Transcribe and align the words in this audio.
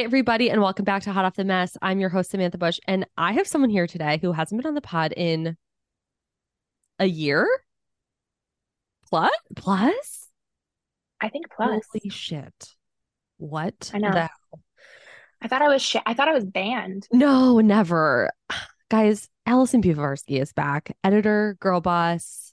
Hi, 0.00 0.04
everybody, 0.04 0.48
and 0.48 0.62
welcome 0.62 0.86
back 0.86 1.02
to 1.02 1.12
Hot 1.12 1.26
Off 1.26 1.34
the 1.34 1.44
Mess. 1.44 1.76
I'm 1.82 2.00
your 2.00 2.08
host, 2.08 2.30
Samantha 2.30 2.56
Bush, 2.56 2.80
and 2.88 3.04
I 3.18 3.34
have 3.34 3.46
someone 3.46 3.68
here 3.68 3.86
today 3.86 4.18
who 4.22 4.32
hasn't 4.32 4.58
been 4.58 4.66
on 4.66 4.74
the 4.74 4.80
pod 4.80 5.12
in 5.14 5.58
a 6.98 7.04
year 7.04 7.46
plus. 9.10 9.30
Plus, 9.54 10.28
I 11.20 11.28
think 11.28 11.50
plus. 11.54 11.82
holy 11.92 12.08
shit! 12.08 12.70
What? 13.36 13.90
I 13.92 13.98
know. 13.98 14.10
the- 14.10 14.30
I 15.42 15.48
thought 15.48 15.60
I 15.60 15.68
was 15.68 15.82
sh- 15.82 15.96
I 16.06 16.14
thought 16.14 16.28
I 16.28 16.34
was 16.34 16.46
banned. 16.46 17.06
No, 17.12 17.60
never, 17.60 18.30
guys. 18.88 19.28
Allison 19.44 19.82
Pivovarsky 19.82 20.40
is 20.40 20.54
back, 20.54 20.96
editor, 21.04 21.58
girl 21.60 21.82
boss, 21.82 22.49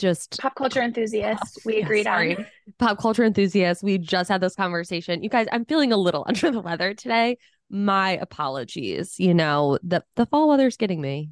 just 0.00 0.38
Pop 0.40 0.54
culture 0.54 0.80
enthusiast. 0.82 1.60
We 1.64 1.78
Yeah, 1.78 1.84
agreed 1.84 2.04
sorry. 2.04 2.36
on. 2.36 2.46
pop 2.78 2.98
culture 2.98 3.24
enthusiasts. 3.24 3.82
We 3.82 3.98
just 3.98 4.28
had 4.28 4.40
this 4.40 4.54
conversation. 4.56 5.22
You 5.22 5.28
guys, 5.30 5.46
I'm 5.52 5.64
feeling 5.64 5.92
a 5.92 5.96
little 5.96 6.24
under 6.28 6.50
the 6.50 6.60
weather 6.60 6.94
today. 6.94 7.38
My 7.68 8.12
apologies. 8.12 9.18
You 9.20 9.34
know, 9.34 9.78
the 9.82 10.02
the 10.16 10.26
fall 10.26 10.48
weather's 10.48 10.76
getting 10.76 11.00
me. 11.00 11.30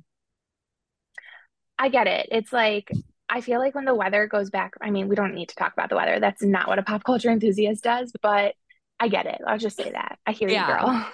I 1.79 1.89
get 1.89 2.07
it. 2.07 2.29
It's 2.31 2.53
like 2.53 2.91
I 3.29 3.41
feel 3.41 3.59
like 3.61 3.75
when 3.75 3.85
the 3.85 3.95
weather 3.95 4.27
goes 4.27 4.51
back, 4.51 4.75
I 4.81 4.91
mean, 4.91 5.09
we 5.09 5.15
don't 5.17 5.35
need 5.35 5.49
to 5.51 5.55
talk 5.57 5.73
about 5.73 5.91
the 5.91 5.97
weather. 5.97 6.19
That's 6.21 6.43
not 6.43 6.67
what 6.69 6.79
a 6.79 6.83
pop 6.83 7.05
culture 7.05 7.31
enthusiast 7.31 7.85
does, 7.85 8.13
but 8.23 8.55
I 9.01 9.09
get 9.09 9.27
it. 9.27 9.41
I'll 9.47 9.59
just 9.59 9.77
say 9.77 9.91
that. 9.91 10.19
I 10.27 10.33
hear 10.33 10.49
Yeah. 10.49 10.67
you, 10.67 10.75
girl. 10.75 11.07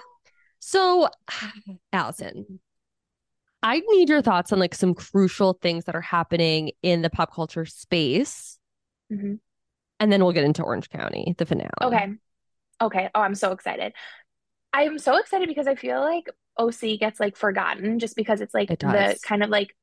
So, 0.59 1.09
Allison, 1.93 2.59
I 3.65 3.81
need 3.89 4.09
your 4.09 4.21
thoughts 4.21 4.53
on 4.53 4.59
like 4.59 4.75
some 4.75 4.93
crucial 4.93 5.57
things 5.59 5.85
that 5.85 5.95
are 5.95 6.01
happening 6.01 6.71
in 6.83 7.01
the 7.01 7.09
pop 7.09 7.33
culture 7.33 7.65
space. 7.65 8.59
Mhm. 9.11 9.39
And 9.99 10.11
then 10.11 10.23
we'll 10.23 10.33
get 10.33 10.43
into 10.43 10.61
Orange 10.61 10.87
County, 10.89 11.33
the 11.39 11.47
finale. 11.47 11.71
Okay. 11.81 12.13
Okay. 12.79 13.09
Oh, 13.15 13.21
I'm 13.21 13.33
so 13.33 13.53
excited. 13.53 13.93
I'm 14.71 14.99
so 14.99 15.17
excited 15.17 15.47
because 15.47 15.65
I 15.65 15.73
feel 15.73 15.99
like 15.99 16.25
OC 16.57 16.97
gets 16.97 17.19
like 17.19 17.35
forgotten 17.35 17.97
just 17.97 18.15
because 18.15 18.39
it's 18.39 18.53
like 18.53 18.69
It 18.69 18.79
the 18.81 19.17
kind 19.23 19.41
of 19.41 19.49
like 19.49 19.75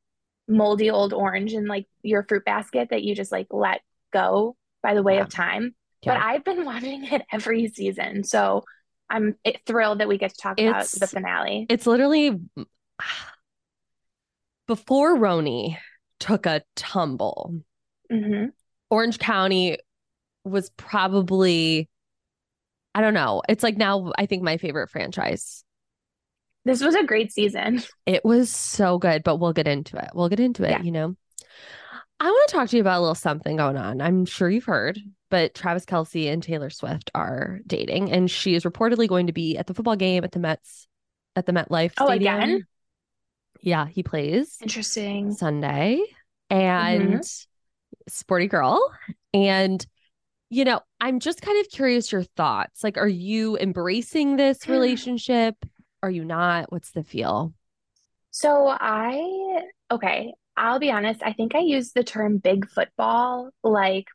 moldy 0.47 0.88
old 0.91 1.12
orange 1.12 1.53
in 1.53 1.66
like 1.66 1.86
your 2.03 2.22
fruit 2.22 2.44
basket 2.44 2.91
that 2.91 3.03
you 3.03 3.16
just 3.16 3.33
like 3.33 3.48
let 3.50 3.80
go 4.12 4.56
by 4.80 4.94
the 4.94 5.03
way 5.03 5.16
Yeah. 5.16 5.22
of 5.22 5.28
time. 5.28 5.75
Yeah. 6.03 6.14
But 6.14 6.22
I've 6.22 6.44
been 6.44 6.64
watching 6.66 7.05
it 7.05 7.22
every 7.33 7.66
season, 7.66 8.22
so 8.22 8.62
I'm 9.10 9.34
thrilled 9.66 9.98
that 9.98 10.06
we 10.08 10.19
get 10.19 10.30
to 10.30 10.36
talk 10.36 10.60
about 10.60 10.86
the 10.86 11.08
finale. 11.08 11.66
It's 11.69 11.86
literally 11.86 12.38
before 14.66 15.16
RHONY 15.16 15.78
took 16.20 16.46
a 16.46 16.62
tumble. 16.77 17.55
hmm 18.10 18.46
Orange 18.91 19.19
County 19.19 19.78
was 20.44 20.70
probably, 20.77 21.88
I 22.94 23.00
don't 23.00 23.14
know. 23.14 23.42
It's 23.48 23.62
like 23.62 23.77
now, 23.78 24.12
I 24.19 24.27
think 24.27 24.42
my 24.42 24.58
favorite 24.58 24.91
franchise. 24.91 25.64
This 26.64 26.82
was 26.82 26.94
a 26.94 27.02
great 27.04 27.32
season. 27.32 27.82
It 28.06 28.24
was 28.24 28.50
so 28.50 28.98
good, 28.98 29.22
but 29.24 29.36
we'll 29.36 29.52
get 29.54 29.66
into 29.66 29.96
it. 29.96 30.10
We'll 30.14 30.28
get 30.28 30.41
into 30.41 30.64
it, 30.64 30.70
Yeah. 30.70 30.82
you 30.82 30.92
know. 30.92 31.16
I 32.20 32.26
want 32.26 32.48
to 32.50 32.54
talk 32.54 32.69
to 32.69 32.76
you 32.76 32.82
about 32.82 32.98
a 32.98 33.00
little 33.00 33.14
something 33.16 33.56
going 33.56 33.76
on. 33.76 34.00
I'm 34.00 34.26
sure 34.26 34.48
you've 34.48 34.64
heard, 34.66 34.98
but 35.28 35.54
Travis 35.54 35.84
Kelce 35.86 36.30
and 36.32 36.41
Taylor 36.42 36.70
Swift 36.70 37.10
are 37.14 37.58
dating, 37.66 38.12
and 38.12 38.30
she 38.30 38.54
is 38.54 38.62
reportedly 38.64 39.08
going 39.08 39.26
to 39.26 39.32
be 39.32 39.56
at 39.56 39.66
the 39.66 39.74
football 39.74 39.97
game 39.97 40.22
at 40.22 40.30
the 40.32 40.38
Mets, 40.38 40.86
at 41.34 41.47
the 41.47 41.52
MetLife 41.52 41.94
Oh, 41.98 42.06
Stadium. 42.06 42.36
again? 42.41 42.66
Yeah, 43.62 43.86
he 43.86 44.02
plays 44.02 44.58
Interesting. 44.60 45.32
Sunday 45.32 46.02
and 46.50 47.22
sporty 48.08 48.48
girl. 48.48 48.92
And, 49.32 49.84
you 50.50 50.64
know, 50.64 50.80
I'm 51.00 51.20
just 51.20 51.42
kind 51.42 51.60
of 51.60 51.70
curious 51.70 52.12
your 52.12 52.25
thoughts. 52.25 52.84
Like, 52.84 52.98
are 52.98 53.09
you 53.09 53.56
embracing 53.59 54.37
this 54.37 54.69
relationship? 54.69 55.56
Are 56.03 56.10
you 56.10 56.25
not? 56.25 56.70
What's 56.72 56.91
the 56.91 57.04
feel? 57.04 57.54
So 58.31 58.69
I, 58.69 59.62
okay, 59.91 60.34
I'll 60.56 60.78
be 60.78 60.91
honest. 60.91 61.22
I 61.22 61.32
think 61.32 61.54
I 61.54 61.60
used 61.60 61.94
the 61.94 62.04
term 62.04 62.38
big 62.38 62.69
football 62.69 63.50
like 63.62 64.06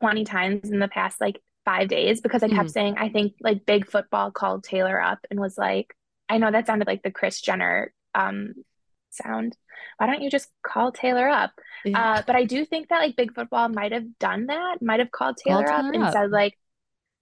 20 0.00 0.24
times 0.24 0.70
in 0.70 0.78
the 0.78 0.88
past 0.88 1.20
like 1.20 1.40
five 1.64 1.88
days 1.88 2.20
because 2.20 2.42
I 2.42 2.48
kept 2.48 2.70
Mhm. 2.70 2.72
saying, 2.72 2.98
I 2.98 3.08
think 3.10 3.34
like 3.40 3.66
big 3.66 3.86
football 3.86 4.30
called 4.30 4.64
Taylor 4.64 5.00
up 5.00 5.20
and 5.30 5.38
was 5.40 5.58
like, 5.58 5.94
I 6.28 6.38
know 6.38 6.50
that 6.50 6.66
sounded 6.66 6.86
like 6.88 7.02
the 7.02 7.10
Kris 7.10 7.40
Jenner 7.40 7.92
um 8.14 8.54
sound. 9.10 9.56
Why 9.98 10.06
don't 10.06 10.22
you 10.22 10.30
just 10.30 10.48
call 10.64 10.92
Taylor 10.92 11.28
up? 11.28 11.52
Uh, 11.94 12.22
but 12.26 12.36
I 12.36 12.44
do 12.44 12.64
think 12.64 12.88
that 12.88 12.98
like 12.98 13.16
big 13.16 13.34
football 13.34 13.68
might 13.68 13.92
have 13.92 14.18
done 14.18 14.46
that, 14.46 14.82
might 14.82 15.00
have 15.00 15.10
called 15.10 15.38
Called 15.42 15.64
Taylor 15.64 15.72
up 15.72 15.92
Taylor 15.92 16.04
and 16.04 16.12
said 16.12 16.30
like, 16.30 16.58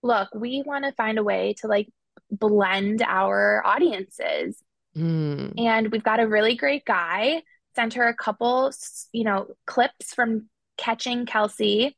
look, 0.03 0.28
we 0.34 0.62
want 0.66 0.84
to 0.84 0.93
find 0.93 1.19
a 1.19 1.25
way 1.25 1.54
to 1.60 1.66
like 1.66 1.88
blend 2.31 3.03
our 3.03 3.62
audiences. 3.65 4.62
Mm. 4.97 5.54
And 5.59 5.93
we've 5.93 6.03
got 6.03 6.21
a 6.21 6.28
really 6.28 6.56
great 6.56 6.84
guy. 6.84 7.43
Sent 7.76 7.94
her 7.94 8.09
a 8.09 8.15
couple, 8.15 8.72
you 9.12 9.22
know, 9.25 9.47
clips 9.66 10.12
from 10.12 10.49
catching 10.76 11.26
Kelce 11.26 11.93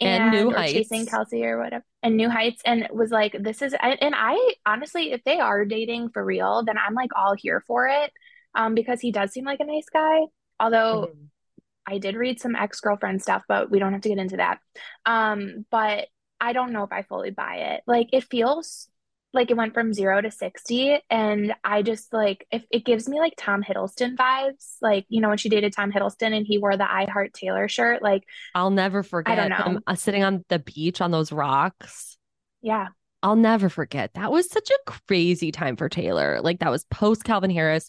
And 0.00 0.32
New 0.32 0.50
or 0.50 0.64
chasing 0.64 1.06
Heights. 1.06 1.32
Kelce 1.32 1.44
or 1.44 1.58
whatever, 1.58 1.84
and 2.02 2.16
New 2.16 2.28
Heights, 2.28 2.60
and 2.66 2.88
was 2.92 3.10
like, 3.10 3.36
this 3.40 3.62
is, 3.62 3.74
and 3.80 3.96
and 4.02 4.14
I 4.16 4.54
honestly, 4.66 5.12
if 5.12 5.22
they 5.24 5.38
are 5.38 5.64
dating 5.64 6.10
for 6.10 6.24
real, 6.24 6.64
then 6.64 6.76
I'm 6.76 6.94
like 6.94 7.10
all 7.16 7.34
here 7.34 7.62
for 7.66 7.86
it. 7.86 8.12
Um, 8.54 8.74
because 8.74 9.00
he 9.00 9.12
does 9.12 9.32
seem 9.32 9.44
like 9.44 9.60
a 9.60 9.64
nice 9.64 9.88
guy. 9.92 10.20
Although 10.60 11.10
Mhm. 11.14 11.28
I 11.86 11.98
did 11.98 12.16
read 12.16 12.40
some 12.40 12.56
ex-girlfriend 12.56 13.20
stuff, 13.22 13.42
but 13.48 13.70
we 13.70 13.78
don't 13.78 13.92
have 13.92 14.02
to 14.02 14.08
get 14.08 14.18
into 14.18 14.36
that. 14.38 14.58
Um, 15.04 15.66
but 15.70 16.08
I 16.40 16.52
don't 16.52 16.72
know 16.72 16.84
if 16.84 16.92
I 16.92 17.02
fully 17.02 17.30
buy 17.30 17.56
it. 17.56 17.82
Like 17.86 18.08
it 18.12 18.24
feels 18.24 18.88
like 19.32 19.50
it 19.50 19.56
went 19.56 19.74
from 19.74 19.92
zero 19.92 20.20
to 20.20 20.30
60, 20.30 20.96
and 21.10 21.54
I 21.64 21.82
just 21.82 22.12
like 22.12 22.46
if 22.52 22.64
it 22.70 22.84
gives 22.84 23.08
me 23.08 23.18
like 23.18 23.34
Tom 23.36 23.64
Hiddleston 23.64 24.14
vibes. 24.16 24.76
Like, 24.80 25.06
you 25.08 25.20
know, 25.20 25.28
when 25.28 25.38
she 25.38 25.48
dated 25.48 25.72
Tom 25.72 25.90
Hiddleston 25.90 26.36
and 26.36 26.46
he 26.46 26.58
wore 26.58 26.76
the 26.76 26.88
I 26.90 27.06
Heart 27.10 27.34
Taylor 27.34 27.66
shirt, 27.68 28.00
like, 28.00 28.22
I'll 28.54 28.70
never 28.70 29.02
forget 29.02 29.38
I 29.40 29.48
know. 29.48 29.56
him 29.56 29.80
uh, 29.88 29.96
sitting 29.96 30.22
on 30.22 30.44
the 30.48 30.60
beach 30.60 31.00
on 31.00 31.10
those 31.10 31.32
rocks. 31.32 32.16
yeah. 32.62 32.88
I'll 33.24 33.36
never 33.36 33.70
forget. 33.70 34.12
That 34.14 34.30
was 34.30 34.50
such 34.50 34.68
a 34.70 34.90
crazy 35.08 35.50
time 35.50 35.76
for 35.76 35.88
Taylor. 35.88 36.40
Like 36.42 36.58
that 36.60 36.70
was 36.70 36.84
post 36.84 37.24
Calvin 37.24 37.48
Harris. 37.50 37.88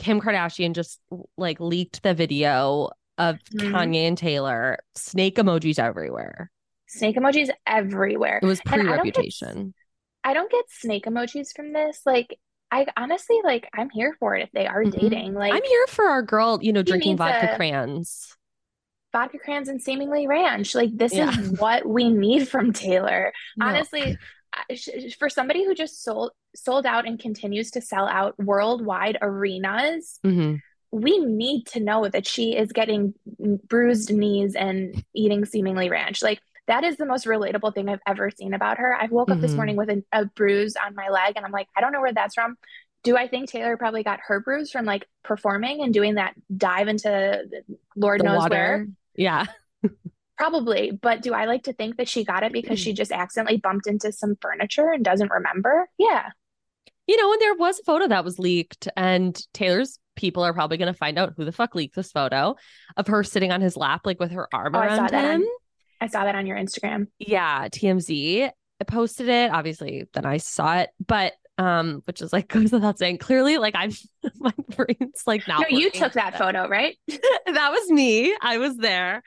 Kim 0.00 0.20
Kardashian 0.20 0.74
just 0.74 0.98
like 1.36 1.60
leaked 1.60 2.02
the 2.02 2.14
video 2.14 2.90
of 3.18 3.36
Mhm. 3.54 3.70
Kanye 3.70 4.08
and 4.08 4.18
Taylor. 4.18 4.78
Snake 4.96 5.36
emojis 5.36 5.78
everywhere. 5.78 6.50
Snake 6.88 7.16
emojis 7.16 7.50
everywhere. 7.66 8.40
It 8.42 8.46
was 8.46 8.60
I 8.66 8.76
don't 8.76 8.86
get- 8.86 9.00
pre-reputation. 9.00 9.74
I 10.24 10.34
don't 10.34 10.50
get 10.50 10.64
snake 10.68 11.04
emojis 11.04 11.54
from 11.54 11.72
this. 11.72 12.00
Like, 12.04 12.36
I 12.70 12.86
honestly 12.96 13.38
like 13.44 13.68
I'm 13.74 13.90
here 13.90 14.16
for 14.18 14.36
it 14.36 14.42
if 14.44 14.50
they 14.52 14.66
are 14.66 14.84
Mhm. 14.84 14.98
dating. 14.98 15.34
Like 15.34 15.52
I'm 15.52 15.62
here 15.62 15.86
for 15.88 16.06
our 16.06 16.22
girl, 16.22 16.58
you 16.62 16.72
know, 16.72 16.82
drinking 16.82 17.16
vodka 17.16 17.52
a- 17.52 17.56
crayons. 17.56 18.36
vodka 19.12 19.38
crayons 19.38 19.68
and 19.68 19.82
seemingly 19.82 20.26
ranch. 20.28 20.74
Like 20.74 20.90
this 20.96 21.12
Yeah. 21.14 21.30
is 21.38 21.58
what 21.58 21.84
we 21.86 22.10
need 22.10 22.48
from 22.48 22.72
Taylor. 22.72 23.32
No. 23.56 23.66
Honestly, 23.66 24.02
I- 24.02 24.16
for 25.18 25.28
somebody 25.28 25.64
who 25.64 25.74
just 25.74 26.02
sold 26.02 26.32
sold 26.54 26.86
out 26.86 27.06
and 27.06 27.18
continues 27.18 27.70
to 27.72 27.80
sell 27.80 28.06
out 28.08 28.38
worldwide 28.38 29.16
arenas, 29.22 30.18
Mhm. 30.24 30.60
we 30.90 31.18
need 31.18 31.66
to 31.68 31.80
know 31.80 32.08
that 32.08 32.26
she 32.26 32.56
is 32.56 32.72
getting 32.72 33.14
bruised 33.68 34.12
knees 34.12 34.56
and 34.56 35.04
eating 35.14 35.44
seemingly 35.44 35.88
ranch. 35.88 36.22
Like 36.22 36.40
that 36.66 36.84
is 36.84 36.96
the 36.96 37.06
most 37.06 37.26
relatable 37.26 37.74
thing 37.74 37.88
I've 37.88 38.00
ever 38.06 38.30
seen 38.30 38.54
about 38.54 38.78
her. 38.78 38.94
I 38.94 39.06
woke 39.06 39.30
up 39.30 39.40
this 39.40 39.52
Mhm. 39.52 39.56
morning 39.56 39.76
with 39.76 39.90
a, 39.90 40.04
a 40.12 40.24
bruise 40.24 40.76
on 40.76 40.94
my 40.94 41.08
leg 41.08 41.34
and 41.36 41.44
I'm 41.44 41.52
like, 41.52 41.68
I 41.76 41.80
don't 41.80 41.92
know 41.92 42.00
where 42.00 42.12
that's 42.12 42.34
from. 42.34 42.56
Do 43.02 43.16
I 43.16 43.28
think 43.28 43.48
Taylor 43.48 43.76
probably 43.76 44.02
got 44.02 44.20
her 44.26 44.40
bruise 44.40 44.70
from 44.70 44.84
like 44.84 45.06
performing 45.24 45.82
and 45.82 45.94
doing 45.94 46.14
that 46.16 46.34
dive 46.56 46.86
into 46.88 47.48
Lord 47.96 48.20
The 48.20 48.24
knows 48.24 48.38
water. 48.38 48.54
where? 48.54 48.86
Yeah. 49.14 49.46
Probably, 50.40 50.90
but 50.90 51.20
do 51.20 51.34
I 51.34 51.44
like 51.44 51.64
to 51.64 51.74
think 51.74 51.98
that 51.98 52.08
she 52.08 52.24
got 52.24 52.42
it 52.42 52.52
because 52.52 52.80
she 52.80 52.94
just 52.94 53.12
accidentally 53.12 53.58
bumped 53.58 53.86
into 53.86 54.10
some 54.10 54.36
furniture 54.40 54.90
and 54.90 55.04
doesn't 55.04 55.30
remember? 55.30 55.86
Yeah. 55.98 56.30
You 57.06 57.18
know, 57.18 57.30
and 57.30 57.42
there 57.42 57.54
was 57.54 57.78
a 57.78 57.82
photo 57.82 58.08
that 58.08 58.24
was 58.24 58.38
leaked, 58.38 58.88
and 58.96 59.38
Taylor's 59.52 59.98
people 60.16 60.42
are 60.42 60.54
probably 60.54 60.78
going 60.78 60.92
to 60.92 60.96
find 60.98 61.18
out 61.18 61.34
who 61.36 61.44
the 61.44 61.52
fuck 61.52 61.74
leaked 61.74 61.94
this 61.94 62.10
photo 62.10 62.56
of 62.96 63.06
her 63.08 63.22
sitting 63.22 63.52
on 63.52 63.60
his 63.60 63.76
lap, 63.76 64.02
like 64.06 64.18
with 64.18 64.30
her 64.30 64.48
arm 64.54 64.74
Oh, 64.74 64.78
I 64.78 64.88
saw 64.88 64.94
around 64.94 65.10
that 65.10 65.34
him. 65.34 65.42
on 65.42 65.48
I 66.00 66.06
saw 66.06 66.24
that 66.24 66.34
on 66.34 66.46
your 66.46 66.56
Instagram. 66.56 67.08
Yeah, 67.18 67.68
TMZ 67.68 68.50
posted 68.86 69.28
it. 69.28 69.50
Obviously, 69.50 70.08
then 70.14 70.24
I 70.24 70.38
saw 70.38 70.78
it, 70.78 70.88
but 71.06 71.34
um, 71.58 72.00
which 72.06 72.22
is 72.22 72.32
like 72.32 72.48
goes 72.52 72.72
without 72.72 72.98
saying. 72.98 73.18
Clearly, 73.18 73.58
like 73.58 73.74
I'm 73.76 73.92
my 74.38 74.54
brain's 74.74 75.22
like 75.26 75.46
not. 75.46 75.66
No, 75.70 75.76
you 75.76 75.90
took 75.90 76.14
that 76.14 76.38
photo, 76.38 76.66
right? 76.68 76.96
that 77.08 77.70
was 77.70 77.90
me. 77.90 78.34
I 78.40 78.58
was 78.58 78.76
there. 78.76 79.22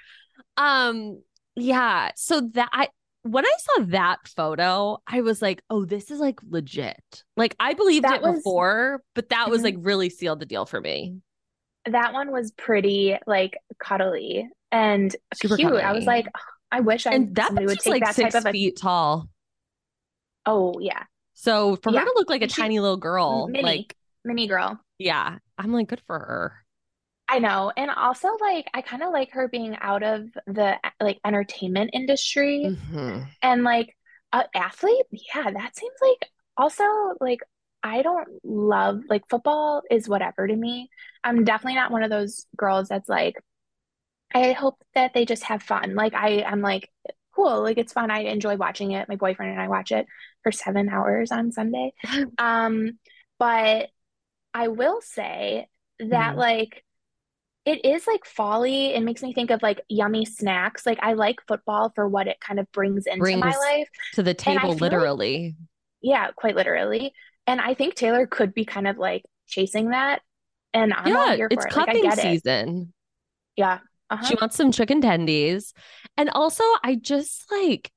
Um, 0.57 1.21
yeah. 1.55 2.11
So 2.15 2.41
that 2.53 2.69
I 2.71 2.89
when 3.23 3.45
I 3.45 3.53
saw 3.57 3.85
that 3.85 4.27
photo, 4.27 4.97
I 5.07 5.21
was 5.21 5.41
like, 5.41 5.61
oh, 5.69 5.85
this 5.85 6.11
is 6.11 6.19
like 6.19 6.39
legit. 6.50 7.23
Like 7.38 7.55
I 7.59 7.73
believed 7.73 8.03
That 8.05 8.15
it 8.17 8.21
was- 8.21 8.35
before, 8.38 9.01
but 9.15 9.29
that 9.29 9.50
was 9.50 9.63
like 9.63 9.75
really 9.79 10.09
sealed 10.09 10.39
the 10.39 10.45
deal 10.45 10.65
for 10.65 10.81
me. 10.81 11.17
That 11.85 12.13
one 12.13 12.31
was 12.31 12.51
pretty 12.51 13.17
like 13.27 13.57
cuddly 13.79 14.47
and 14.71 15.15
Super 15.35 15.57
cute. 15.57 15.73
I 15.73 15.91
was 15.94 16.05
like, 16.05 16.27
I 16.71 16.79
wish 16.79 17.06
I 17.06 17.11
And 17.11 17.35
that 17.35 17.53
would 17.53 17.79
take 17.79 17.91
like 17.91 18.03
that 18.06 18.15
six 18.15 18.33
type 18.33 18.41
of 18.41 18.47
a 18.47 18.51
feet 18.51 18.77
tall. 18.77 19.29
Oh 20.45 20.75
yeah. 20.79 21.03
So 21.33 21.77
for 21.77 21.91
Yeah. 21.91 21.99
her 22.01 22.06
to 22.06 22.13
look 22.15 22.29
like 22.29 22.41
a 22.41 22.49
she- 22.49 22.61
tiny 22.61 22.79
little 22.79 22.97
girl, 22.97 23.47
Mini. 23.47 23.63
like 23.63 23.95
Mini 24.25 24.47
girl. 24.47 24.79
yeah, 24.97 25.38
I'm 25.57 25.71
like 25.73 25.88
good 25.88 26.01
for 26.07 26.17
her. 26.17 26.62
I 27.33 27.39
know. 27.39 27.71
And 27.75 27.89
also 27.91 28.30
like 28.41 28.69
I 28.74 28.81
kind 28.81 29.03
of 29.03 29.12
like 29.12 29.31
her 29.31 29.47
being 29.47 29.75
out 29.81 30.03
of 30.03 30.27
the 30.47 30.77
like 31.01 31.19
entertainment 31.25 31.91
industry 31.94 32.74
Mhm. 32.74 33.30
and 33.41 33.63
like 33.63 33.95
a 34.33 34.45
athlete. 34.56 35.06
Yeah, 35.12 35.51
that 35.51 35.75
seems 35.77 35.95
like 36.01 36.30
also 36.57 36.83
like 37.21 37.41
I 37.83 38.01
don't 38.03 38.30
love 38.44 39.01
like 39.09 39.30
football 39.30 39.83
is 39.91 40.09
whatever 40.09 40.47
to 40.47 40.56
me. 40.56 40.89
I'm 41.24 41.45
definitely 41.45 41.75
not 41.75 41.91
one 41.91 42.03
of 42.03 42.12
those 42.12 42.47
girls 42.57 42.89
that's 42.89 43.09
like 43.09 43.35
I 44.33 44.51
hope 44.53 44.77
that 44.95 45.13
they 45.13 45.25
just 45.25 45.44
have 45.44 45.62
fun. 45.63 45.95
Like 45.95 46.13
I 46.13 46.44
I'm 46.44 46.62
like 46.62 46.89
cool, 47.35 47.62
like 47.62 47.77
it's 47.77 47.94
fun. 47.94 48.12
I 48.12 48.21
enjoy 48.21 48.57
watching 48.57 48.91
it. 48.91 49.09
My 49.09 49.15
boyfriend 49.15 49.51
and 49.51 49.62
I 49.62 49.68
watch 49.68 49.91
it 49.91 50.06
for 50.44 50.51
7 50.51 50.89
hours 50.89 51.31
on 51.31 51.51
Sunday. 51.51 51.94
Um, 52.38 53.00
but 53.39 53.89
I 54.53 54.69
will 54.69 55.01
say 55.01 55.68
that 56.00 56.35
Mhm. 56.35 56.38
like 56.38 56.83
it 57.65 57.86
is 57.86 58.06
like 58.07 58.25
folly. 58.25 58.94
It 58.94 59.01
makes 59.04 59.21
me 59.21 59.33
think 59.33 59.51
of 59.51 59.62
like 59.62 59.81
yummy 59.88 60.25
snacks. 60.25 60.86
Like 60.86 61.00
I 61.01 61.13
like 61.13 61.38
football 61.48 61.92
for 61.95 62.07
what 62.07 62.27
it 62.27 62.39
kind 62.39 62.60
of 62.60 62.71
brings 62.71 63.06
into 63.06 63.38
my 63.38 63.56
life. 63.56 63.88
To 64.13 64.24
the 64.24 64.33
table, 64.33 64.60
feel 64.62 64.71
like- 64.71 64.81
literally. 64.81 65.56
Yeah, 66.01 66.31
quite 66.36 66.56
literally. 66.56 67.13
And 67.48 67.62
I 67.62 67.74
think 67.74 67.95
Taylor 67.95 68.27
could 68.27 68.54
be 68.54 68.65
kind 68.65 68.88
of 68.88 68.98
like 68.98 69.24
chasing 69.48 69.89
that. 69.89 70.21
And 70.74 70.94
I'm 70.94 71.07
yeah, 71.07 71.36
here 71.36 71.48
it's 71.50 71.63
for 71.63 71.68
it. 71.68 71.75
Like 71.75 71.89
I 71.89 71.94
cupping 71.94 72.12
it. 72.12 72.19
season. 72.19 72.94
Yeah. 73.56 73.80
Uh-huh. 74.09 74.25
She 74.25 74.36
wants 74.39 74.56
some 74.56 74.71
chicken 74.71 75.01
tendies. 75.01 75.71
And 76.18 76.30
also, 76.30 76.63
I 76.83 76.95
just 76.95 77.50
like, 77.51 77.92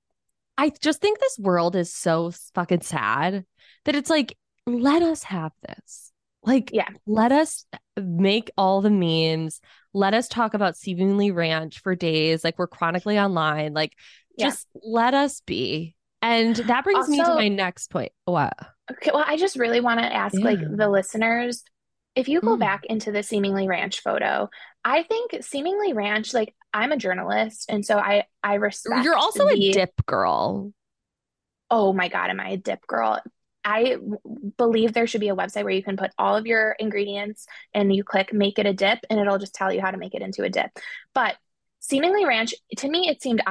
I 0.56 0.70
just 0.80 1.00
think 1.00 1.18
this 1.18 1.38
world 1.38 1.76
is 1.76 1.92
so 1.92 2.30
fucking 2.54 2.82
sad 2.82 3.44
that 3.84 3.94
it's 3.96 4.10
like, 4.10 4.36
let 4.66 5.02
us 5.02 5.24
have 5.24 5.52
this. 5.66 6.05
Like, 6.46 6.70
Yeah. 6.72 6.88
let 7.06 7.32
us 7.32 7.66
make 7.96 8.50
all 8.56 8.80
the 8.80 8.90
memes. 8.90 9.60
Let 9.92 10.14
us 10.14 10.28
talk 10.28 10.54
about 10.54 10.76
Seemingly 10.76 11.30
Ranch 11.32 11.80
for 11.80 11.94
days. 11.94 12.44
Like, 12.44 12.58
we're 12.58 12.68
chronically 12.68 13.18
online. 13.18 13.74
Like, 13.74 13.94
Yeah. 14.36 14.46
just 14.46 14.68
let 14.82 15.12
us 15.12 15.40
be. 15.40 15.96
And 16.22 16.54
that 16.56 16.84
brings 16.84 17.08
me 17.08 17.18
to 17.18 17.34
my 17.34 17.48
next 17.48 17.90
point. 17.90 18.12
What? 18.24 18.54
Okay, 18.90 19.10
well, 19.12 19.24
I 19.26 19.36
just 19.36 19.56
really 19.56 19.80
want 19.80 20.00
to 20.00 20.06
ask 20.06 20.34
like 20.38 20.60
the 20.60 20.88
listeners, 20.88 21.64
if 22.14 22.28
you 22.28 22.40
go 22.40 22.56
Mm. 22.56 22.60
back 22.60 22.84
into 22.86 23.10
the 23.12 23.22
Seemingly 23.22 23.66
Ranch 23.68 24.00
photo, 24.00 24.48
I 24.84 25.02
think 25.02 25.42
Seemingly 25.42 25.92
Ranch, 25.92 26.32
like 26.32 26.54
I'm 26.72 26.92
a 26.92 26.96
journalist, 26.96 27.66
and 27.68 27.84
so 27.84 27.98
I 27.98 28.24
I 28.42 28.54
respect 28.54 29.04
You're 29.04 29.16
also 29.16 29.48
a 29.48 29.72
dip 29.72 30.06
girl. 30.06 30.72
Oh 31.70 31.92
my 31.92 32.08
God, 32.08 32.30
am 32.30 32.38
I 32.38 32.50
a 32.50 32.56
dip 32.56 32.86
girl? 32.86 33.20
I 33.68 33.96
believe 34.56 34.92
there 34.92 35.08
should 35.08 35.20
be 35.20 35.28
a 35.28 35.34
website 35.36 35.64
where 35.64 35.72
you 35.72 35.82
can 35.82 35.96
put 35.96 36.12
all 36.16 36.36
of 36.36 36.46
your 36.46 36.76
ingredients 36.78 37.46
and 37.74 37.92
you 37.92 38.04
click 38.04 38.32
make 38.32 38.60
it 38.60 38.66
a 38.66 38.72
dip 38.72 39.00
and 39.10 39.18
it'll 39.18 39.38
just 39.38 39.54
tell 39.56 39.72
you 39.72 39.80
how 39.80 39.90
to 39.90 39.98
make 39.98 40.14
it 40.14 40.22
into 40.22 40.44
a 40.44 40.48
dip. 40.48 40.70
But 41.14 41.34
seemingly 41.80 42.24
ranch, 42.24 42.54
to 42.78 42.88
me, 42.88 43.08
it 43.08 43.20
seemed 43.20 43.42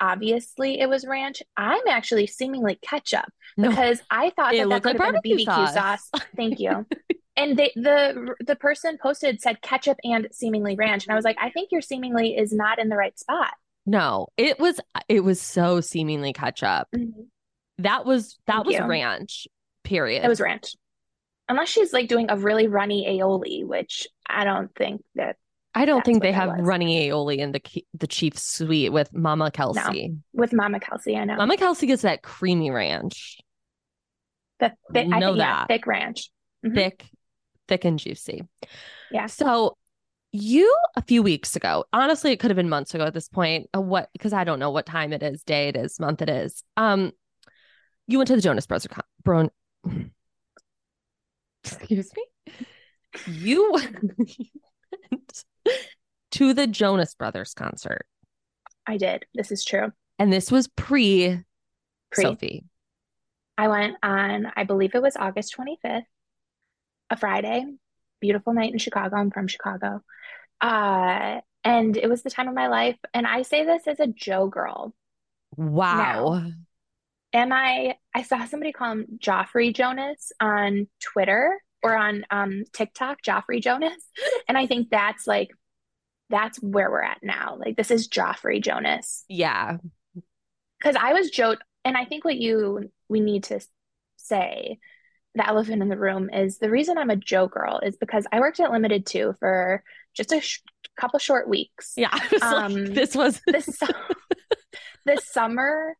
obviously 0.00 0.80
it 0.80 0.88
was 0.88 1.06
ranch. 1.06 1.42
I'm 1.54 1.86
actually 1.86 2.26
seemingly 2.26 2.78
ketchup 2.80 3.26
No, 3.58 3.68
because 3.68 4.00
I 4.10 4.30
thought 4.30 4.54
that 4.54 4.68
that 4.70 4.82
could 4.82 4.98
like 4.98 5.14
have 5.14 5.22
been 5.22 5.36
BBQ 5.36 5.44
sauce. 5.44 5.74
sauce. 5.74 6.10
Thank 6.34 6.58
you. 6.60 6.86
And 7.36 7.56
they, 7.56 7.70
the 7.76 8.34
the 8.44 8.56
person 8.56 8.98
posted 9.00 9.40
said 9.40 9.62
ketchup 9.62 9.96
and 10.02 10.26
seemingly 10.32 10.74
ranch, 10.74 11.04
and 11.04 11.12
I 11.12 11.14
was 11.14 11.24
like, 11.24 11.36
I 11.40 11.50
think 11.50 11.70
your 11.70 11.82
seemingly 11.82 12.36
is 12.36 12.52
not 12.52 12.80
in 12.80 12.88
the 12.88 12.96
right 12.96 13.16
spot. 13.16 13.52
no, 13.86 14.26
it 14.36 14.58
was 14.58 14.80
it 15.06 15.20
was 15.22 15.40
so 15.40 15.80
seemingly 15.80 16.32
ketchup. 16.32 16.88
Mm-hmm. 16.92 17.20
That 17.78 18.04
was 18.04 18.36
that 18.48 18.54
Thank 18.54 18.66
was 18.66 18.74
you. 18.74 18.84
ranch. 18.86 19.46
Period. 19.88 20.22
It 20.22 20.28
was 20.28 20.40
ranch. 20.40 20.74
Unless 21.48 21.70
she's 21.70 21.94
like 21.94 22.08
doing 22.08 22.26
a 22.28 22.36
really 22.36 22.68
runny 22.68 23.06
aioli, 23.08 23.66
which 23.66 24.06
I 24.28 24.44
don't 24.44 24.74
think 24.74 25.02
that 25.14 25.36
I 25.74 25.86
don't 25.86 26.04
think 26.04 26.20
they 26.22 26.32
have 26.32 26.50
runny 26.60 27.08
aioli 27.08 27.38
in 27.38 27.52
the 27.52 27.62
the 27.94 28.06
Chiefs 28.06 28.42
suite 28.42 28.92
with 28.92 29.14
Mama 29.14 29.50
Kelce. 29.50 30.18
with 30.34 30.52
Mama 30.52 30.78
Kelce, 30.78 31.16
I 31.18 31.24
know. 31.24 31.36
Mama 31.36 31.56
Kelce 31.56 31.86
gets 31.86 32.02
that 32.02 32.22
creamy 32.22 32.70
ranch, 32.70 33.38
the 34.60 34.72
thick, 34.92 35.06
I 35.10 35.18
know 35.20 35.28
think, 35.28 35.38
yeah, 35.38 35.54
that. 35.60 35.68
thick 35.68 35.86
ranch. 35.86 36.30
Mhm. 36.66 36.74
thick, 36.74 37.06
thick 37.66 37.84
and 37.86 37.98
juicy. 37.98 38.42
Yeah. 39.10 39.24
So 39.26 39.78
you 40.32 40.70
a 40.96 41.02
few 41.02 41.22
weeks 41.22 41.56
ago, 41.56 41.86
honestly, 41.94 42.32
it 42.32 42.40
could 42.40 42.50
have 42.50 42.56
been 42.56 42.68
months 42.68 42.94
ago 42.94 43.04
at 43.04 43.14
this 43.14 43.28
point. 43.30 43.70
uh, 43.74 43.80
What 43.80 44.10
because 44.12 44.34
I 44.34 44.44
don't 44.44 44.58
know 44.58 44.70
what 44.70 44.84
time 44.84 45.14
it 45.14 45.22
is, 45.22 45.42
day 45.44 45.68
it 45.68 45.76
is, 45.78 45.98
month 45.98 46.20
it 46.20 46.28
is. 46.28 46.62
Um, 46.76 47.12
you 48.06 48.18
went 48.18 48.28
to 48.28 48.36
the 48.36 48.42
Jonas 48.42 48.66
Brothers 48.66 48.88
con- 48.88 49.04
bro. 49.22 49.48
Excuse 51.64 52.10
me. 52.16 52.24
You 53.26 53.72
went 53.72 55.44
to 56.32 56.54
the 56.54 56.66
Jonas 56.66 57.14
Brothers 57.14 57.54
concert, 57.54 58.06
I 58.86 58.96
did. 58.96 59.26
This 59.34 59.50
is 59.50 59.64
true. 59.64 59.92
and 60.18 60.32
this 60.32 60.50
was 60.50 60.68
pre. 60.68 61.42
Sophie. 62.14 62.64
I 63.58 63.68
went 63.68 63.96
on, 64.02 64.50
I 64.56 64.64
believe 64.64 64.94
it 64.94 65.02
was 65.02 65.16
August 65.16 65.54
25th, 65.56 66.04
a 67.10 67.16
Friday. 67.16 67.66
Beautiful 68.20 68.54
night 68.54 68.72
in 68.72 68.78
Chicago. 68.78 69.16
I'm 69.16 69.30
from 69.30 69.46
Chicago. 69.48 70.00
Uh, 70.60 71.40
and 71.64 71.96
it 71.96 72.08
was 72.08 72.22
the 72.22 72.30
time 72.30 72.48
of 72.48 72.54
my 72.54 72.68
life. 72.68 72.96
And 73.12 73.26
I 73.26 73.42
say 73.42 73.64
this 73.64 73.86
as 73.86 74.00
a 74.00 74.06
Joe 74.06 74.46
girl. 74.46 74.94
Wow. 75.56 76.42
Am 77.32 77.52
I? 77.52 77.96
I 78.18 78.22
saw 78.22 78.44
somebody 78.46 78.72
call 78.72 78.90
him 78.90 79.18
Joffrey 79.22 79.72
Jonas 79.72 80.32
on 80.40 80.88
Twitter 81.00 81.62
or 81.84 81.96
on 81.96 82.24
um, 82.32 82.64
TikTok, 82.72 83.18
Joffrey 83.22 83.62
Jonas. 83.62 84.02
And 84.48 84.58
I 84.58 84.66
think 84.66 84.90
that's 84.90 85.24
like, 85.28 85.50
that's 86.28 86.60
where 86.60 86.90
we're 86.90 87.00
at 87.00 87.22
now. 87.22 87.56
Like, 87.60 87.76
this 87.76 87.92
is 87.92 88.08
Joffrey 88.08 88.60
Jonas. 88.60 89.24
Yeah. 89.28 89.76
Because 90.80 90.96
I 91.00 91.12
was 91.12 91.30
Joe, 91.30 91.54
and 91.84 91.96
I 91.96 92.06
think 92.06 92.24
what 92.24 92.36
you 92.36 92.90
we 93.08 93.20
need 93.20 93.44
to 93.44 93.60
say, 94.16 94.80
the 95.36 95.46
elephant 95.46 95.80
in 95.80 95.88
the 95.88 95.96
room 95.96 96.28
is 96.28 96.58
the 96.58 96.70
reason 96.70 96.98
I'm 96.98 97.10
a 97.10 97.16
Joe 97.16 97.46
girl 97.46 97.78
is 97.84 97.96
because 97.96 98.26
I 98.32 98.40
worked 98.40 98.58
at 98.58 98.72
Limited 98.72 99.06
Too 99.06 99.36
for 99.38 99.84
just 100.12 100.32
a 100.32 100.40
sh 100.40 100.60
couple 100.98 101.20
short 101.20 101.48
weeks. 101.48 101.92
Yeah. 101.96 102.18
Was 102.32 102.42
Um, 102.42 102.74
like, 102.74 102.94
this 102.94 103.14
was 103.14 103.40
This 103.46 103.78
this 105.06 105.24
summer, 105.28 105.94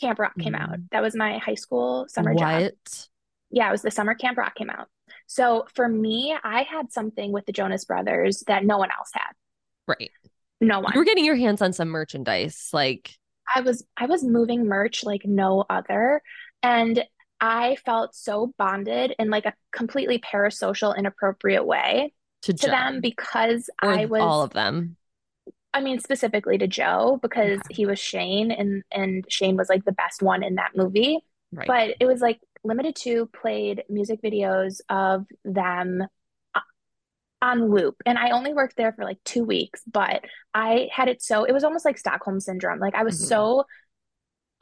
Camp 0.00 0.18
Rock 0.18 0.36
came 0.38 0.54
out. 0.54 0.70
Mm. 0.70 0.90
That 0.92 1.02
was 1.02 1.14
my 1.14 1.38
high 1.38 1.54
school 1.54 2.06
summer 2.08 2.34
job. 2.34 2.62
what? 2.62 3.08
Yeah, 3.50 3.68
it 3.68 3.72
was 3.72 3.82
the 3.82 3.90
summer 3.90 4.14
Camp 4.14 4.38
Rock 4.38 4.54
came 4.54 4.70
out. 4.70 4.88
So 5.26 5.66
for 5.74 5.88
me, 5.88 6.36
I 6.42 6.62
had 6.62 6.92
something 6.92 7.32
with 7.32 7.46
the 7.46 7.52
Jonas 7.52 7.84
Brothers 7.84 8.44
that 8.46 8.64
no 8.64 8.78
one 8.78 8.90
else 8.96 9.10
had. 9.12 9.32
Right. 9.86 10.10
No 10.60 10.80
one. 10.80 10.92
You 10.94 11.00
were 11.00 11.04
getting 11.04 11.24
your 11.24 11.36
hands 11.36 11.62
on 11.62 11.72
some 11.72 11.88
merchandise, 11.88 12.70
like 12.72 13.14
I 13.54 13.60
was 13.60 13.84
I 13.96 14.06
was 14.06 14.24
moving 14.24 14.66
merch 14.66 15.04
like 15.04 15.22
no 15.24 15.64
other 15.68 16.20
and 16.62 17.02
I 17.40 17.76
felt 17.84 18.14
so 18.14 18.52
bonded 18.58 19.14
in 19.18 19.30
like 19.30 19.46
a 19.46 19.54
completely 19.72 20.18
parasocial 20.18 20.96
inappropriate 20.96 21.64
way 21.64 22.12
to, 22.42 22.52
to 22.52 22.66
them 22.66 23.00
because 23.00 23.70
or 23.82 23.90
I 23.90 24.04
was 24.06 24.20
all 24.20 24.42
of 24.42 24.52
them. 24.52 24.96
I 25.74 25.80
mean 25.80 26.00
specifically 26.00 26.58
to 26.58 26.66
Joe 26.66 27.18
because 27.22 27.58
Okay. 27.60 27.74
he 27.74 27.86
was 27.86 27.98
Shane 27.98 28.50
and 28.50 28.82
and 28.90 29.24
Shane 29.28 29.56
was 29.56 29.68
like 29.68 29.84
the 29.84 29.92
best 29.92 30.22
one 30.22 30.42
in 30.42 30.56
that 30.56 30.72
movie 30.76 31.18
Right. 31.52 31.66
but 31.66 31.96
it 32.00 32.06
was 32.06 32.20
like 32.20 32.40
Limited 32.64 32.94
Too 32.96 33.26
played 33.32 33.84
music 33.88 34.20
videos 34.22 34.80
of 34.90 35.26
them 35.44 36.02
uh, 36.54 36.60
on 37.40 37.70
loop 37.70 37.96
and 38.04 38.18
I 38.18 38.30
only 38.30 38.52
worked 38.52 38.76
there 38.76 38.92
for 38.92 39.04
like 39.04 39.18
2 39.24 39.44
weeks 39.44 39.82
but 39.90 40.24
I 40.54 40.88
had 40.92 41.08
it 41.08 41.22
so 41.22 41.44
it 41.44 41.52
was 41.52 41.64
almost 41.64 41.84
like 41.84 41.96
Stockholm 41.98 42.40
syndrome 42.40 42.80
like 42.80 42.94
I 42.94 43.04
was 43.04 43.20
Mhm. 43.22 43.26
so 43.28 43.64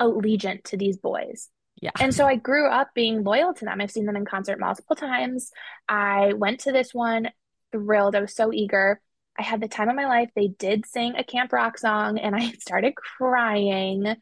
allegiant 0.00 0.64
to 0.64 0.76
these 0.76 0.98
boys 0.98 1.48
yeah. 1.80 1.90
and 1.98 2.14
so 2.14 2.26
I 2.26 2.36
grew 2.36 2.68
up 2.68 2.88
being 2.94 3.25
loyal 3.25 3.54
to 3.54 3.64
them 3.64 3.80
I've 3.80 3.90
seen 3.90 4.04
them 4.06 4.16
in 4.16 4.25
concert 4.26 4.60
multiple 4.60 4.94
times 4.96 5.50
I 5.88 6.34
went 6.34 6.60
to 6.60 6.72
this 6.72 6.92
one 6.92 7.30
thrilled 7.72 8.14
I 8.14 8.20
was 8.20 8.34
so 8.34 8.52
eager 8.52 9.00
I 9.38 9.43
had 9.43 9.61
the 9.61 9.69
time 9.69 9.88
of 9.88 9.97
my 9.97 10.07
life 10.07 10.31
they 10.35 10.49
did 10.49 10.87
sing 10.87 11.14
a 11.16 11.25
Camp 11.25 11.52
Rock 11.52 11.78
song 11.78 12.19
and 12.19 12.35
I 12.35 12.50
started 12.61 12.95
crying 12.97 14.16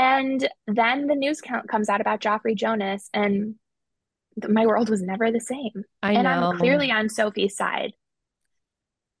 and 0.00 0.48
then 0.66 1.08
the 1.08 1.14
news 1.14 1.42
count 1.42 1.68
comes 1.68 1.90
out 1.90 2.00
about 2.00 2.22
Joffrey 2.22 2.56
Jonas, 2.56 3.10
and 3.12 3.56
my 4.48 4.64
world 4.64 4.88
was 4.88 5.02
never 5.02 5.30
the 5.30 5.40
same. 5.40 5.84
I 6.02 6.14
and 6.14 6.24
know. 6.24 6.52
I'm 6.52 6.58
clearly 6.58 6.90
on 6.90 7.10
Sophie's 7.10 7.54
side. 7.54 7.92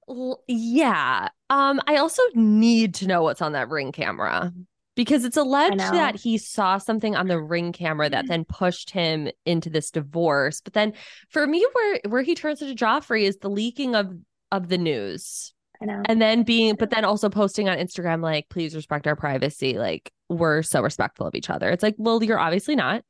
L- 0.08 0.42
yeah. 0.48 1.28
Um, 1.50 1.82
I 1.86 1.96
also 1.96 2.22
need 2.34 2.94
to 2.94 3.06
know 3.06 3.22
what's 3.22 3.42
on 3.42 3.52
that 3.52 3.68
ring 3.68 3.92
camera 3.92 4.54
because 4.96 5.26
it's 5.26 5.36
alleged 5.36 5.78
that 5.78 6.16
he 6.16 6.38
saw 6.38 6.78
something 6.78 7.14
on 7.14 7.28
the 7.28 7.40
ring 7.40 7.72
camera 7.72 8.08
that 8.08 8.26
then 8.26 8.46
pushed 8.46 8.90
him 8.90 9.28
into 9.44 9.68
this 9.68 9.90
divorce. 9.90 10.62
But 10.62 10.72
then 10.72 10.94
for 11.28 11.46
me, 11.46 11.66
where 11.74 12.00
where 12.08 12.22
he 12.22 12.34
turns 12.34 12.62
into 12.62 12.74
Joffrey 12.74 13.24
is 13.24 13.36
the 13.36 13.50
leaking 13.50 13.94
of 13.94 14.14
of 14.52 14.68
the 14.68 14.78
news. 14.78 15.52
I 15.82 15.86
know. 15.86 16.02
And 16.06 16.20
then 16.20 16.42
being, 16.42 16.74
but 16.74 16.90
then 16.90 17.04
also 17.04 17.30
posting 17.30 17.68
on 17.68 17.78
Instagram, 17.78 18.22
like, 18.22 18.48
please 18.50 18.74
respect 18.74 19.06
our 19.06 19.16
privacy. 19.16 19.78
Like, 19.78 20.12
we're 20.28 20.62
so 20.62 20.82
respectful 20.82 21.26
of 21.26 21.34
each 21.34 21.48
other. 21.50 21.70
It's 21.70 21.82
like, 21.82 21.94
well, 21.98 22.22
you're 22.22 22.38
obviously 22.38 22.76
not. 22.76 23.02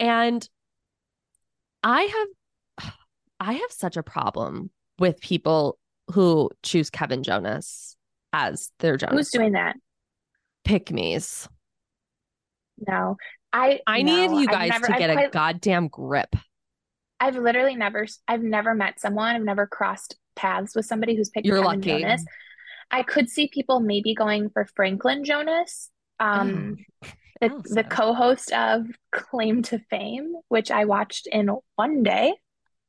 And 0.00 0.46
I 1.82 2.02
have 2.02 2.92
I 3.38 3.52
have 3.52 3.70
such 3.70 3.96
a 3.96 4.02
problem 4.02 4.70
with 4.98 5.20
people 5.20 5.78
who 6.12 6.50
choose 6.62 6.90
Kevin 6.90 7.22
Jonas 7.22 7.96
as 8.32 8.70
their 8.78 8.96
Jonas. 8.96 9.14
Who's 9.14 9.30
doing 9.30 9.52
that? 9.52 9.76
Pick 10.64 10.90
me's. 10.90 11.48
No. 12.86 13.16
I 13.52 13.80
I 13.86 14.02
no, 14.02 14.26
need 14.26 14.40
you 14.40 14.46
guys 14.48 14.70
never- 14.70 14.86
to 14.88 14.98
get 14.98 15.10
a 15.10 15.30
goddamn 15.30 15.88
grip. 15.88 16.34
I've 17.18 17.36
literally 17.36 17.76
never 17.76 18.06
I've 18.28 18.42
never 18.42 18.74
met 18.74 19.00
someone, 19.00 19.34
I've 19.34 19.42
never 19.42 19.66
crossed 19.66 20.16
paths 20.34 20.74
with 20.74 20.86
somebody 20.86 21.16
who's 21.16 21.30
picked 21.30 21.46
You're 21.46 21.62
Kevin 21.62 21.80
lucky. 21.80 22.02
Jonas. 22.02 22.24
I 22.90 23.02
could 23.02 23.28
see 23.28 23.48
people 23.48 23.80
maybe 23.80 24.14
going 24.14 24.50
for 24.50 24.64
Franklin 24.76 25.24
Jonas, 25.24 25.90
um, 26.20 26.76
the, 27.40 27.50
the 27.64 27.82
co-host 27.84 28.52
of 28.52 28.86
Claim 29.10 29.62
to 29.64 29.78
Fame, 29.90 30.34
which 30.48 30.70
I 30.70 30.84
watched 30.84 31.26
in 31.26 31.50
one 31.74 32.02
day, 32.04 32.34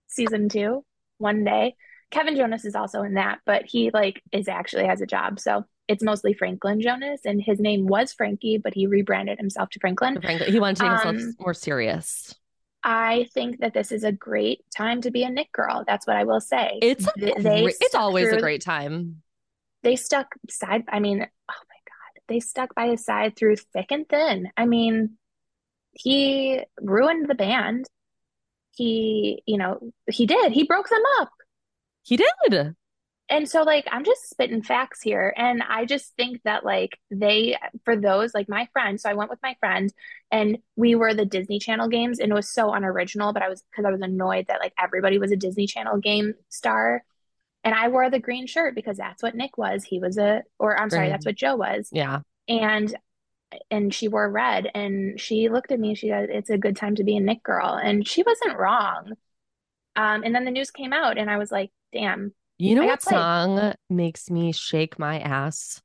season 0.08 0.50
two, 0.50 0.86
one 1.18 1.44
day. 1.44 1.76
Kevin 2.12 2.36
Jonas 2.36 2.64
is 2.64 2.76
also 2.76 3.02
in 3.02 3.16
that, 3.16 3.40
but 3.46 3.64
he 3.66 3.90
like 3.92 4.22
is 4.32 4.48
actually 4.48 4.86
has 4.86 5.02
a 5.02 5.08
job, 5.08 5.40
so 5.40 5.66
it's 5.88 6.04
mostly 6.04 6.34
Franklin 6.34 6.80
Jonas, 6.82 7.22
and 7.26 7.42
his 7.42 7.60
name 7.60 7.88
was 7.88 8.14
Frankie, 8.14 8.58
but 8.58 8.74
he 8.74 8.88
rebranded 8.88 9.40
himself 9.40 9.70
to 9.72 9.80
Franklin. 9.80 10.22
Frankly, 10.22 10.52
he 10.52 10.60
wanted 10.60 10.76
to 10.78 10.84
take 10.84 10.92
himself 10.92 11.16
Um, 11.16 11.36
more 11.40 11.54
serious. 11.54 12.36
I 12.90 13.28
think 13.34 13.60
that 13.60 13.74
this 13.74 13.92
is 13.92 14.06
a 14.06 14.14
great 14.14 14.64
time 14.74 15.02
to 15.02 15.12
be 15.12 15.24
a 15.24 15.30
Nick 15.30 15.52
girl. 15.52 15.84
That's 15.86 16.08
what 16.08 16.16
I 16.16 16.24
will 16.24 16.40
say. 16.40 16.80
It's 16.82 17.06
a 17.06 17.12
Th- 17.20 17.36
they 17.36 17.64
great, 17.64 17.76
it's 17.82 17.96
always 17.96 18.32
a 18.32 18.40
great 18.40 18.62
time. 18.62 19.22
They 19.84 19.98
stuck 19.98 20.34
side. 20.50 20.86
I 20.88 21.02
mean, 21.02 21.20
oh 21.20 21.24
my 21.24 21.26
God, 21.26 22.22
they 22.30 22.40
stuck 22.40 22.74
by 22.76 22.88
his 22.88 23.04
side 23.04 23.36
through 23.36 23.58
thick 23.58 23.88
and 23.92 24.08
thin. 24.08 24.48
I 24.56 24.66
mean, 24.66 25.18
he 25.92 26.62
ruined 26.80 27.30
the 27.30 27.36
band. 27.36 27.88
He, 28.72 29.44
you 29.46 29.58
know, 29.58 29.92
he 30.10 30.26
did. 30.26 30.54
He 30.54 30.64
broke 30.64 30.88
them 30.88 31.04
up. 31.20 31.32
He 32.04 32.16
did. 32.16 32.74
And 33.30 33.50
so, 33.50 33.64
like, 33.64 33.86
I'm 33.92 34.06
just 34.06 34.30
spitting 34.30 34.62
facts 34.62 35.02
here. 35.02 35.34
And 35.36 35.62
I 35.62 35.84
just 35.84 36.16
think 36.16 36.42
that, 36.44 36.64
like, 36.64 36.98
they, 37.12 37.58
for 37.84 37.98
those, 37.98 38.34
like 38.34 38.48
my 38.48 38.70
friend, 38.72 39.02
so 39.02 39.10
I 39.10 39.16
went 39.16 39.30
with 39.30 39.40
my 39.44 39.58
friend 39.60 39.92
and 40.32 40.60
we 40.78 40.96
were 40.96 41.14
the 41.14 41.26
Disney 41.26 41.60
Channel 41.60 41.90
games 41.90 42.20
and 42.20 42.32
it 42.32 42.36
was 42.36 42.50
so 42.50 42.72
unoriginal, 42.72 43.34
but 43.34 43.44
I 43.44 43.50
was, 43.50 43.64
because 43.70 43.84
I 43.84 43.92
was 43.92 44.00
annoyed 44.00 44.46
that, 44.48 44.62
like, 44.62 44.74
everybody 44.82 45.20
was 45.20 45.34
a 45.34 45.36
Disney 45.36 45.68
Channel 45.68 45.98
game 45.98 46.36
star. 46.48 47.04
And 47.66 47.76
I 47.76 47.90
wore 47.90 48.10
the 48.10 48.20
green 48.20 48.48
shirt 48.48 48.76
because 48.76 48.96
that's 48.96 49.22
what 49.22 49.36
Nick 49.36 49.58
was. 49.58 49.84
He 49.84 50.00
was 50.00 50.18
a, 50.18 50.44
or 50.58 50.80
I'm 50.80 50.90
sorry, 50.90 51.10
that's 51.10 51.26
what 51.26 51.36
Joe 51.36 51.58
was. 51.58 51.90
Yeah. 51.92 52.20
And, 52.48 52.96
and 53.70 53.94
she 53.94 54.08
wore 54.08 54.30
red 54.30 54.72
and 54.74 55.20
she 55.20 55.50
looked 55.50 55.74
at 55.74 55.80
me, 55.80 55.90
and 55.90 55.98
she 55.98 56.08
said, 56.08 56.30
it's 56.30 56.50
a 56.50 56.58
good 56.58 56.78
time 56.78 56.96
to 56.96 57.04
be 57.04 57.18
a 57.18 57.20
Nick 57.20 57.44
girl. 57.44 57.74
And 57.74 58.08
she 58.08 58.24
wasn't 58.24 58.58
wrong. 58.58 59.14
Um, 59.98 60.24
and 60.24 60.34
then 60.34 60.46
the 60.46 60.52
news 60.52 60.72
came 60.72 60.94
out 60.94 61.18
and 61.18 61.30
I 61.30 61.38
was 61.38 61.52
like, 61.52 61.72
damn, 61.92 62.34
You 62.60 62.76
know 62.76 62.86
what 62.86 63.02
played. 63.02 63.14
song 63.16 63.74
makes 63.90 64.30
me 64.30 64.52
shake 64.52 64.98
my 65.00 65.20
ass? 65.20 65.82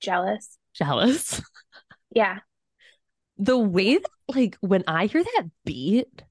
jealous. 0.00 0.58
Jealous. 0.74 1.42
Yeah. 2.12 2.38
The 3.38 3.56
way 3.56 3.98
that, 3.98 4.10
like, 4.34 4.56
when 4.60 4.82
I 4.88 5.06
hear 5.06 5.22
that 5.22 5.44
beat, 5.64 6.24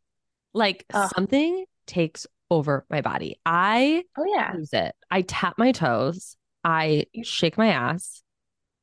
like 0.54 0.86
Ugh. 0.94 1.10
something 1.16 1.64
takes 1.88 2.28
over 2.52 2.86
my 2.90 3.00
body. 3.00 3.40
I 3.46 4.04
Oh 4.18 4.26
yeah. 4.26 4.52
lose 4.56 4.74
it. 4.74 4.94
I 5.10 5.22
tap 5.22 5.58
my 5.58 5.72
toes. 5.72 6.36
I 6.66 7.06
shake 7.24 7.58
my 7.58 7.70
ass. 7.70 8.22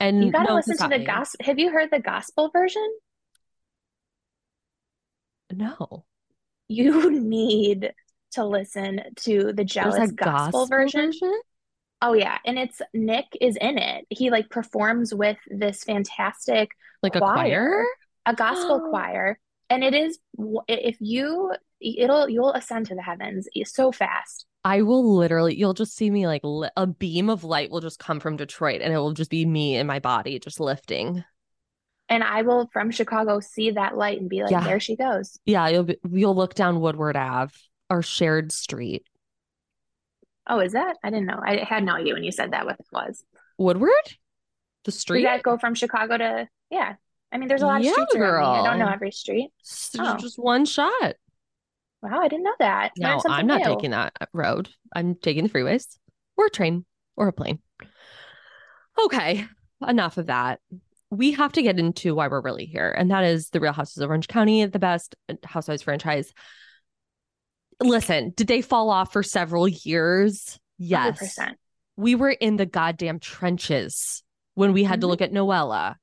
And 0.01 0.25
You 0.25 0.33
gotta 0.33 0.49
no 0.49 0.55
listen 0.55 0.79
to 0.79 0.89
the 0.89 1.05
gospel. 1.05 1.45
Have 1.45 1.59
you 1.59 1.71
heard 1.71 1.91
the 1.91 2.01
gospel 2.01 2.49
version? 2.51 2.87
No. 5.53 6.05
You 6.69 7.11
need 7.21 7.93
to 8.37 8.45
listen 8.47 9.01
to 9.25 9.53
the 9.53 9.65
Jealous 9.65 10.11
a 10.11 10.13
gospel, 10.13 10.67
version. 10.67 11.13
Oh 12.01 12.13
yeah, 12.13 12.39
and 12.45 12.59
it's 12.59 12.81
Nick 12.95 13.27
is 13.41 13.57
in 13.57 13.79
it. 13.79 14.07
He 14.11 14.31
like 14.31 14.49
performs 14.49 15.15
with 15.15 15.39
this 15.49 15.85
fantastic 15.85 16.71
Like 17.03 17.17
a 17.17 17.21
choir, 17.21 17.69
choir? 17.69 17.85
a 18.27 18.35
gospel 18.35 18.81
choir, 18.91 19.39
and 19.69 19.83
it 19.83 19.95
is 19.95 20.19
if 20.69 20.97
you 21.01 21.53
it'll 21.81 22.29
you'll 22.29 22.53
ascend 22.53 22.87
to 22.87 22.95
the 22.95 23.03
heavens 23.03 23.49
so 23.65 23.93
fast. 23.93 24.47
I 24.65 24.83
will 24.83 25.15
literally, 25.17 25.55
you'll 25.55 25.75
just 25.75 25.95
see 25.95 26.11
me 26.11 26.27
like 26.27 26.43
a 26.77 26.87
beam 26.89 27.31
of 27.31 27.45
light 27.45 27.71
will 27.71 27.81
just 27.81 28.01
come 28.01 28.19
from 28.19 28.37
Detroit 28.37 28.81
and 28.83 28.93
it 28.93 28.97
will 28.97 29.13
just 29.13 29.31
be 29.31 29.47
me 29.47 29.77
and 29.77 29.87
my 29.87 30.01
body 30.01 30.41
just 30.41 30.59
lifting. 30.59 31.23
And 32.09 32.25
I 32.25 32.43
will 32.43 32.69
from 32.73 32.91
Chicago 32.91 33.39
see 33.39 33.71
that 33.73 33.97
light 33.97 34.21
and 34.21 34.29
be 34.29 34.43
like, 34.43 34.51
Yeah. 34.51 34.65
there 34.65 34.81
she 34.81 34.97
goes. 34.97 35.39
Yeah, 35.45 35.69
you'll 35.69 35.85
be, 35.85 35.99
you'll 36.11 36.35
look 36.35 36.55
down 36.55 36.81
Woodward 36.81 37.15
Ave, 37.17 37.53
our 37.91 38.03
shared 38.03 38.53
street. 38.53 39.05
Oh, 40.47 40.61
is 40.61 40.73
that? 40.73 40.97
I 41.03 41.11
didn't 41.11 41.27
know. 41.27 41.41
I 41.45 41.65
had 41.65 41.85
no 41.85 41.95
idea 41.95 42.15
when 42.15 42.25
you 42.25 42.33
said 42.33 42.53
that 42.53 42.65
what 42.65 42.79
it 42.79 42.87
was. 42.93 43.25
Woodward? 43.59 43.91
The 44.85 44.93
street? 44.93 45.23
that 45.25 45.43
go 45.43 45.59
from 45.59 45.75
Chicago 45.75 46.17
to, 46.19 46.49
yeah. 46.71 46.95
I 47.33 47.39
mean, 47.39 47.49
there's 47.49 47.63
a 47.63 47.67
lot 47.67 47.81
of 47.81 47.85
Yeah, 47.85 47.93
streets 47.93 48.15
around 48.15 48.53
me. 48.53 48.61
I 48.61 48.71
don't 48.71 48.79
know 48.79 48.93
every 48.93 49.11
street. 49.11 49.51
Oh. 49.99 50.17
Just 50.17 50.39
one 50.39 50.65
shot. 50.65 51.15
Wow, 52.03 52.21
I 52.21 52.29
didn't 52.29 52.45
know 52.45 52.55
that. 52.61 52.93
No, 52.99 53.21
I'm 53.29 53.47
not 53.47 53.63
new. 53.63 53.75
taking 53.75 53.91
that 53.91 54.13
road. 54.33 54.69
I'm 54.95 55.17
taking 55.17 55.45
the 55.45 55.51
freeways 55.51 55.99
or 56.37 56.47
a 56.47 56.51
train 56.51 56.85
or 57.17 57.27
a 57.27 57.33
plane. 57.33 57.59
Okay, 59.03 59.45
enough 59.87 60.17
of 60.19 60.27
that. 60.27 60.61
We 61.11 61.33
have 61.33 61.53
to 61.53 61.63
get 61.63 61.79
into 61.79 62.15
why 62.15 62.29
we're 62.29 62.41
really 62.41 62.67
here, 62.67 62.91
and 62.97 63.11
that 63.11 63.25
is 63.25 63.51
the 63.51 63.61
Real 63.61 63.73
Houses 63.73 63.99
of 63.99 64.11
Orange 64.11 64.29
County, 64.29 64.65
the 64.67 64.79
best 64.79 65.17
uh, 65.29 65.35
Housewives 65.45 65.83
franchise. 65.83 66.33
Listen, 67.81 68.33
did 68.37 68.47
they 68.47 68.63
fall 68.63 68.91
off 68.91 69.13
for 69.13 69.23
several 69.23 69.69
years? 69.69 70.59
Yes. 70.79 71.19
100%. 71.39 71.55
We 71.97 72.15
were 72.15 72.31
in 72.31 72.57
the 72.57 72.67
goddamn 72.67 73.19
trenches 73.21 74.23
when 74.55 74.73
we 74.73 74.85
had 74.85 75.01
to 75.01 75.07
Mhm. 75.07 75.11
look 75.11 75.23
at 75.23 75.33
Noella. 75.33 75.97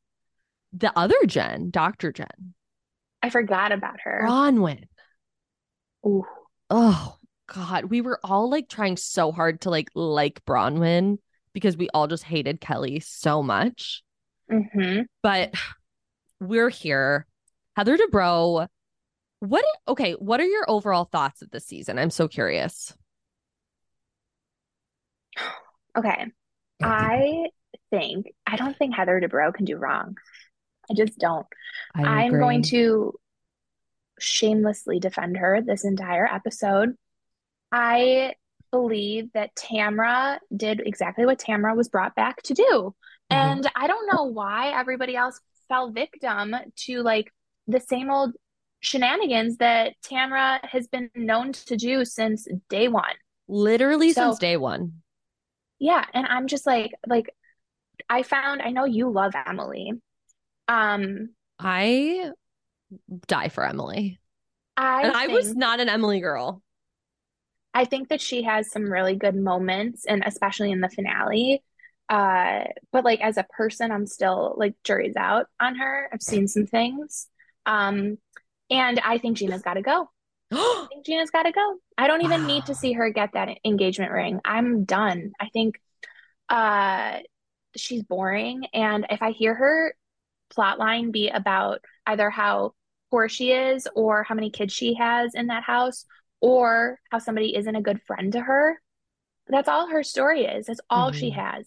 The 0.73 0.91
other 0.97 1.15
Jen, 1.27 1.69
Dr. 1.69 2.11
Jen, 2.11 2.53
I 3.21 3.29
forgot 3.29 3.71
about 3.71 3.99
her. 4.01 4.21
Braunwyn. 4.23 4.85
Ooh. 6.05 6.25
Oh 6.69 7.17
God, 7.47 7.85
we 7.85 8.01
were 8.01 8.19
all 8.23 8.49
like 8.49 8.69
trying 8.69 8.97
so 8.97 9.31
hard 9.31 9.61
to 9.61 9.69
like 9.69 9.89
like 9.93 10.43
Braunwyn 10.45 11.19
because 11.53 11.77
we 11.77 11.89
all 11.93 12.07
just 12.07 12.23
hated 12.23 12.59
Kelly 12.59 12.99
so 12.99 13.43
much. 13.43 14.03
hmm 14.49 15.01
But 15.21 15.53
we're 16.39 16.69
here. 16.69 17.27
Heather 17.75 17.97
Dubrow, 17.97 18.67
what 19.43 19.65
okay, 19.87 20.13
what 20.13 20.39
are 20.39 20.45
your 20.45 20.63
overall 20.69 21.03
thoughts 21.03 21.41
of 21.41 21.51
this 21.51 21.65
season? 21.65 21.99
I'm 21.99 22.09
so 22.09 22.27
curious. 22.27 22.95
Okay. 25.95 26.25
I 26.81 27.49
think, 27.91 28.33
I 28.47 28.55
don't 28.55 28.75
think 28.75 28.95
Heather 28.95 29.21
Dubrow 29.21 29.53
can 29.53 29.63
do 29.63 29.77
wrong. 29.77 30.17
I 30.89 30.95
just 30.95 31.19
don't. 31.19 31.45
I 31.93 32.23
I'm 32.23 32.31
going 32.31 32.63
to 32.63 33.13
shamelessly 34.19 34.99
defend 34.99 35.37
her 35.37 35.61
this 35.61 35.85
entire 35.85 36.25
episode. 36.25 36.95
I 37.71 38.33
believe 38.71 39.31
that 39.33 39.55
Tamra 39.55 40.39
did 40.55 40.81
exactly 40.83 41.27
what 41.27 41.37
Tamra 41.37 41.75
was 41.75 41.89
brought 41.89 42.15
back 42.15 42.41
to 42.43 42.55
do. 42.55 42.95
Mhm. 43.31 43.37
And 43.37 43.71
I 43.75 43.85
don't 43.85 44.11
know 44.11 44.23
why 44.23 44.71
everybody 44.75 45.15
else 45.15 45.39
fell 45.69 45.91
victim 45.91 46.55
to 46.87 47.03
like 47.03 47.31
the 47.67 47.79
same 47.79 48.09
old 48.09 48.33
shenanigans 48.83 49.57
that 49.57 49.93
Tamra 50.05 50.59
has 50.65 50.87
been 50.87 51.09
known 51.15 51.53
to 51.53 51.77
do 51.77 52.03
since 52.03 52.47
day 52.69 52.89
one. 52.89 53.15
Literally 53.47 54.11
So- 54.11 54.29
since 54.29 54.39
day 54.39 54.57
one. 54.57 55.01
Yeah, 55.79 56.05
and 56.13 56.25
I'm 56.27 56.47
just 56.47 56.65
like 56.65 56.91
like 57.07 57.33
I 58.09 58.23
found 58.23 58.61
I 58.61 58.71
know 58.71 58.85
you 58.85 59.09
love 59.09 59.33
Emily. 59.35 59.93
Um 60.67 61.29
I 61.59 62.31
die 63.27 63.49
for 63.49 63.65
Emily. 63.65 64.19
I 64.77 65.03
and 65.03 65.13
I 65.13 65.27
was 65.27 65.55
not 65.55 65.79
an 65.79 65.89
Emily 65.89 66.19
girl. 66.19 66.61
I 67.73 67.85
think 67.85 68.09
that 68.09 68.21
she 68.21 68.43
has 68.43 68.69
some 68.71 68.83
really 68.83 69.15
good 69.15 69.35
moments 69.35 70.05
and 70.05 70.23
especially 70.25 70.71
in 70.71 70.81
the 70.81 70.89
finale. 70.89 71.63
Uh 72.09 72.65
but 72.91 73.03
like 73.05 73.21
as 73.21 73.37
a 73.37 73.43
person 73.43 73.91
I'm 73.91 74.07
still 74.07 74.55
like 74.57 74.75
jury's 74.83 75.15
out 75.15 75.47
on 75.59 75.75
her. 75.75 76.09
I've 76.13 76.21
seen 76.21 76.47
some 76.47 76.65
things. 76.65 77.27
Um 77.65 78.17
and 78.73 78.99
I 78.99 79.19
think 79.19 79.37
Gina's 79.37 79.61
got 79.61 79.75
to 79.75 79.81
go. 79.81 80.09
I 80.51 80.87
think 80.89 81.05
Gina's 81.05 81.31
got 81.31 81.43
to 81.43 81.51
go. 81.53 81.77
I 81.97 82.07
don't 82.07 82.21
even 82.23 82.45
need 82.45 82.65
to 82.65 82.75
see 82.75 82.93
her 82.93 83.09
get 83.11 83.31
that 83.33 83.49
engagement 83.65 84.11
ring. 84.11 84.41
I'm 84.45 84.85
done. 84.85 85.31
I 85.39 85.49
think 85.49 85.75
uh 86.49 87.19
she's 87.75 88.03
boring 88.03 88.65
and 88.73 89.05
if 89.09 89.21
I 89.21 89.31
hear 89.31 89.55
her 89.55 89.95
plotline 90.55 91.11
be 91.11 91.29
about 91.29 91.79
either 92.05 92.29
how 92.29 92.73
poor 93.09 93.29
she 93.29 93.51
is 93.51 93.87
or 93.95 94.23
how 94.23 94.35
many 94.35 94.49
kids 94.51 94.73
she 94.73 94.95
has 94.95 95.35
in 95.35 95.47
that 95.47 95.63
house 95.63 96.05
or 96.41 96.99
how 97.11 97.19
somebody 97.19 97.55
isn't 97.55 97.75
a 97.75 97.81
good 97.81 98.01
friend 98.03 98.33
to 98.33 98.41
her, 98.41 98.81
that's 99.47 99.69
all 99.69 99.87
her 99.87 100.03
story 100.03 100.45
is. 100.45 100.65
That's 100.67 100.81
all 100.89 101.11
she 101.11 101.31
Mhm. 101.31 101.35
has. 101.35 101.65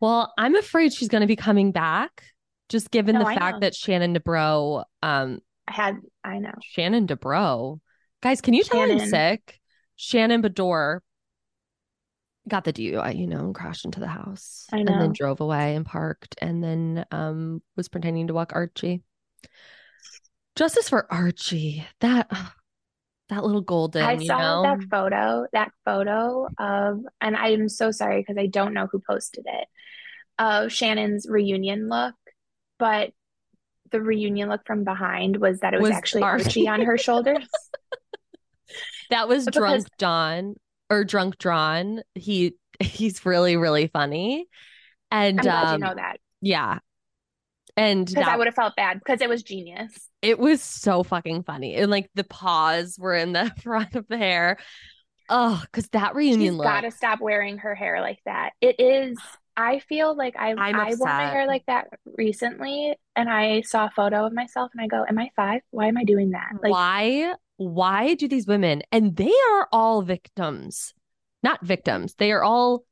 Well, 0.00 0.32
I'm 0.38 0.56
afraid 0.56 0.92
she's 0.92 1.08
going 1.08 1.22
to 1.22 1.26
be 1.26 1.36
coming 1.36 1.72
back, 1.72 2.34
just 2.68 2.90
given 2.90 3.14
No, 3.14 3.20
the 3.20 3.26
I 3.26 3.34
fact 3.34 3.54
know. 3.54 3.60
that 3.60 3.74
Shannon 3.74 4.14
DeBro 4.14 4.84
um 5.02 5.40
I 5.68 5.72
had 5.72 5.96
I 6.24 6.38
know. 6.38 6.54
Shannon 6.62 7.06
Dubrow. 7.06 7.80
Guys, 8.22 8.40
can 8.40 8.54
you 8.54 8.64
tell 8.64 8.80
I'm 8.80 8.98
sick? 9.00 9.60
Shannon 9.96 10.42
Beador 10.42 11.00
got 12.48 12.64
the 12.64 12.72
DUI, 12.72 13.16
you 13.16 13.26
know, 13.26 13.40
and 13.40 13.54
crashed 13.54 13.84
into 13.84 14.00
the 14.00 14.06
house. 14.06 14.66
I 14.72 14.78
And 14.78 14.88
then 14.88 15.12
drove 15.12 15.40
away 15.40 15.74
and 15.74 15.84
parked 15.84 16.36
and 16.40 16.62
then 16.62 17.04
um 17.10 17.62
was 17.76 17.88
pretending 17.88 18.28
to 18.28 18.34
walk 18.34 18.52
Archie. 18.54 19.02
Justice 20.54 20.88
for 20.88 21.12
Archie. 21.12 21.84
That 22.00 22.30
that 23.28 23.44
little 23.44 23.60
golden, 23.60 24.04
I 24.04 24.24
saw 24.24 24.38
know. 24.38 24.62
that 24.62 24.82
photo, 24.88 25.46
that 25.52 25.72
photo 25.84 26.48
of, 26.58 27.00
and 27.20 27.36
I'm 27.36 27.68
so 27.68 27.90
sorry 27.90 28.20
because 28.20 28.36
I 28.38 28.46
don't 28.46 28.72
know 28.72 28.86
who 28.90 29.02
posted 29.04 29.44
it, 29.46 29.68
of 30.38 30.70
Shannon's 30.70 31.26
reunion 31.28 31.88
look, 31.88 32.14
but 32.78 33.10
the 33.90 34.00
reunion 34.00 34.48
look 34.48 34.66
from 34.66 34.84
behind 34.84 35.36
was 35.36 35.60
that 35.60 35.74
it 35.74 35.80
was, 35.80 35.90
Was 35.90 35.96
actually 35.96 36.22
Archie. 36.22 36.44
Archie 36.44 36.68
on 36.68 36.82
her 36.82 36.98
shoulders. 36.98 37.46
That 39.10 39.28
was 39.28 39.44
Because- 39.44 39.54
drunk 39.60 39.86
Don 39.98 40.54
or 40.90 41.04
drunk 41.04 41.38
Drawn. 41.38 42.02
He 42.14 42.54
he's 42.80 43.24
really, 43.24 43.56
really 43.56 43.86
funny. 43.88 44.46
And 45.10 45.38
glad 45.38 45.62
you 45.68 45.74
um, 45.74 45.80
know 45.80 45.94
that 45.94 46.18
yeah. 46.40 46.78
And 47.76 48.06
because 48.06 48.26
I 48.26 48.36
would 48.36 48.46
have 48.46 48.54
felt 48.54 48.74
bad 48.76 48.98
because 48.98 49.20
it 49.20 49.28
was 49.28 49.42
genius. 49.42 49.92
it 50.22 50.38
was 50.38 50.62
so 50.62 51.02
fucking 51.02 51.42
funny. 51.44 51.76
And 51.76 51.90
like 51.90 52.10
the 52.14 52.24
paws 52.24 52.96
were 52.98 53.14
in 53.14 53.32
the 53.32 53.52
front 53.62 53.94
of 53.94 54.06
the 54.08 54.16
hair. 54.18 54.56
Oh, 55.28 55.60
because 55.64 55.88
that 55.88 56.14
reunion 56.14 56.52
She's 56.52 56.56
look. 56.58 56.64
got 56.64 56.82
to 56.82 56.90
stop 56.90 57.20
wearing 57.20 57.58
her 57.58 57.74
hair 57.74 58.00
like 58.00 58.18
that. 58.26 58.50
It 58.60 58.76
is. 58.78 59.18
I 59.56 59.80
feel 59.80 60.16
like 60.16 60.36
I 60.36 60.50
I'm 60.56 60.76
I 60.76 60.94
wore 60.94 61.14
my 61.14 61.26
hair 61.26 61.46
like 61.46 61.64
that 61.66 61.88
recently, 62.16 62.94
and 63.14 63.28
I 63.28 63.62
saw 63.62 63.86
a 63.86 63.90
photo 63.90 64.26
of 64.26 64.32
myself, 64.32 64.70
and 64.74 64.80
I 64.82 64.86
go, 64.86 65.04
"Am 65.08 65.18
I 65.18 65.30
five? 65.36 65.62
Why 65.70 65.86
am 65.88 65.96
I 65.96 66.04
doing 66.04 66.30
that?" 66.30 66.52
Like, 66.62 66.72
why 66.72 67.34
why 67.56 68.14
do 68.14 68.28
these 68.28 68.46
women 68.46 68.82
and 68.92 69.16
they 69.16 69.32
are 69.52 69.68
all 69.72 70.02
victims. 70.02 70.92
Not 71.42 71.64
victims. 71.64 72.14
They 72.14 72.32
are 72.32 72.42
all 72.42 72.84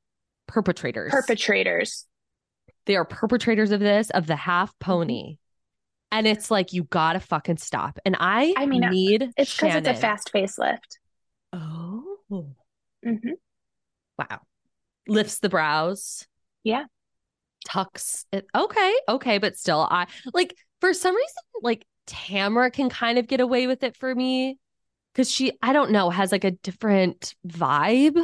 perpetrators. 0.46 1.12
perpetrators. 1.12 2.06
they 2.86 2.96
are 2.96 3.04
perpetrators 3.04 3.70
of 3.70 3.80
this, 3.80 4.10
of 4.10 4.26
the 4.26 4.36
half 4.36 4.70
Mm-hmm. 4.70 4.90
pony. 4.90 5.36
And 6.12 6.26
it's 6.26 6.50
like 6.50 6.72
you 6.72 6.84
gotta 6.84 7.20
fucking 7.20 7.56
stop. 7.56 7.98
And 8.04 8.16
I, 8.20 8.54
I 8.56 8.66
mean, 8.66 8.88
need 8.88 9.32
It's 9.36 9.54
because 9.54 9.74
it's 9.74 9.88
a 9.88 9.94
fast 9.94 10.32
facelift. 10.32 10.98
Oh 11.52 12.18
hmm 13.02 13.34
wow. 14.18 14.40
Lifts 15.08 15.40
the 15.40 15.48
brows. 15.48 16.26
Yeah. 16.64 16.84
Tucks 17.66 18.26
it. 18.32 18.46
Okay, 18.54 18.94
okay, 19.08 19.38
but 19.38 19.56
still, 19.56 19.86
I 19.90 20.06
like 20.34 20.54
for 20.80 20.92
some 20.92 21.14
reason, 21.14 21.34
like 21.62 21.86
Tamara 22.06 22.70
can 22.70 22.90
kind 22.90 23.18
of 23.18 23.26
get 23.26 23.40
away 23.40 23.66
with 23.66 23.82
it 23.82 23.96
for 23.96 24.14
me. 24.14 24.58
Cause 25.14 25.30
she, 25.30 25.52
I 25.62 25.72
don't 25.72 25.92
know, 25.92 26.10
has 26.10 26.32
like 26.32 26.44
a 26.44 26.50
different 26.50 27.34
vibe. 27.46 28.16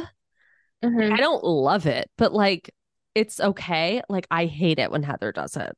hmm 0.83 1.13
I 1.13 1.17
don't 1.17 1.43
love 1.43 1.85
it, 1.85 2.09
but 2.17 2.33
like 2.33 2.73
it's 3.15 3.39
okay. 3.39 4.01
Like 4.09 4.27
I 4.29 4.45
hate 4.45 4.79
it 4.79 4.91
when 4.91 5.03
Heather 5.03 5.31
does 5.31 5.57
it 5.57 5.71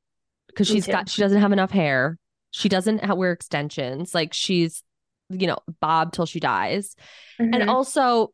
because 0.48 0.67
she's 0.67 0.88
got 0.88 1.10
she 1.10 1.22
doesn't 1.22 1.41
have 1.41 1.51
enough 1.51 1.72
hair. 1.72 2.17
She 2.51 2.70
doesn't 2.70 3.01
wear 3.17 3.32
extensions. 3.32 4.13
Like 4.13 4.34
she's 4.34 4.84
you 5.29 5.48
know 5.48 5.60
bob 5.79 6.12
till 6.13 6.25
she 6.25 6.39
dies. 6.39 6.96
And 7.39 7.63
Mhm. 7.63 7.70
also, 7.70 8.34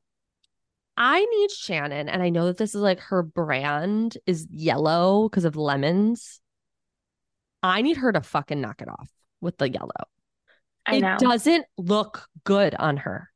I 1.02 1.24
need 1.26 1.50
Shannon, 1.52 2.10
and 2.10 2.22
I 2.22 2.30
know 2.30 2.48
that 2.48 2.58
this 2.58 2.76
is 2.76 2.82
like 2.82 3.00
her 3.00 3.24
brand 3.24 4.18
is 4.26 4.48
yellow 4.52 5.30
because 5.30 5.46
of 5.46 5.56
lemons. 5.56 6.42
I 7.64 7.82
need 7.82 7.98
her 7.98 8.12
to 8.12 8.22
fucking 8.22 8.60
knock 8.60 8.82
it 8.82 8.90
off 8.90 9.10
with 9.40 9.58
the 9.58 9.70
yellow. 9.70 9.90
I 10.86 10.96
it 10.96 11.02
know. 11.02 11.18
doesn't 11.18 11.66
look 11.78 12.28
good 12.44 12.76
on 12.76 12.98
her. 12.98 13.30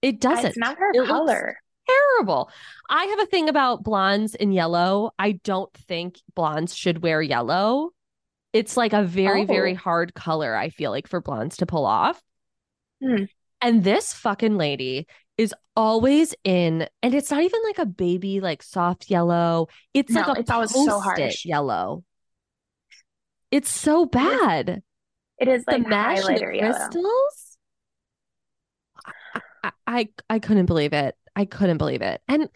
It 0.00 0.20
doesn't. 0.20 0.46
It's 0.46 0.56
not 0.56 0.78
her 0.78 0.90
It 0.94 1.06
color. 1.06 1.58
terrible. 1.88 2.50
I 2.88 3.04
have 3.06 3.20
a 3.20 3.26
thing 3.26 3.48
about 3.48 3.82
blondes 3.82 4.34
in 4.36 4.52
yellow. 4.52 5.10
I 5.18 5.32
don't 5.32 5.72
think 5.74 6.20
blondes 6.34 6.74
should 6.74 7.02
wear 7.02 7.20
yellow. 7.20 7.90
It's 8.52 8.76
like 8.76 8.92
a 8.92 9.02
very, 9.02 9.44
very 9.44 9.72
Oh. 9.74 9.78
hard 9.78 10.14
color, 10.14 10.54
I 10.54 10.68
feel 10.68 10.90
like, 10.92 11.08
for 11.08 11.20
blondes 11.20 11.56
to 11.58 11.66
pull 11.66 11.86
off. 11.86 12.22
Hmm. 13.02 13.24
And 13.60 13.82
this 13.82 14.12
fucking 14.12 14.56
lady 14.56 15.06
is 15.38 15.54
always 15.76 16.34
in, 16.44 16.86
and 17.02 17.14
it's 17.14 17.30
not 17.30 17.42
even 17.42 17.60
like 17.64 17.78
a 17.78 17.86
baby, 17.86 18.40
like 18.40 18.62
soft 18.62 19.10
yellow. 19.10 19.68
It's 19.94 20.12
like 20.12 20.28
a 20.28 20.40
it's 20.40 20.50
always 20.50 20.72
so 20.72 21.00
harsh. 21.00 21.44
yellow. 21.44 22.04
It's 23.50 23.70
so 23.70 24.06
bad. 24.06 24.82
It 25.38 25.48
is 25.48 25.64
like 25.66 25.82
the 25.82 25.88
mesh 25.88 26.26
and 26.26 26.38
the 26.38 26.58
crystals. 26.58 27.58
I, 29.64 29.72
I 29.86 30.08
I 30.30 30.38
couldn't 30.38 30.66
believe 30.66 30.92
it. 30.92 31.16
I 31.34 31.44
couldn't 31.44 31.78
believe 31.78 32.02
it. 32.02 32.20
And 32.28 32.48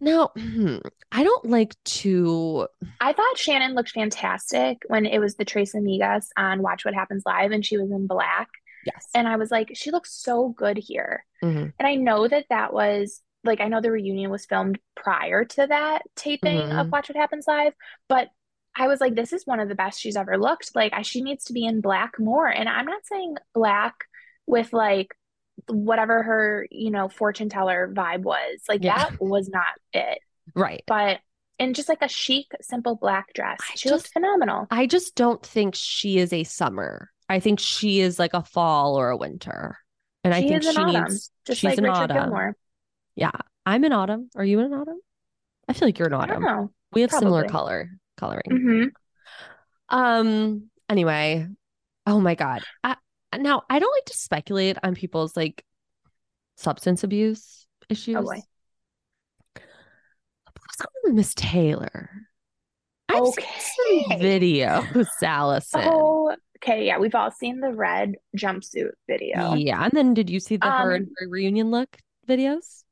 now 0.00 0.30
hmm, 0.36 0.78
I 1.12 1.24
don't 1.24 1.50
like 1.50 1.74
to. 1.84 2.68
I 3.00 3.12
thought 3.12 3.38
Shannon 3.38 3.74
looked 3.74 3.90
fantastic 3.90 4.78
when 4.88 5.06
it 5.06 5.18
was 5.18 5.36
the 5.36 5.44
Tres 5.44 5.72
Amigas 5.74 6.26
on 6.36 6.62
Watch 6.62 6.84
What 6.84 6.94
Happens 6.94 7.22
Live 7.24 7.52
and 7.52 7.64
she 7.64 7.78
was 7.78 7.90
in 7.90 8.06
black. 8.06 8.48
Yes. 8.86 9.08
And 9.14 9.26
I 9.28 9.36
was 9.36 9.50
like, 9.50 9.72
she 9.74 9.90
looks 9.90 10.12
so 10.14 10.48
good 10.48 10.78
here. 10.78 11.24
Mhm. 11.42 11.72
And 11.78 11.86
I 11.88 11.96
know 11.96 12.26
that 12.28 12.46
that 12.50 12.72
was 12.72 13.22
like, 13.44 13.60
I 13.60 13.68
know 13.68 13.80
the 13.80 13.90
reunion 13.92 14.30
was 14.30 14.46
filmed 14.46 14.78
prior 14.94 15.44
to 15.44 15.66
that 15.66 16.02
taping 16.16 16.58
of 16.60 16.86
Mhm. 16.86 16.90
Watch 16.90 17.08
What 17.08 17.16
Happens 17.16 17.46
Live, 17.46 17.74
but 18.08 18.28
I 18.78 18.88
was 18.88 19.00
like, 19.00 19.14
this 19.14 19.32
is 19.32 19.46
one 19.46 19.58
of 19.60 19.68
the 19.68 19.74
best 19.74 20.00
she's 20.00 20.16
ever 20.16 20.36
looked. 20.38 20.74
Like, 20.74 20.92
I, 20.92 21.02
she 21.02 21.22
needs 21.22 21.44
to 21.44 21.52
be 21.52 21.64
in 21.64 21.80
black 21.80 22.18
more. 22.18 22.46
And 22.48 22.68
I'm 22.68 22.84
not 22.86 23.06
saying 23.06 23.36
black 23.54 23.94
with 24.46 24.72
like 24.72 25.14
whatever 25.68 26.22
her, 26.22 26.68
you 26.70 26.90
know, 26.90 27.08
fortune 27.08 27.48
teller 27.48 27.90
vibe 27.92 28.22
was. 28.22 28.60
Like, 28.68 28.84
Yeah. 28.84 28.98
that 29.10 29.20
was 29.20 29.48
not 29.48 29.64
it. 29.92 30.18
Right. 30.54 30.82
But 30.86 31.20
in 31.58 31.72
just 31.72 31.88
like 31.88 32.02
a 32.02 32.08
chic, 32.08 32.46
simple 32.60 32.96
black 32.96 33.32
dress, 33.32 33.58
I 33.62 33.76
she 33.76 33.88
looked 33.88 34.04
just- 34.04 34.12
phenomenal. 34.12 34.66
I 34.70 34.86
just 34.86 35.14
don't 35.14 35.44
think 35.44 35.74
she 35.74 36.18
is 36.18 36.32
a 36.32 36.44
summer. 36.44 37.10
I 37.28 37.40
think 37.40 37.60
she 37.60 38.00
is 38.00 38.18
like 38.18 38.34
a 38.34 38.42
fall 38.42 38.96
or 38.98 39.10
a 39.10 39.16
winter. 39.16 39.78
And 40.24 40.34
I 40.34 40.42
think 40.42 40.62
she 40.62 40.84
autumn, 40.84 40.84
needs. 40.84 41.30
just 41.46 41.60
she's 41.60 41.70
like 41.70 41.78
an 41.78 41.84
Richard 41.84 42.10
autumn. 42.10 42.30
Gilmore. 42.30 42.56
Yeah. 43.16 43.32
I'm 43.64 43.84
an 43.84 43.92
autumn. 43.92 44.30
Are 44.36 44.44
you 44.44 44.60
an 44.60 44.72
autumn? 44.72 45.00
I 45.68 45.72
feel 45.72 45.88
like 45.88 45.98
you're 45.98 46.08
an 46.08 46.14
I 46.20 46.26
don't 46.26 46.40
autumn. 46.40 46.42
know. 46.42 46.72
We 46.92 47.00
have 47.02 47.12
similar 47.12 47.44
color 47.44 47.90
coloring. 48.16 48.42
hmm 48.50 48.88
Um. 49.88 50.70
Anyway, 50.88 51.48
oh 52.06 52.20
my 52.20 52.34
god. 52.36 52.64
I, 52.84 52.96
now 53.36 53.64
I 53.68 53.78
don't 53.78 53.92
like 53.96 54.04
to 54.06 54.16
speculate 54.16 54.76
on 54.82 54.94
people's 54.94 55.36
like 55.36 55.64
substance 56.56 57.04
abuse 57.04 57.66
issues. 57.88 58.16
Oh 58.16 58.22
boy. 58.22 58.42
What's 60.44 60.76
going 60.76 60.88
on 61.04 61.10
with 61.10 61.14
Miss 61.16 61.34
Taylor? 61.34 62.10
I've 63.08 63.26
seen 63.26 63.44
some 63.60 64.02
Okay. 64.08 64.18
videos, 64.18 65.08
Allison. 65.22 65.82
Oh, 65.84 66.36
okay. 66.56 66.86
Yeah, 66.86 66.98
we've 66.98 67.14
all 67.14 67.30
seen 67.30 67.60
the 67.60 67.72
red 67.72 68.16
jumpsuit 68.36 68.92
video. 69.08 69.58
Yeah, 69.58 69.84
and 69.84 69.92
then 69.92 70.14
did 70.14 70.30
you 70.30 70.40
see 70.40 70.56
the 70.56 70.72
her 70.72 70.90
Um, 70.90 70.96
and 70.96 71.08
her 71.18 71.28
reunion 71.28 71.70
look 71.70 71.98
videos? 72.26 72.84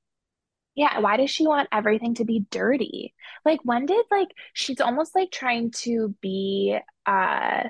Yeah, 0.74 0.98
why 1.00 1.16
does 1.16 1.31
she 1.31 1.46
want 1.46 1.68
everything 1.72 2.14
to 2.14 2.24
be 2.24 2.46
dirty? 2.50 3.14
Like 3.44 3.61
when 3.64 3.87
did 3.87 4.05
like 4.11 4.29
she's 4.55 4.81
almost 4.81 5.14
like 5.14 5.31
trying 5.31 5.70
to 5.83 6.14
be 6.20 6.77
uh 7.07 7.64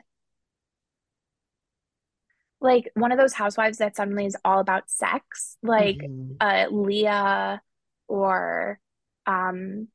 like 2.60 2.90
one 2.94 3.12
of 3.12 3.18
those 3.18 3.34
housewives 3.34 3.78
that 3.78 3.96
suddenly 3.96 4.26
is 4.26 4.36
all 4.44 4.60
about 4.60 4.90
sex, 4.90 5.56
like 5.62 5.98
Mhm. 5.98 6.36
uh 6.40 6.66
Leah 6.70 7.60
or 8.08 8.80
um 9.26 9.88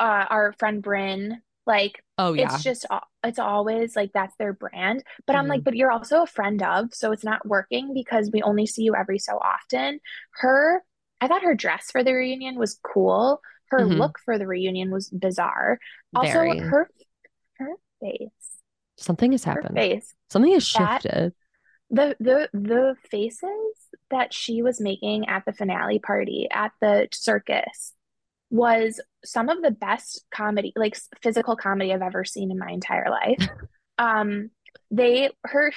uh 0.00 0.26
our 0.30 0.52
friend 0.58 0.82
Brynn. 0.82 1.40
Like 1.66 2.02
oh 2.18 2.32
yeah, 2.32 2.52
it's 2.54 2.62
just 2.64 2.86
it's 3.22 3.38
always 3.38 3.94
like 3.94 4.10
that's 4.12 4.34
their 4.36 4.52
brand. 4.52 5.04
But 5.26 5.36
I'm 5.36 5.44
Mhm. 5.46 5.50
like, 5.50 5.64
but 5.64 5.76
you're 5.76 5.92
also 5.92 6.22
a 6.22 6.26
friend 6.26 6.60
of, 6.62 6.92
so 6.92 7.12
it's 7.12 7.22
not 7.24 7.46
working 7.46 7.94
because 7.94 8.30
we 8.32 8.42
only 8.42 8.66
see 8.66 8.82
you 8.82 8.96
every 8.96 9.18
so 9.18 9.38
often. 9.38 10.00
Her, 10.40 10.82
I 11.20 11.28
thought 11.28 11.42
her 11.44 11.54
dress 11.54 11.90
for 11.92 12.02
the 12.02 12.14
reunion 12.14 12.56
was 12.58 12.80
cool. 12.82 13.40
Her 13.70 13.80
Mhm. 13.80 13.98
look 13.98 14.18
for 14.24 14.38
the 14.38 14.46
reunion 14.46 14.90
was 14.90 15.08
bizarre. 15.10 15.78
Also, 16.14 16.32
very. 16.32 16.58
her 16.58 16.90
her 17.58 17.70
face, 18.00 18.60
Something 18.96 19.30
has 19.32 19.44
her 19.44 19.52
happened. 19.52 19.76
face, 19.76 20.14
Something 20.30 20.52
has 20.52 20.72
That- 20.72 21.02
shifted. 21.02 21.34
the 21.90 22.16
the 22.18 22.48
the 22.52 22.96
faces 23.08 23.88
that 24.10 24.34
she 24.34 24.62
was 24.62 24.80
making 24.80 25.28
at 25.28 25.44
the 25.44 25.52
finale 25.52 26.00
party 26.00 26.48
at 26.50 26.72
the 26.80 27.06
circus 27.12 27.94
was 28.52 29.00
some 29.24 29.48
of 29.48 29.62
the 29.62 29.70
best 29.72 30.24
comedy, 30.32 30.72
like 30.76 30.96
physical 31.22 31.56
comedy 31.56 31.92
I've 31.92 32.02
ever 32.02 32.24
seen 32.24 32.50
in 32.52 32.58
my 32.58 32.70
entire 32.70 33.10
life. 33.10 33.48
Um, 33.98 34.50
they 34.90 35.30
her 35.44 35.70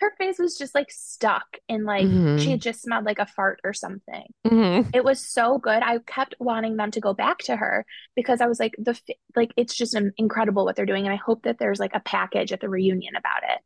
her 0.00 0.12
face 0.18 0.38
was 0.38 0.56
just 0.58 0.74
like 0.74 0.90
stuck 0.90 1.44
in 1.68 1.84
like 1.84 2.06
Mhm. 2.06 2.40
she 2.40 2.50
had 2.50 2.60
just 2.60 2.82
smelled 2.82 3.04
like 3.04 3.18
a 3.18 3.26
fart 3.26 3.60
or 3.64 3.72
something. 3.72 4.24
Mhm. 4.46 4.90
It 4.94 5.04
was 5.04 5.20
so 5.20 5.58
good. 5.58 5.82
I 5.82 5.98
kept 5.98 6.34
wanting 6.40 6.76
them 6.76 6.90
to 6.92 7.00
go 7.00 7.12
back 7.14 7.38
to 7.40 7.54
her 7.56 7.84
because 8.16 8.40
I 8.40 8.46
was 8.46 8.58
like 8.58 8.74
the 8.78 8.98
like 9.36 9.52
it's 9.56 9.74
just 9.74 9.94
incredible 10.16 10.64
what 10.64 10.74
they're 10.74 10.86
doing, 10.86 11.04
and 11.04 11.12
I 11.12 11.16
hope 11.24 11.42
that 11.44 11.58
there's 11.58 11.78
like 11.78 11.94
a 11.94 12.00
package 12.00 12.50
at 12.52 12.60
the 12.60 12.68
reunion 12.68 13.14
about 13.14 13.42
it. 13.44 13.60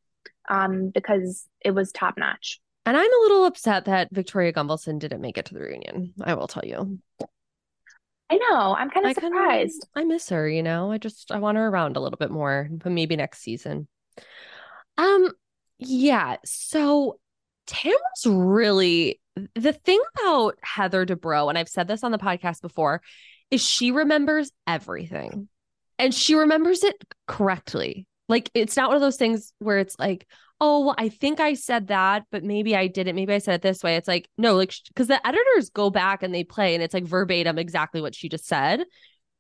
um, 0.51 0.89
because 0.91 1.47
it 1.65 1.71
was 1.71 1.93
top 1.93 2.19
notch. 2.19 2.61
And 2.85 2.97
I'm 2.97 3.13
a 3.13 3.23
little 3.23 3.45
upset 3.47 3.85
that 3.85 4.09
Victoria 4.11 4.53
Gunvalson 4.53 4.99
didn't 4.99 5.21
make 5.21 5.39
it 5.39 5.45
to 5.47 5.55
the 5.55 5.61
reunion. 5.61 6.15
I 6.23 6.35
will 6.35 6.49
tell 6.49 6.65
you. 6.65 6.99
I 8.31 8.37
know. 8.37 8.75
I'm 8.77 8.91
kind 8.91 9.07
of 9.07 9.11
I 9.11 9.15
kinda- 9.15 9.37
surprised. 9.37 9.89
I 9.95 10.05
miss 10.05 10.29
her, 10.29 10.49
you 10.49 10.63
know. 10.63 10.93
I 10.93 10.99
just 10.99 11.33
I 11.33 11.39
want 11.39 11.57
her 11.57 11.67
around 11.67 11.97
a 11.97 12.01
little 12.01 12.19
bit 12.19 12.31
more, 12.31 12.69
but 12.71 12.93
maybe 12.93 13.17
next 13.17 13.41
season. 13.41 13.89
Um, 14.97 15.31
yeah. 15.79 16.37
So 16.45 17.21
Tamara's 17.67 18.27
really 18.27 19.21
the 19.55 19.73
thing 19.73 20.01
about 20.21 20.59
Heather 20.63 21.07
Dubrow, 21.07 21.49
and 21.49 21.57
I've 21.57 21.69
said 21.69 21.89
this 21.89 22.03
on 22.03 22.13
the 22.13 22.19
podcast 22.19 22.61
before, 22.61 23.01
is 23.51 23.65
she 23.65 23.93
remembers 23.93 24.51
everything. 24.67 25.49
And 25.99 26.15
she 26.15 26.35
remembers 26.35 26.85
it 26.85 26.97
correctly. 27.27 28.07
Like 28.29 28.51
it's 28.55 28.77
not 28.77 28.89
one 28.89 28.97
of 28.97 29.03
those 29.03 29.17
things 29.17 29.53
where 29.59 29.79
it's 29.79 29.99
like, 29.99 30.27
oh, 30.61 30.87
well, 30.87 30.95
I 30.99 31.09
think 31.09 31.41
I 31.41 31.55
said 31.55 31.89
that, 31.89 32.25
but 32.31 32.43
maybe 32.43 32.75
I 32.75 32.89
didn't. 32.89 33.15
Maybe 33.15 33.33
I 33.33 33.39
said 33.39 33.55
it 33.55 33.63
this 33.63 33.83
way. 33.83 33.97
It's 33.97 34.09
like, 34.09 34.29
no, 34.37 34.57
like, 34.57 34.75
because 34.89 35.07
the 35.07 35.25
editors 35.27 35.71
go 35.71 35.91
back 35.91 36.23
and 36.23 36.35
they 36.35 36.45
play 36.45 36.75
and 36.75 36.83
it's 36.83 36.95
like 36.95 37.07
verbatim 37.07 37.59
exactly 37.59 38.01
what 38.01 38.15
she 38.15 38.29
just 38.29 38.47
said. 38.47 38.85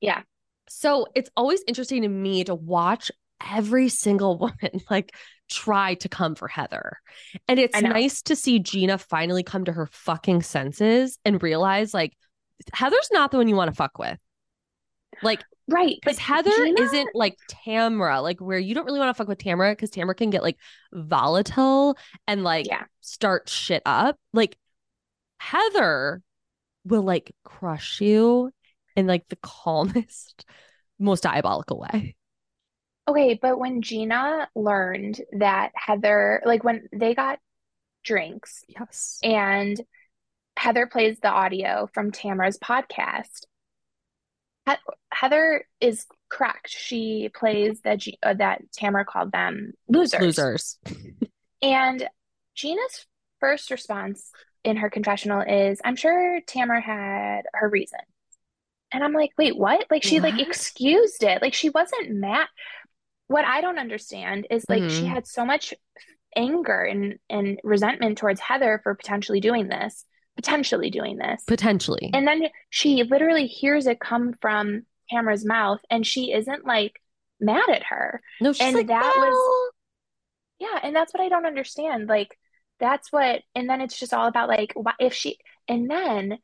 Yeah. 0.00 0.22
So 0.68 1.06
it's 1.14 1.30
always 1.36 1.62
interesting 1.66 2.02
to 2.02 2.08
me 2.08 2.44
to 2.44 2.54
watch 2.54 3.10
every 3.50 3.88
single 3.88 4.38
woman 4.38 4.80
like 4.90 5.14
try 5.48 5.94
to 5.94 6.08
come 6.08 6.34
for 6.34 6.46
Heather. 6.46 6.98
And 7.48 7.58
it's 7.58 7.80
nice 7.80 8.22
to 8.22 8.36
see 8.36 8.58
Gina 8.58 8.98
finally 8.98 9.42
come 9.42 9.64
to 9.64 9.72
her 9.72 9.86
fucking 9.86 10.42
senses 10.42 11.18
and 11.24 11.42
realize 11.42 11.94
like 11.94 12.16
Heather's 12.72 13.08
not 13.12 13.30
the 13.30 13.38
one 13.38 13.48
you 13.48 13.56
want 13.56 13.70
to 13.70 13.76
fuck 13.76 13.98
with. 13.98 14.18
Like, 15.22 15.42
Right. 15.68 15.96
But 16.02 16.16
because 16.16 16.18
Heather 16.18 16.50
Gina- 16.50 16.80
isn't 16.82 17.10
like 17.14 17.36
Tamra, 17.50 18.22
like 18.22 18.40
where 18.40 18.58
you 18.58 18.74
don't 18.74 18.86
really 18.86 18.98
want 18.98 19.10
to 19.10 19.14
fuck 19.14 19.28
with 19.28 19.38
Tamra 19.38 19.72
because 19.72 19.90
Tamra 19.90 20.16
can 20.16 20.30
get 20.30 20.42
like 20.42 20.56
volatile 20.92 21.96
and 22.26 22.42
like 22.42 22.66
Yeah. 22.66 22.84
start 23.00 23.48
shit 23.48 23.82
up. 23.84 24.16
Like 24.32 24.56
Heather 25.38 26.22
will 26.84 27.02
like 27.02 27.34
crush 27.44 28.00
you 28.00 28.50
in 28.96 29.06
like 29.06 29.28
the 29.28 29.36
calmest, 29.42 30.46
most 30.98 31.22
diabolical 31.22 31.80
way. 31.80 32.16
Okay, 33.06 33.38
but 33.40 33.58
when 33.58 33.80
Gina 33.82 34.48
learned 34.54 35.20
that 35.32 35.72
Heather, 35.74 36.42
like 36.44 36.64
when 36.64 36.88
they 36.92 37.14
got 37.14 37.38
drinks 38.04 38.64
Yes. 38.68 39.18
and 39.22 39.80
Heather 40.56 40.86
plays 40.86 41.18
the 41.20 41.28
audio 41.30 41.88
from 41.94 42.10
Tamara's 42.10 42.58
podcast, 42.58 43.44
Heather 45.20 45.64
is 45.80 46.06
correct. 46.30 46.68
She 46.70 47.28
plays 47.34 47.80
that 47.82 47.98
G- 47.98 48.18
uh, 48.22 48.34
that 48.34 48.62
Tamara 48.72 49.04
called 49.04 49.32
them 49.32 49.72
losers. 49.88 50.20
Losers. 50.20 50.78
And 51.60 52.08
Gina's 52.54 53.06
first 53.40 53.72
response 53.72 54.30
in 54.62 54.76
her 54.76 54.88
confessional 54.90 55.40
is, 55.40 55.80
I'm 55.84 55.96
sure 55.96 56.40
Tamara 56.46 56.80
had 56.80 57.42
her 57.52 57.68
reason. 57.68 57.98
And 58.92 59.02
I'm 59.02 59.12
like, 59.12 59.30
wait, 59.36 59.56
what? 59.58 59.84
Like 59.90 60.04
she 60.04 60.20
like 60.20 60.38
excused 60.40 61.24
it. 61.24 61.42
Like 61.42 61.54
she 61.54 61.70
wasn't 61.70 62.12
mad. 62.12 62.46
What 63.26 63.44
I 63.44 63.60
don't 63.60 63.78
understand 63.78 64.46
is 64.50 64.64
like 64.68 64.88
she 64.88 65.02
Mhm. 65.02 65.08
had 65.14 65.26
so 65.26 65.44
much 65.44 65.74
anger 66.36 66.80
and 66.82 67.18
and 67.28 67.58
resentment 67.64 68.18
towards 68.18 68.40
Heather 68.40 68.80
for 68.84 68.94
potentially 68.94 69.40
doing 69.40 69.66
this, 69.68 70.04
potentially 70.36 70.90
doing 70.90 71.16
this. 71.16 71.42
Potentially. 71.46 72.10
And 72.14 72.26
then 72.26 72.44
she 72.70 73.02
literally 73.02 73.46
hears 73.48 73.88
it 73.88 73.98
come 73.98 74.34
from 74.40 74.86
Tamara's 75.10 75.44
mouth 75.44 75.80
and 75.90 76.06
she 76.06 76.32
isn't 76.32 76.64
like 76.66 77.00
mad 77.40 77.68
at 77.70 77.84
her. 77.84 78.20
no, 78.40 78.52
she's 78.52 78.66
and 78.66 78.76
like, 78.76 78.88
that 78.88 79.14
was- 79.16 79.72
Yeah, 80.58 80.78
and 80.82 80.94
that's 80.94 81.12
what 81.14 81.22
I 81.22 81.28
don't 81.28 81.46
understand. 81.46 82.08
Like 82.08 82.36
that's 82.80 83.10
what 83.12 83.42
and 83.54 83.68
then 83.68 83.80
it's 83.80 83.98
just 83.98 84.14
all 84.14 84.26
about 84.26 84.48
like 84.48 84.72
why 84.74 84.92
if 85.00 85.14
she 85.14 85.38
and 85.66 85.90
then 85.90 86.38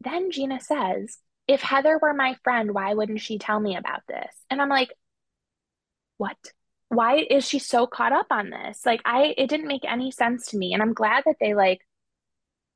then 0.00 0.30
Gina 0.30 0.60
says, 0.60 1.18
if 1.46 1.60
Heather 1.60 1.98
were 2.00 2.14
my 2.14 2.36
friend, 2.42 2.72
why 2.74 2.94
wouldn't 2.94 3.20
she 3.20 3.38
tell 3.38 3.60
me 3.60 3.76
about 3.76 4.00
this? 4.08 4.34
And 4.50 4.60
I'm 4.60 4.68
like, 4.68 4.92
what? 6.18 6.36
Why 6.88 7.24
is 7.30 7.48
she 7.48 7.58
so 7.58 7.86
caught 7.86 8.12
up 8.12 8.26
on 8.30 8.50
this? 8.50 8.84
Like 8.84 9.00
I 9.04 9.34
it 9.36 9.48
didn't 9.48 9.68
make 9.68 9.84
any 9.84 10.10
sense 10.10 10.48
to 10.48 10.58
me. 10.58 10.72
And 10.72 10.82
I'm 10.82 10.92
glad 10.94 11.24
that 11.26 11.36
they 11.40 11.54
like 11.54 11.80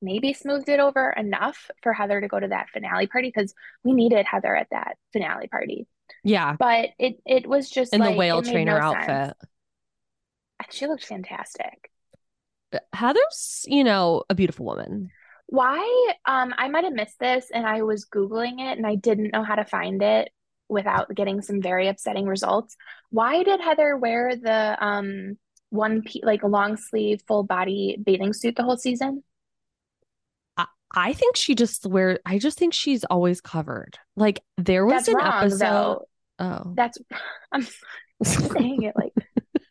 maybe 0.03 0.33
smoothed 0.33 0.69
it 0.69 0.81
over 0.81 1.11
enough 1.11 1.71
for 1.83 1.93
Heather 1.93 2.21
to 2.21 2.29
go 2.29 2.39
to 2.39 2.49
that 2.49 2.69
finale 2.71 3.07
party 3.07 3.33
because 3.35 3.55
we 3.85 3.93
needed 3.93 4.27
Heather 4.27 4.55
at 4.55 4.69
that 4.71 4.97
finale 5.13 5.49
party. 5.49 5.87
yeah, 6.23 6.57
But 6.59 6.91
it 6.99 7.21
it 7.25 7.47
was 7.47 7.69
just 7.71 7.93
in 7.93 8.01
the 8.01 8.13
whale 8.13 8.43
trainer 8.43 8.79
no 8.81 8.93
sense. 8.93 9.09
outfit. 9.09 9.37
She 10.71 10.87
looked 10.87 11.05
fantastic. 11.05 11.91
Heather's, 12.93 13.65
you 13.69 13.85
know, 13.85 14.25
a 14.29 14.35
beautiful 14.35 14.67
woman. 14.67 15.11
Why? 15.47 16.13
Um, 16.25 16.53
I 16.59 16.69
might 16.69 16.85
have 16.85 16.93
missed 16.93 17.19
this 17.21 17.51
and 17.53 17.65
I 17.67 17.83
was 17.83 18.07
Googling 18.07 18.59
it 18.59 18.77
and 18.77 18.87
I 18.87 18.97
didn't 18.97 19.33
know 19.33 19.45
how 19.45 19.55
to 19.55 19.65
find 19.65 20.03
it 20.03 20.31
without 20.69 21.15
getting 21.15 21.41
some 21.43 21.63
very 21.63 21.87
upsetting 21.87 22.27
results. 22.27 22.77
Why 23.11 23.45
did 23.45 23.61
Heather 23.61 23.97
wear 23.97 24.35
the 24.35 24.77
um 24.85 25.39
one 25.71 26.03
pe 26.03 26.21
like 26.23 26.43
long 26.43 26.77
sleeve 26.77 27.23
full 27.29 27.45
body 27.45 27.97
bathing 28.05 28.33
suit 28.33 28.57
the 28.57 28.65
whole 28.65 28.77
season? 28.77 29.23
I 30.95 31.13
think 31.13 31.37
she 31.37 31.55
just 31.55 31.85
wear. 31.87 32.21
I 32.25 32.39
just 32.39 32.59
think 32.59 32.73
she's 32.75 33.05
always 33.05 33.41
covered. 33.41 33.99
Like 34.17 34.41
there 34.57 34.85
was 34.87 34.95
That's 34.95 35.09
an 35.09 35.15
wrong 35.17 35.33
episode. 35.43 35.59
though. 35.59 36.03
Oh, 36.39 36.73
That's 36.77 36.99
I'm 37.53 37.67
saying 38.23 38.83
it 38.83 38.95
like 38.97 39.13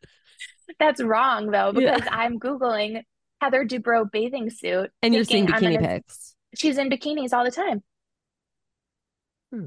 that's 0.80 1.02
wrong 1.02 1.52
though 1.52 1.72
Yeah. 1.76 1.96
because 1.96 2.10
I'm 2.12 2.40
Googling 2.40 3.02
Heather 3.42 3.66
Dubrow 3.66 4.10
bathing 4.12 4.50
suit 4.50 4.92
and 5.02 5.14
you're 5.16 5.24
seeing 5.24 5.48
bikini 5.48 5.76
gonna- 5.76 5.88
pics. 6.00 6.36
she's 6.56 6.78
in 6.78 6.90
bikinis 6.90 7.34
all 7.34 7.44
the 7.46 7.52
time. 7.52 7.84
Hmm. 9.54 9.66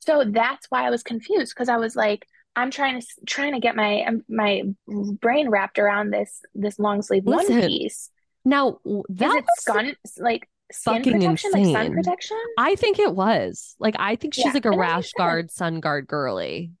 So 0.00 0.24
that's 0.26 0.66
why 0.70 0.86
I 0.86 0.90
was 0.90 1.02
confused 1.02 1.52
because 1.54 1.68
I 1.68 1.76
was 1.76 1.94
like, 1.94 2.26
I'm 2.56 2.70
trying 2.70 3.00
to 3.00 3.06
trying 3.26 3.52
to 3.52 3.60
get 3.60 3.76
my 3.76 4.02
um, 4.04 4.22
my 4.28 4.62
brain 4.88 5.48
wrapped 5.50 5.78
around 5.78 6.10
this 6.10 6.40
this 6.54 6.78
long 6.78 7.02
sleeve 7.02 7.24
one 7.24 7.46
piece. 7.46 8.10
Now 8.44 8.78
w- 8.84 9.02
Is 9.08 9.16
that 9.18 9.36
it 9.36 9.44
was, 9.44 9.48
skin 9.58 9.96
like 10.18 10.48
skin 10.70 11.04
fucking 11.04 11.12
protection, 11.12 11.50
like 11.52 11.66
sun 11.66 11.92
protection? 11.92 12.38
I 12.58 12.74
think 12.76 12.98
it 12.98 13.14
was 13.14 13.76
like 13.78 13.96
I 13.98 14.16
think 14.16 14.34
she's 14.34 14.46
Yeah, 14.46 14.52
like 14.54 14.64
a 14.64 14.72
rash 14.72 15.12
guard, 15.12 15.50
sun 15.50 15.80
guard 15.80 16.06
girly. 16.06 16.72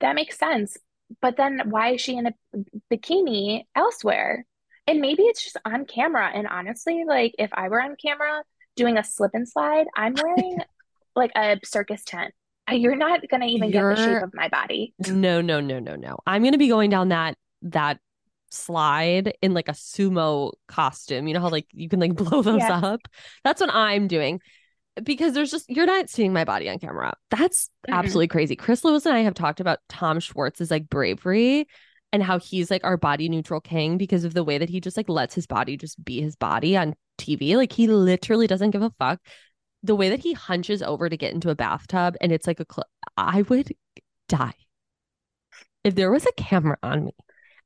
That 0.00 0.14
makes 0.14 0.38
sense. 0.38 0.76
But 1.22 1.36
then 1.36 1.60
why 1.70 1.94
is 1.94 2.00
she 2.00 2.16
in 2.16 2.26
a 2.26 2.34
bikini 2.92 3.64
elsewhere? 3.74 4.44
And 4.86 5.00
maybe 5.00 5.22
it's 5.24 5.42
just 5.42 5.56
on 5.64 5.84
camera. 5.86 6.30
And 6.32 6.46
honestly, 6.46 7.04
like 7.06 7.34
if 7.38 7.50
I 7.52 7.68
were 7.68 7.82
on 7.82 7.96
camera 7.96 8.42
doing 8.76 8.98
a 8.98 9.04
slip 9.04 9.32
and 9.34 9.48
slide, 9.48 9.86
I'm 9.96 10.14
wearing 10.22 10.58
like 11.14 11.32
a 11.36 11.58
circus 11.64 12.02
tent. 12.04 12.34
You're 12.70 12.96
not 12.96 13.20
gonna 13.28 13.46
even 13.46 13.70
get 13.70 13.88
the 13.88 13.96
shape 13.96 14.22
of 14.22 14.34
my 14.34 14.48
body. 14.48 14.92
No, 15.06 15.40
no, 15.40 15.60
no, 15.60 15.78
no, 15.78 15.94
no. 15.94 16.18
I'm 16.26 16.42
gonna 16.42 16.58
be 16.58 16.68
going 16.68 16.90
down 16.90 17.10
that 17.10 17.36
that 17.62 18.00
slide 18.50 19.34
in 19.42 19.54
like 19.54 19.68
a 19.68 19.72
sumo 19.72 20.52
costume. 20.68 21.28
You 21.28 21.34
know 21.34 21.40
how 21.40 21.50
like 21.50 21.66
you 21.72 21.88
can 21.88 22.00
like 22.00 22.14
blow 22.16 22.42
those 22.42 22.68
Yes. 22.68 22.70
up? 22.70 23.00
That's 23.44 23.60
what 23.60 23.70
I'm 23.74 24.08
doing. 24.08 24.40
Because 25.02 25.34
there's 25.34 25.50
just 25.50 25.68
you're 25.68 25.86
not 25.86 26.08
seeing 26.08 26.32
my 26.32 26.44
body 26.44 26.68
on 26.70 26.78
camera. 26.78 27.14
That's 27.30 27.70
Mm-mm. 27.88 27.94
absolutely 27.94 28.28
crazy. 28.28 28.56
Chris 28.56 28.84
Lewis 28.84 29.06
and 29.06 29.14
I 29.14 29.20
have 29.20 29.34
talked 29.34 29.60
about 29.60 29.80
Tom 29.88 30.20
Schwartz's 30.20 30.70
like 30.70 30.88
bravery 30.88 31.66
and 32.12 32.22
how 32.22 32.38
he's 32.38 32.70
like 32.70 32.84
our 32.84 32.96
body 32.96 33.28
neutral 33.28 33.60
king 33.60 33.98
because 33.98 34.24
of 34.24 34.32
the 34.34 34.44
way 34.44 34.58
that 34.58 34.70
he 34.70 34.80
just 34.80 34.96
like 34.96 35.08
lets 35.08 35.34
his 35.34 35.46
body 35.46 35.76
just 35.76 36.02
be 36.02 36.22
his 36.22 36.36
body 36.36 36.76
on 36.76 36.94
TV. 37.18 37.56
Like 37.56 37.72
he 37.72 37.88
literally 37.88 38.46
doesn't 38.46 38.70
give 38.70 38.82
a 38.82 38.92
fuck. 38.98 39.20
The 39.82 39.94
way 39.96 40.08
that 40.08 40.20
he 40.20 40.32
hunches 40.32 40.82
over 40.82 41.08
to 41.08 41.16
get 41.16 41.34
into 41.34 41.50
a 41.50 41.54
bathtub 41.54 42.16
and 42.20 42.32
it's 42.32 42.46
like 42.46 42.60
a 42.60 42.66
cl- 42.70 42.88
I 43.16 43.42
would 43.42 43.72
die 44.28 44.54
if 45.84 45.94
there 45.94 46.10
was 46.10 46.26
a 46.26 46.32
camera 46.32 46.76
on 46.82 47.04
me 47.06 47.12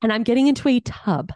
and 0.02 0.12
I'm 0.12 0.22
getting 0.22 0.46
into 0.46 0.68
a 0.68 0.80
tub 0.80 1.32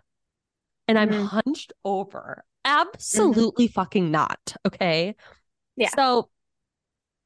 and 0.88 0.98
I'm 0.98 1.10
Mhm. 1.10 1.26
hunched 1.26 1.72
over. 1.84 2.44
Absolutely 2.64 3.68
fucking 3.68 4.10
not. 4.10 4.56
Okay. 4.66 5.14
Yeah. 5.76 5.90
So 5.94 6.30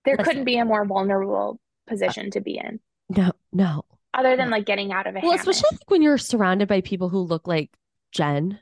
There 0.05 0.14
Listen. 0.16 0.24
couldn't 0.24 0.44
be 0.44 0.57
a 0.57 0.64
more 0.64 0.87
vulnerable 0.87 1.61
position 1.87 2.31
to 2.31 2.40
be 2.40 2.57
in, 2.59 2.81
no, 3.11 3.33
no. 3.53 3.85
other 4.14 4.37
than 4.37 4.48
like 4.48 4.64
getting 4.64 4.90
out 4.92 5.07
of 5.07 5.14
a 5.16 5.20
Well, 5.20 5.33
hammock. 5.33 5.40
especially 5.48 5.77
like 5.77 5.90
when 5.90 6.01
you're 6.03 6.16
surrounded 6.18 6.66
by 6.68 6.81
people 6.81 7.09
who 7.11 7.18
look 7.18 7.46
like 7.46 7.70
Jen, 8.12 8.59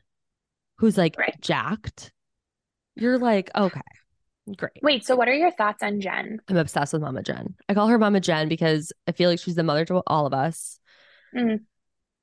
who's 0.79 0.99
like 0.99 1.17
Right. 1.19 1.39
jacked. 1.41 2.13
You're 2.97 3.19
like, 3.19 3.51
okay, 3.55 3.81
great. 4.57 4.79
Wait, 4.83 5.05
so 5.05 5.15
what 5.15 5.29
are 5.29 5.35
your 5.35 5.53
thoughts 5.53 5.83
on 5.85 6.01
Jen? 6.01 6.41
I'm 6.49 6.57
obsessed 6.57 6.93
with 6.95 7.03
Mama 7.03 7.23
Jen. 7.23 7.55
I 7.69 7.75
call 7.75 7.89
her 7.89 7.99
Mama 7.99 8.19
Jen 8.21 8.49
because 8.49 8.93
I 9.07 9.13
feel 9.13 9.31
like 9.31 9.39
she's 9.39 9.55
the 9.57 9.63
mother 9.63 9.85
to 9.85 10.03
all 10.07 10.27
of 10.27 10.33
us. 10.33 10.81
Mm. 11.35 11.61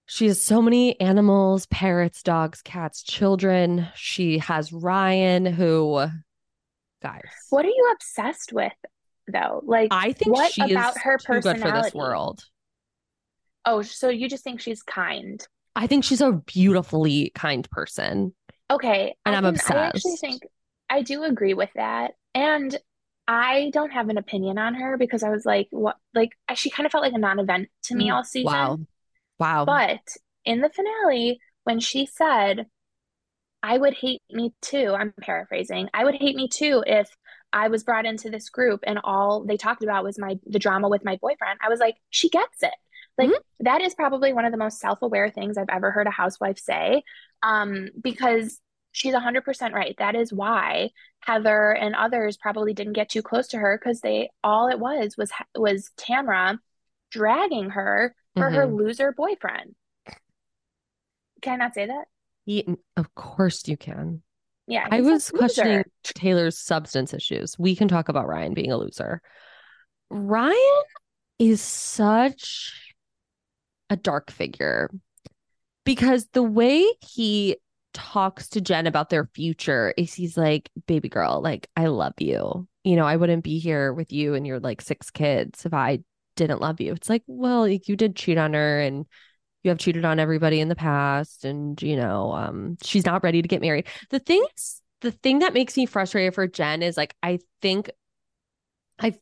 She 0.06 0.28
has 0.28 0.42
so 0.42 0.62
many 0.62 1.00
animals, 1.00 1.66
parrots, 1.68 2.22
dogs, 2.24 2.62
cats, 2.62 3.04
children. 3.04 3.88
She 3.96 4.38
has 4.40 4.72
Ryan, 4.74 5.46
who, 5.46 6.06
guys, 7.02 7.22
What 7.50 7.66
are 7.66 7.70
you 7.70 7.94
obsessed 7.96 8.52
with, 8.54 8.74
though? 9.32 9.62
Like, 9.66 9.90
I 9.92 10.12
think 10.12 10.36
what 10.36 10.52
she 10.52 10.62
about 10.72 10.96
is 10.98 11.02
her 11.04 11.18
too 11.18 11.40
good 11.40 11.58
for 11.60 11.72
this 11.72 11.92
personality? 11.92 11.98
world. 11.98 12.44
oh, 13.66 13.82
so 13.82 14.10
you 14.10 14.28
just 14.30 14.44
think 14.44 14.60
she's 14.60 14.84
kind? 14.84 15.46
I 15.76 15.88
think 15.88 16.04
she's 16.04 16.22
a 16.22 16.34
beautifully 16.34 17.32
kind 17.34 17.68
person. 17.72 18.34
Okay. 18.70 19.16
And 19.26 19.36
I 19.36 19.38
I'm 19.38 19.44
can, 19.46 19.56
obsessed. 19.56 19.72
I 19.72 19.86
actually 19.88 20.18
think 20.18 20.44
I 20.90 21.02
do 21.02 21.24
agree 21.24 21.54
with 21.54 21.70
that. 21.76 22.12
And 22.36 22.78
I 23.28 23.72
don't 23.74 23.92
have 23.92 24.10
an 24.10 24.18
opinion 24.18 24.58
on 24.58 24.76
her 24.76 24.98
because 24.98 25.24
I 25.24 25.30
was 25.30 25.46
like, 25.46 25.68
what, 25.72 25.96
like, 26.14 26.32
she 26.56 26.70
kind 26.70 26.86
of 26.86 26.92
felt 26.92 27.04
like 27.04 27.14
a 27.14 27.18
non-event 27.18 27.70
to 27.84 27.96
me 27.96 28.10
Mm, 28.10 28.16
all 28.16 28.24
season. 28.24 28.52
Wow. 28.52 28.80
Wow. 29.40 29.66
But 29.66 30.02
in 30.46 30.62
the 30.62 30.70
finale, 30.70 31.40
when 31.64 31.80
she 31.80 32.06
said, 32.06 32.68
I 33.62 33.78
would 33.78 33.94
hate 33.94 34.22
me 34.30 34.54
too, 34.62 34.94
I'm 34.98 35.14
paraphrasing, 35.22 35.90
I 35.94 36.04
would 36.04 36.16
hate 36.16 36.36
me 36.36 36.48
too 36.50 36.84
if 36.86 37.10
I 37.54 37.70
was 37.70 37.84
brought 37.84 38.06
into 38.06 38.30
this 38.30 38.50
group 38.50 38.82
and 38.86 39.00
all 39.04 39.46
they 39.46 39.58
talked 39.58 39.84
about 39.84 40.04
was 40.04 40.20
my 40.20 40.40
the 40.46 40.60
drama 40.60 40.90
with 40.90 41.06
my 41.06 41.18
boyfriend. 41.18 41.60
I 41.64 41.70
was 41.70 41.80
like, 41.80 41.96
she 42.10 42.30
gets 42.30 42.64
it. 42.64 42.74
Like 43.18 43.30
Mhm. 43.30 43.40
that 43.62 43.82
is 43.82 43.94
probably 43.96 44.34
one 44.34 44.46
of 44.46 44.52
the 44.52 44.58
most 44.58 44.80
self-aware 44.80 45.30
things 45.30 45.58
I've 45.58 45.70
ever 45.70 45.92
heard 45.92 46.08
a 46.08 46.12
housewife 46.12 46.58
say. 46.60 47.04
Um, 47.44 47.90
because 48.02 48.60
she's 48.92 49.14
100% 49.14 49.74
right. 49.74 49.96
That 50.00 50.16
is 50.16 50.34
why 50.34 50.90
Heather 51.20 51.72
and 51.72 51.96
others 51.96 52.38
probably 52.38 52.74
didn't 52.74 52.94
get 52.94 53.10
too 53.10 53.22
close 53.22 53.48
to 53.50 53.58
her 53.60 53.78
because 53.78 54.02
they 54.02 54.32
all 54.44 54.68
it 54.68 54.80
was 54.80 55.16
was 55.18 55.32
was 55.56 55.92
Tamra 55.98 56.60
dragging 57.12 57.70
her 57.72 58.16
for 58.36 58.50
her 58.50 58.66
Mhm. 58.68 58.78
loser 58.78 59.12
boyfriend. 59.12 59.76
Can 61.42 61.54
I 61.54 61.56
not 61.66 61.74
say 61.74 61.86
that? 61.88 62.06
Ye- 62.46 62.68
Of 62.98 63.14
course 63.16 63.68
you 63.68 63.78
can. 63.78 64.24
Yeah, 64.68 64.88
I 64.90 65.02
was 65.02 65.30
questioning. 65.30 65.84
Taylor's 66.04 66.58
substance 66.58 67.14
issues. 67.14 67.60
We 67.60 67.76
can 67.76 67.88
talk 67.88 68.08
about 68.10 68.28
Ryan 68.28 68.54
being 68.54 68.72
a 68.72 68.78
loser. 68.78 69.22
Ryan 70.10 70.84
is 71.40 71.62
such 71.62 72.94
a 73.90 73.98
dark 73.98 74.32
figure 74.32 74.90
because 75.84 76.28
the 76.28 76.44
way 76.44 76.86
he 77.02 77.58
talks 77.94 78.50
to 78.50 78.62
Jen 78.62 78.88
about 78.88 79.10
their 79.10 79.26
future 79.36 79.94
is 79.98 80.14
he's 80.14 80.38
like, 80.38 80.70
baby 80.88 81.10
girl, 81.10 81.42
like, 81.42 81.70
I 81.76 81.88
love 81.88 82.14
you. 82.20 82.68
You 82.84 82.96
know, 82.96 83.06
I 83.06 83.18
wouldn't 83.18 83.44
be 83.44 83.60
here 83.60 83.94
with 83.94 84.12
you 84.12 84.34
and 84.34 84.48
your 84.48 84.60
like 84.60 84.82
six 84.82 85.12
kids 85.12 85.66
if 85.66 85.74
I 85.74 86.00
didn't 86.36 86.62
love 86.62 86.82
you. 86.82 86.94
It's 86.94 87.10
like, 87.10 87.24
well, 87.28 87.62
like, 87.62 87.88
you 87.88 87.96
did 87.96 88.16
cheat 88.16 88.38
on 88.38 88.54
her 88.54 88.80
and 88.80 89.06
you 89.64 89.70
have 89.70 89.78
cheated 89.78 90.04
on 90.06 90.20
everybody 90.20 90.60
in 90.60 90.68
the 90.68 90.76
past 90.76 91.46
and 91.46 91.82
you 91.82 91.96
know 91.96 92.34
um 92.34 92.78
she's 92.84 93.06
not 93.06 93.24
ready 93.24 93.42
to 93.42 93.48
get 93.48 93.62
married 93.62 93.88
the 94.10 94.20
things 94.20 94.82
the 95.00 95.12
thing 95.12 95.40
that 95.40 95.54
makes 95.54 95.78
me 95.78 95.86
frustrated 95.86 96.36
for 96.36 96.48
jen 96.48 96.84
is 96.84 96.98
like 96.98 97.16
i 97.24 97.40
think 97.62 97.90
i 99.00 99.14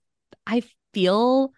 i 0.48 0.64
feel 0.96 1.54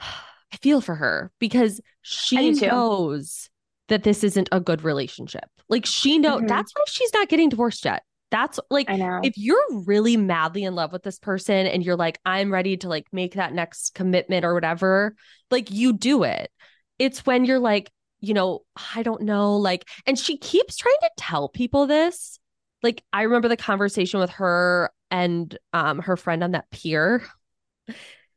i 0.00 0.56
feel 0.62 0.80
for 0.80 0.94
her 0.94 1.30
because 1.38 1.82
she 2.00 2.36
knows 2.70 3.50
that 3.88 4.04
this 4.04 4.24
isn't 4.24 4.48
a 4.52 4.60
good 4.60 4.82
relationship 4.84 5.44
like 5.68 5.84
she 5.84 6.18
know 6.18 6.38
Mhm. 6.38 6.48
that's 6.48 6.72
why 6.74 6.84
she's 6.86 7.12
not 7.12 7.28
getting 7.28 7.50
divorced 7.50 7.84
yet 7.84 8.04
that's 8.32 8.58
like 8.70 8.90
if 9.22 9.34
you're 9.36 9.64
really 9.86 10.16
madly 10.16 10.64
in 10.64 10.74
love 10.74 10.92
with 10.92 11.04
this 11.04 11.20
person 11.20 11.68
and 11.68 11.84
you're 11.84 11.96
like 11.96 12.18
i'm 12.24 12.52
ready 12.52 12.76
to 12.76 12.88
like 12.88 13.06
make 13.12 13.34
that 13.34 13.54
next 13.54 13.94
commitment 13.94 14.44
or 14.44 14.54
whatever 14.54 15.14
like 15.52 15.70
you 15.70 15.92
do 15.92 16.24
it 16.24 16.50
it's 16.98 17.24
when 17.24 17.44
you're 17.44 17.60
like 17.60 17.92
you 18.20 18.34
know 18.34 18.62
i 18.96 19.04
don't 19.04 19.22
know 19.22 19.56
like 19.56 19.88
and 20.06 20.18
she 20.18 20.36
keeps 20.38 20.76
trying 20.76 20.96
to 21.02 21.10
tell 21.16 21.48
people 21.48 21.86
this 21.86 22.40
like 22.82 23.04
i 23.12 23.22
remember 23.22 23.48
the 23.48 23.56
conversation 23.56 24.18
with 24.18 24.30
her 24.30 24.90
and 25.12 25.56
um 25.72 26.00
her 26.00 26.16
friend 26.16 26.42
on 26.42 26.52
that 26.52 26.70
pier 26.72 27.22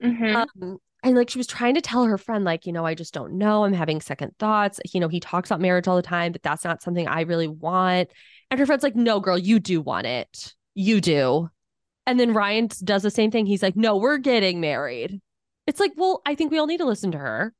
Mhm. 0.03 0.35
um, 0.61 0.77
and 1.03 1.15
like 1.15 1.29
she 1.29 1.37
was 1.37 1.47
trying 1.47 1.75
to 1.75 1.81
tell 1.81 2.03
her 2.05 2.17
friend, 2.17 2.43
like, 2.43 2.65
you 2.65 2.73
know, 2.73 2.85
I 2.85 2.95
just 2.95 3.13
don't 3.13 3.33
know. 3.33 3.63
I'm 3.63 3.73
having 3.73 4.01
second 4.01 4.33
thoughts. 4.39 4.79
You 4.93 4.99
know, 4.99 5.07
he 5.07 5.19
talks 5.19 5.49
about 5.49 5.61
marriage 5.61 5.87
all 5.87 5.95
the 5.95 6.01
time, 6.01 6.31
but 6.31 6.41
that's 6.41 6.63
not 6.63 6.81
something 6.81 7.07
I 7.07 7.21
really 7.21 7.47
want. 7.47 8.09
And 8.51 8.59
her 8.59 8.65
friend's 8.65 8.83
like, 8.83 8.95
no, 8.95 9.19
girl, 9.19 9.37
you 9.37 9.59
do 9.59 9.81
want 9.81 10.05
it. 10.07 10.53
You 10.75 11.01
do. 11.01 11.49
And 12.05 12.19
then 12.19 12.33
Ryan 12.33 12.69
does 12.83 13.01
the 13.01 13.09
same 13.09 13.31
thing. 13.31 13.45
He's 13.45 13.63
like, 13.63 13.75
no, 13.75 13.97
we're 13.97 14.17
getting 14.19 14.61
married. 14.61 15.21
It's 15.65 15.79
like, 15.79 15.93
well, 15.97 16.21
I 16.25 16.35
think 16.35 16.51
we 16.51 16.59
all 16.59 16.67
need 16.67 16.77
to 16.77 16.85
listen 16.85 17.11
to 17.13 17.17
her. 17.17 17.53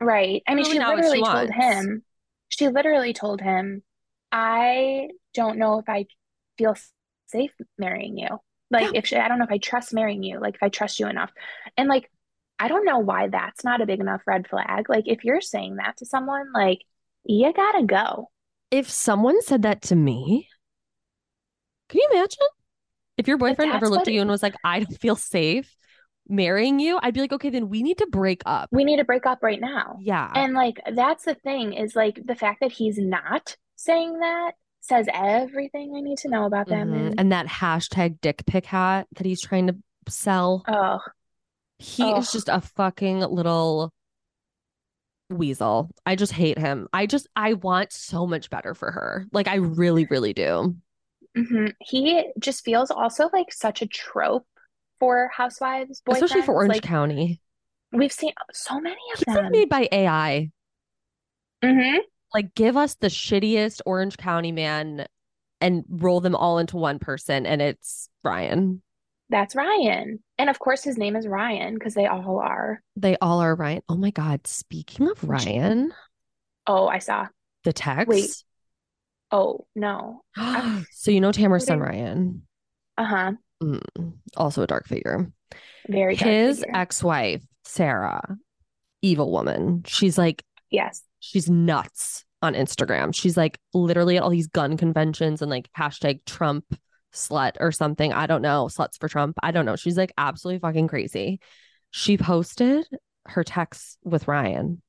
Right. 0.00 0.42
I 0.48 0.54
mean, 0.54 0.64
Really 0.64 0.72
she 0.72 0.78
what 0.80 0.88
she 0.88 0.96
literally 0.96 1.22
told 1.22 1.50
him, 1.50 2.02
she 2.48 2.68
literally 2.68 3.12
told 3.12 3.40
him, 3.40 3.82
I 4.32 5.10
don't 5.34 5.58
know 5.58 5.78
if 5.78 5.88
I 5.88 6.06
feel 6.58 6.76
safe 7.26 7.52
marrying 7.78 8.18
you. 8.18 8.40
Like, 8.70 8.92
Yeah. 8.92 8.98
if 8.98 9.06
she, 9.06 9.16
I 9.16 9.28
don't 9.28 9.38
know 9.38 9.44
if 9.44 9.52
I 9.52 9.58
trust 9.58 9.94
marrying 9.94 10.24
you, 10.24 10.40
like, 10.40 10.56
if 10.56 10.62
I 10.62 10.68
trust 10.68 10.98
you 10.98 11.06
enough. 11.06 11.30
And, 11.76 11.88
like, 11.88 12.10
I 12.58 12.66
don't 12.68 12.84
know 12.84 12.98
why 12.98 13.28
that's 13.28 13.62
not 13.62 13.80
a 13.80 13.86
big 13.86 14.00
enough 14.00 14.22
red 14.26 14.48
flag. 14.48 14.88
Like, 14.88 15.04
if 15.06 15.24
you're 15.24 15.40
saying 15.40 15.76
that 15.76 15.98
to 15.98 16.06
someone, 16.06 16.52
like, 16.52 16.80
you 17.24 17.52
gotta 17.52 17.84
go. 17.84 18.31
If 18.72 18.90
someone 18.90 19.40
said 19.42 19.62
that 19.62 19.82
to 19.82 19.94
me, 19.94 20.48
can 21.90 22.00
you 22.00 22.08
imagine? 22.12 22.38
If 23.18 23.28
your 23.28 23.36
boyfriend 23.36 23.70
ever 23.70 23.88
looked 23.88 24.08
at 24.08 24.14
you 24.14 24.22
and 24.22 24.30
was 24.30 24.42
like, 24.42 24.54
I 24.64 24.80
don't 24.80 24.98
feel 24.98 25.14
safe 25.14 25.76
marrying 26.26 26.80
you, 26.80 26.98
I'd 27.02 27.12
be 27.12 27.20
like, 27.20 27.32
okay, 27.34 27.50
then 27.50 27.68
we 27.68 27.82
need 27.82 27.98
to 27.98 28.06
break 28.06 28.42
up. 28.46 28.70
We 28.72 28.84
need 28.84 28.96
to 28.96 29.04
break 29.04 29.26
up 29.26 29.42
right 29.42 29.60
now. 29.60 29.98
Yeah. 30.00 30.32
And, 30.34 30.54
like, 30.54 30.80
that's 30.94 31.24
the 31.24 31.34
thing 31.34 31.74
is, 31.74 31.94
like, 31.94 32.18
the 32.24 32.34
fact 32.34 32.60
that 32.62 32.72
he's 32.72 32.96
not 32.96 33.56
saying 33.76 34.20
that 34.20 34.52
says 34.80 35.06
everything 35.12 35.92
I 35.94 36.00
need 36.00 36.16
to 36.18 36.30
know 36.30 36.46
about 36.46 36.68
that 36.68 36.86
Mhm. 36.86 36.90
man. 36.90 37.14
And 37.18 37.30
that 37.30 37.46
hashtag 37.46 38.20
dick 38.22 38.44
pic 38.46 38.64
hat 38.64 39.06
that 39.16 39.26
he's 39.26 39.42
trying 39.42 39.66
to 39.66 39.76
sell. 40.08 40.64
Oh, 40.66 41.00
He 41.78 42.10
is 42.12 42.32
just 42.32 42.48
a 42.48 42.60
fucking 42.60 43.20
little 43.20 43.92
weasel. 45.38 45.90
I 46.06 46.16
just 46.16 46.32
hate 46.32 46.58
him. 46.58 46.88
I 46.92 47.06
just 47.06 47.26
I 47.36 47.54
want 47.54 47.92
so 47.92 48.26
much 48.26 48.50
better 48.50 48.74
for 48.74 48.90
her. 48.90 49.26
Like 49.32 49.48
I 49.48 49.56
really, 49.56 50.04
really 50.06 50.32
do. 50.32 50.76
hmm 51.36 51.66
He 51.80 52.24
just 52.38 52.64
feels 52.64 52.90
also 52.90 53.28
like 53.32 53.52
such 53.52 53.82
a 53.82 53.86
trope 53.86 54.46
for 55.00 55.30
housewives, 55.34 56.02
Especially 56.06 56.42
for. 56.42 56.54
Orange 56.54 56.74
Like 56.74 56.82
County. 56.82 57.40
we've 57.92 58.12
seen 58.12 58.32
so 58.52 58.80
many 58.80 58.96
of 59.12 59.18
He's 59.18 59.28
like 59.28 59.42
them. 59.42 59.52
made 59.52 59.68
by 59.68 59.88
AI. 59.90 60.50
hmm 61.62 61.96
Like 62.34 62.54
give 62.54 62.76
us 62.76 62.94
the 62.96 63.08
shittiest 63.08 63.80
Orange 63.86 64.16
County 64.16 64.52
man 64.52 65.06
and 65.60 65.84
roll 65.88 66.20
them 66.20 66.34
all 66.34 66.58
into 66.58 66.76
one 66.76 66.98
person 66.98 67.46
and 67.46 67.62
it's 67.62 68.08
Ryan. 68.24 68.82
That's 69.32 69.56
Ryan. 69.56 70.20
And 70.38 70.48
of 70.50 70.58
course 70.60 70.84
his 70.84 70.96
name 70.98 71.16
is 71.16 71.26
Ryan 71.26 71.74
because 71.74 71.94
they 71.94 72.06
all 72.06 72.38
are. 72.38 72.80
They 72.94 73.16
all 73.20 73.40
are 73.40 73.54
Ryan. 73.56 73.82
Oh 73.88 73.96
my 73.96 74.10
God. 74.10 74.46
Speaking 74.46 75.10
of 75.10 75.24
Ryan, 75.24 75.90
Oh, 76.66 76.86
I 76.86 76.98
saw. 76.98 77.26
the 77.64 77.72
text. 77.72 78.06
Wait. 78.08 78.30
Oh, 79.32 79.66
no. 79.74 80.20
so 80.92 81.10
you 81.10 81.20
know 81.20 81.32
Tamara's 81.32 81.64
son 81.66 81.80
Ryan. 81.80 82.42
Uh-huh. 82.98 83.32
Mm, 83.62 84.12
also 84.36 84.62
a 84.62 84.66
dark 84.66 84.86
figure. 84.86 85.32
Very 85.88 86.14
dark 86.14 86.28
His 86.30 86.60
figure. 86.60 86.76
ex-wife, 86.76 87.42
Sarah, 87.64 88.36
evil 89.00 89.32
woman. 89.32 89.82
She's 89.86 90.18
like, 90.18 90.44
Yes. 90.70 91.02
she's 91.20 91.48
nuts 91.48 92.24
on 92.42 92.54
Instagram. 92.54 93.14
She's 93.14 93.36
like 93.36 93.58
literally 93.72 94.18
at 94.18 94.22
all 94.22 94.30
these 94.30 94.48
gun 94.48 94.76
conventions 94.76 95.40
and 95.40 95.50
like 95.50 95.70
hashtag 95.76 96.20
Trump 96.26 96.64
slut 97.12 97.56
or 97.60 97.72
something. 97.72 98.12
I 98.12 98.26
don't 98.26 98.42
know. 98.42 98.66
Sluts 98.66 98.98
for 98.98 99.08
Trump. 99.08 99.36
I 99.42 99.50
don't 99.50 99.66
know. 99.66 99.76
She's 99.76 99.96
like 99.96 100.12
absolutely 100.16 100.60
fucking 100.60 100.88
crazy. 100.88 101.40
She 101.90 102.16
posted 102.16 102.86
her 103.26 103.44
texts 103.44 103.98
with 104.02 104.28
Ryan, 104.28 104.82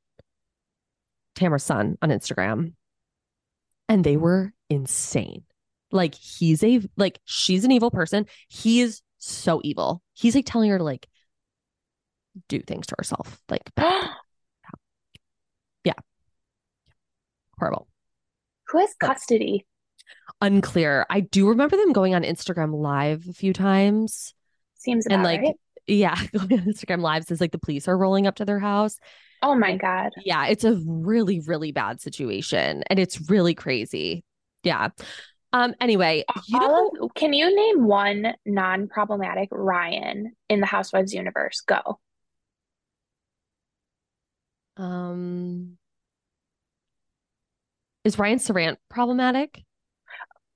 Tamara's 1.35 1.63
son, 1.63 1.97
on 2.01 2.09
Instagram. 2.09 2.73
And 3.89 4.03
they 4.03 4.17
were 4.17 4.53
insane. 4.69 5.43
Like 5.91 6.15
he's 6.15 6.63
a 6.63 6.81
like 6.97 7.19
she's 7.25 7.65
an 7.65 7.71
evil 7.71 7.91
person. 7.91 8.25
He 8.47 8.81
is 8.81 9.01
so 9.17 9.61
evil. 9.63 10.01
He's 10.13 10.33
like 10.35 10.45
telling 10.45 10.69
her 10.71 10.77
to 10.77 10.83
like 10.83 11.07
do 12.47 12.59
things 12.61 12.87
to 12.87 12.95
herself. 12.97 13.39
Like 13.49 13.69
yeah, 15.83 15.93
horrible. 17.59 17.87
Who 18.69 18.79
has 18.79 18.95
custody? 18.99 19.67
Unclear. 20.41 21.05
I 21.09 21.21
do 21.21 21.49
remember 21.49 21.77
them 21.77 21.93
going 21.93 22.15
on 22.15 22.23
Instagram 22.23 22.73
live 22.73 23.25
a 23.29 23.33
few 23.33 23.53
times. 23.53 24.33
Seems 24.75 25.05
and 25.07 25.23
like 25.23 25.41
right. 25.41 25.55
yeah, 25.87 26.15
going 26.33 26.59
on 26.59 26.65
Instagram 26.65 27.01
lives 27.01 27.31
is 27.31 27.39
like 27.39 27.51
the 27.51 27.59
police 27.59 27.87
are 27.87 27.97
rolling 27.97 28.27
up 28.27 28.35
to 28.35 28.45
their 28.45 28.59
house. 28.59 28.97
Oh 29.41 29.55
my 29.55 29.75
God. 29.75 30.11
Yeah, 30.23 30.47
it's 30.47 30.63
a 30.63 30.79
really, 30.85 31.41
really 31.41 31.71
bad 31.71 32.01
situation. 32.01 32.83
And 32.87 32.99
it's 32.99 33.29
really 33.29 33.53
crazy. 33.53 34.23
Yeah. 34.63 34.89
Um, 35.51 35.75
anyway, 35.79 36.23
you 36.47 36.59
know 36.59 36.91
of, 37.01 37.13
can 37.13 37.33
you 37.33 37.53
name 37.55 37.85
one 37.85 38.33
non-problematic 38.45 39.49
Ryan 39.51 40.33
in 40.49 40.61
the 40.61 40.65
Housewives 40.65 41.13
universe? 41.13 41.61
Go. 41.61 41.99
um 44.77 45.77
is 48.03 48.19
Ryan 48.19 48.39
Serhant 48.39 48.77
problematic? 48.89 49.63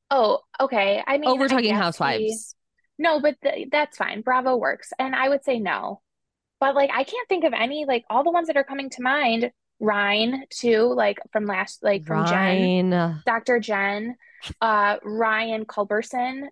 Oh, 0.09 0.39
okay. 0.59 1.03
I 1.05 1.17
mean, 1.17 1.29
oh, 1.29 1.35
we're 1.35 1.47
talking 1.47 1.75
housewives. 1.75 2.55
No, 2.99 3.19
but 3.19 3.35
th 3.41 3.67
that's 3.71 3.97
fine. 3.97 4.21
Bravo 4.21 4.55
works. 4.55 4.91
And 4.97 5.15
I 5.15 5.29
would 5.29 5.43
say 5.43 5.59
no. 5.59 6.01
But 6.59 6.75
like 6.75 6.89
I 6.93 7.03
can't 7.03 7.29
think 7.29 7.43
of 7.43 7.53
any 7.53 7.85
like 7.85 8.05
all 8.09 8.23
the 8.23 8.31
ones 8.31 8.47
that 8.47 8.57
are 8.57 8.63
coming 8.63 8.89
to 8.91 9.01
mind 9.01 9.51
Ryan 9.79 10.45
too, 10.49 10.91
like 10.93 11.19
from 11.31 11.45
last, 11.45 11.83
like 11.83 12.05
from 12.05 12.25
Jen, 12.25 13.21
Dr. 13.25 13.59
Jen, 13.59 14.15
uh, 14.61 14.97
Ryan 15.03 15.65
Culberson 15.65 16.47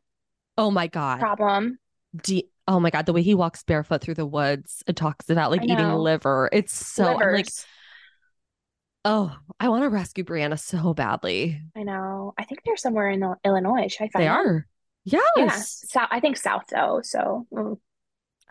Oh 0.58 0.72
my 0.72 0.88
God. 0.88 1.20
problem. 1.20 1.80
D- 2.24 2.50
oh 2.68 2.80
my 2.80 2.89
God. 2.89 3.06
The 3.06 3.13
way 3.13 3.22
he 3.22 3.36
walks 3.36 3.63
barefoot 3.63 4.02
through 4.02 4.13
the 4.13 4.26
woods 4.26 4.84
and 4.88 4.96
talks 4.96 5.30
about 5.30 5.52
like 5.52 5.63
eating 5.63 5.91
liver. 5.91 6.50
It's 6.52 6.74
so, 6.74 7.04
I'm 7.06 7.15
like, 7.15 7.26
Livers. 7.32 7.65
Oh, 9.06 9.36
I 9.60 9.70
want 9.70 9.84
to 9.84 9.89
rescue 9.89 10.24
Brianna 10.26 10.60
so 10.60 10.94
badly. 10.94 11.62
I 11.76 11.84
know. 11.84 12.34
I 12.38 12.44
think 12.44 12.62
they're 12.65 12.76
somewhere 12.78 13.10
in 13.10 13.24
Illinois. 13.46 13.88
Should 13.88 14.06
I 14.06 14.10
find 14.10 14.24
They 14.24 14.28
them? 14.28 14.36
are. 14.36 14.68
Yeah. 15.06 15.20
Yes. 15.38 15.86
South, 15.88 16.08
I 16.12 16.20
think 16.20 16.36
South 16.38 16.63
though. 16.70 17.00
So 17.04 17.48
mm, 17.54 17.78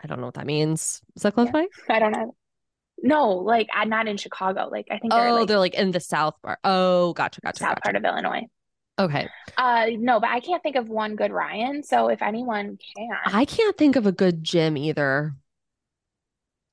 I 0.01 0.07
don't 0.07 0.19
know 0.19 0.27
what 0.27 0.35
that 0.35 0.45
means. 0.45 1.01
Is 1.15 1.23
that 1.23 1.33
close 1.33 1.47
Yeah. 1.47 1.51
by? 1.51 1.67
I 1.89 1.99
don't 1.99 2.11
know. 2.13 2.35
No, 3.03 3.29
like 3.31 3.67
I'm 3.73 3.89
not 3.89 4.07
in 4.07 4.17
Chicago. 4.17 4.69
Like 4.71 4.87
I 4.89 4.97
think 4.99 5.11
they're 5.13 5.27
Oh, 5.27 5.33
like 5.35 5.47
they're 5.49 5.59
like 5.59 5.75
in 5.75 5.91
the 5.91 5.99
south 5.99 6.35
part. 6.41 6.59
Oh, 6.63 7.11
gotcha, 7.13 7.41
gotcha, 7.41 7.59
south 7.59 7.69
gotcha. 7.75 7.81
part 7.81 7.95
of 7.97 8.05
Illinois. 8.05 8.43
Okay. 8.97 9.27
Uh, 9.57 9.87
no, 9.97 10.21
but 10.21 10.29
I 10.29 10.39
can't 10.39 10.63
think 10.63 10.77
of 10.77 10.87
one 10.87 11.17
good 11.17 11.33
Ryan. 11.33 11.83
So 11.83 12.07
if 12.07 12.21
anyone 12.21 12.77
can, 12.95 13.09
I 13.25 13.43
can't 13.43 13.77
think 13.77 13.97
of 13.97 14.05
a 14.05 14.13
good 14.13 14.41
Jim 14.41 14.77
either. 14.77 15.35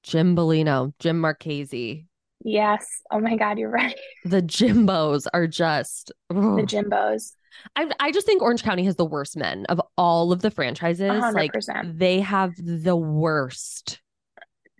Jim 0.05 0.37
Bellino, 0.37 0.93
Jim 1.01 1.19
Marchese. 1.21 2.07
Yes. 2.45 2.87
Oh 3.11 3.21
my 3.21 3.37
God, 3.37 3.59
you're 3.59 3.71
right. 3.71 3.97
The 4.25 4.43
Jimbos 4.43 5.27
are 5.33 5.47
just. 5.47 6.13
The. 6.29 6.35
Jimbos, 6.67 7.33
I 7.77 7.91
I 8.01 8.13
just 8.13 8.27
think 8.27 8.41
Orange 8.43 8.63
County 8.63 8.85
has 8.85 8.97
the 8.97 9.05
worst 9.05 9.37
men 9.37 9.67
of 9.69 9.81
all 9.97 10.33
of 10.33 10.43
the 10.43 10.51
franchises. 10.51 11.11
a 11.11 11.21
hundred 11.21 11.51
Like 11.55 11.99
they 11.99 12.21
have 12.21 12.53
the 12.59 12.97
worst. 12.97 14.01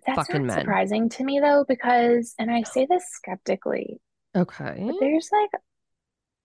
That's 0.05 0.17
fucking 0.27 0.47
not 0.47 0.55
men. 0.55 0.59
surprising 0.65 1.09
to 1.09 1.23
me 1.23 1.39
though, 1.39 1.63
because, 1.67 2.33
and 2.37 2.51
I 2.51 2.63
say 2.63 2.85
this 2.89 3.03
skeptically, 3.11 4.01
Okay. 4.35 4.83
but 4.85 4.95
there's 4.99 5.29
like, 5.31 5.49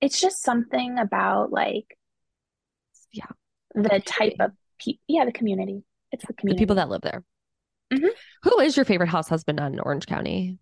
it's 0.01 0.21
just 0.21 0.43
something 0.43 0.99
about 0.99 1.51
like 1.51 1.99
Yeah. 3.13 3.27
the 3.75 4.01
type 4.05 4.37
of 4.39 4.53
people. 4.79 5.01
Yeah, 5.09 5.25
the 5.25 5.33
community. 5.33 5.83
It's 6.13 6.25
the 6.25 6.35
The 6.43 6.55
people 6.55 6.77
that 6.77 6.89
live 6.89 7.01
there. 7.03 7.25
Mhm. 7.93 8.11
Who 8.45 8.61
is 8.61 8.77
your 8.77 8.85
favorite 8.85 9.09
house 9.09 9.29
husband 9.29 9.59
on 9.61 9.81
Orange 9.81 10.07
County? 10.07 10.59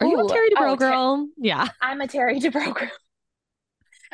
Are 0.00 0.06
you 0.06 0.24
a 0.24 0.28
Terry 0.28 0.50
Dubrow 0.50 0.72
oh, 0.72 0.76
Ter- 0.76 0.90
girl? 0.90 1.28
Yeah. 1.36 1.68
I'm 1.82 2.00
a 2.00 2.08
Terry 2.08 2.40
Dubrow 2.40 2.74
girl. 2.74 2.90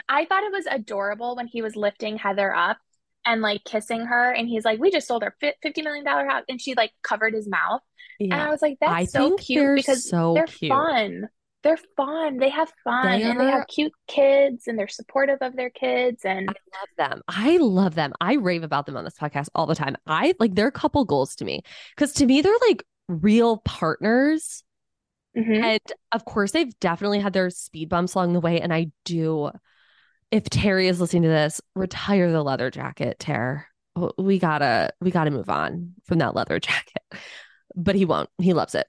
I 0.08 0.24
thought 0.24 0.44
it 0.44 0.52
was 0.52 0.66
adorable 0.66 1.36
when 1.36 1.46
he 1.46 1.62
was 1.62 1.76
lifting 1.76 2.18
Heather 2.18 2.54
up 2.54 2.78
and 3.24 3.42
like 3.42 3.64
kissing 3.64 4.06
her, 4.06 4.30
and 4.30 4.48
he's 4.48 4.64
like, 4.64 4.78
"We 4.78 4.90
just 4.90 5.08
sold 5.08 5.22
our 5.22 5.34
fifty 5.40 5.82
million 5.82 6.04
dollar 6.04 6.26
house," 6.26 6.44
and 6.48 6.60
she 6.60 6.74
like 6.74 6.92
covered 7.02 7.34
his 7.34 7.48
mouth, 7.48 7.80
and 8.20 8.34
I 8.34 8.50
was 8.50 8.62
like, 8.62 8.78
"That's 8.80 8.92
I 8.92 9.04
so 9.04 9.36
cute 9.36 9.76
because 9.76 10.08
so 10.08 10.34
they're 10.34 10.46
cute. 10.46 10.70
fun. 10.70 11.28
They're 11.64 11.78
fun. 11.96 12.38
They 12.38 12.50
have 12.50 12.72
fun, 12.84 13.06
They 13.06 13.22
and 13.22 13.40
they 13.40 13.46
have 13.46 13.66
cute 13.66 13.92
kids, 14.06 14.68
and 14.68 14.78
they're 14.78 14.88
supportive 14.88 15.38
of 15.40 15.56
their 15.56 15.70
kids, 15.70 16.24
and 16.24 16.48
I 16.48 16.52
love 16.78 16.88
them. 16.96 17.22
I 17.26 17.56
love 17.56 17.94
them. 17.94 18.12
I 18.20 18.34
rave 18.34 18.62
about 18.62 18.86
them 18.86 18.96
on 18.96 19.04
this 19.04 19.18
podcast 19.20 19.48
all 19.54 19.66
the 19.66 19.74
time. 19.74 19.96
I 20.06 20.34
like 20.38 20.54
they're 20.54 20.70
couple 20.70 21.04
goals 21.04 21.34
to 21.36 21.44
me 21.44 21.62
because 21.96 22.12
to 22.14 22.26
me 22.26 22.40
they're 22.40 22.54
like 22.68 22.84
real 23.08 23.58
partners. 23.58 24.62
Mhm. 25.36 25.62
And 25.62 25.92
of 26.12 26.24
course, 26.24 26.52
they've 26.52 26.78
definitely 26.80 27.20
had 27.20 27.32
their 27.32 27.50
speed 27.50 27.88
bumps 27.88 28.14
along 28.14 28.32
the 28.32 28.40
way. 28.40 28.60
And 28.60 28.72
I 28.72 28.90
do, 29.04 29.50
if 30.30 30.44
Terry 30.44 30.88
is 30.88 31.00
listening 31.00 31.22
to 31.24 31.28
this, 31.28 31.60
retire 31.74 32.30
the 32.32 32.42
leather 32.42 32.70
jacket, 32.70 33.18
Ter. 33.18 33.66
Oh, 33.96 34.12
We 34.18 34.38
gotta, 34.38 34.92
we 35.00 35.10
gotta 35.10 35.30
move 35.30 35.50
on 35.50 35.94
from 36.06 36.18
that 36.18 36.34
leather 36.34 36.60
jacket. 36.60 37.02
But 37.76 37.94
he 37.94 38.04
won't. 38.04 38.30
He 38.38 38.52
loves 38.54 38.74
it. 38.74 38.86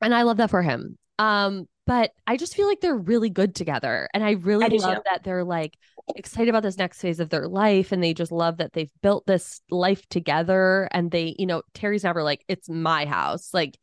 And 0.00 0.14
I 0.14 0.22
love 0.22 0.38
that 0.38 0.50
for 0.50 0.62
him. 0.62 0.98
Um, 1.18 1.68
but 1.86 2.12
I 2.26 2.36
just 2.36 2.54
feel 2.54 2.66
like 2.66 2.80
they're 2.80 2.96
really 2.96 3.30
good 3.30 3.54
together. 3.54 4.08
And 4.14 4.24
I 4.24 4.32
really 4.32 4.64
I 4.64 4.68
love 4.68 4.96
too. 4.96 5.02
that 5.10 5.22
they're 5.24 5.44
like 5.44 5.76
excited 6.16 6.48
about 6.48 6.62
this 6.62 6.78
next 6.78 7.00
phase 7.00 7.20
of 7.20 7.30
their 7.30 7.46
life. 7.48 7.92
And 7.92 8.02
they 8.02 8.14
just 8.14 8.32
love 8.32 8.58
that 8.58 8.72
they've 8.72 8.90
built 9.02 9.26
this 9.26 9.60
life 9.70 10.06
together. 10.08 10.88
And 10.92 11.10
they, 11.10 11.34
you 11.38 11.46
know, 11.46 11.62
Terry's 11.74 12.04
never 12.04 12.22
like, 12.22 12.44
it's 12.48 12.68
my 12.68 13.04
house. 13.06 13.52
Like 13.52 13.78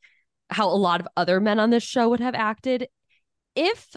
how 0.52 0.68
a 0.70 0.76
lot 0.76 1.02
of 1.02 1.08
other 1.18 1.40
men 1.40 1.60
on 1.60 1.70
this 1.70 1.84
show 1.84 2.10
would 2.10 2.20
have 2.20 2.36
acted. 2.36 2.88
If 3.56 3.96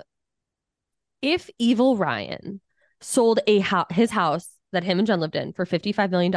if 1.23 1.49
evil 1.59 1.97
Ryan 1.97 2.61
sold 3.01 3.41
a 3.47 3.61
house 3.61 3.87
his 3.91 4.11
house 4.11 4.49
that 4.73 4.85
him 4.85 4.99
and 4.99 5.07
Jen 5.07 5.21
lived 5.21 5.37
in 5.37 5.53
for 5.53 5.65
$55 5.65 6.11
million, 6.11 6.33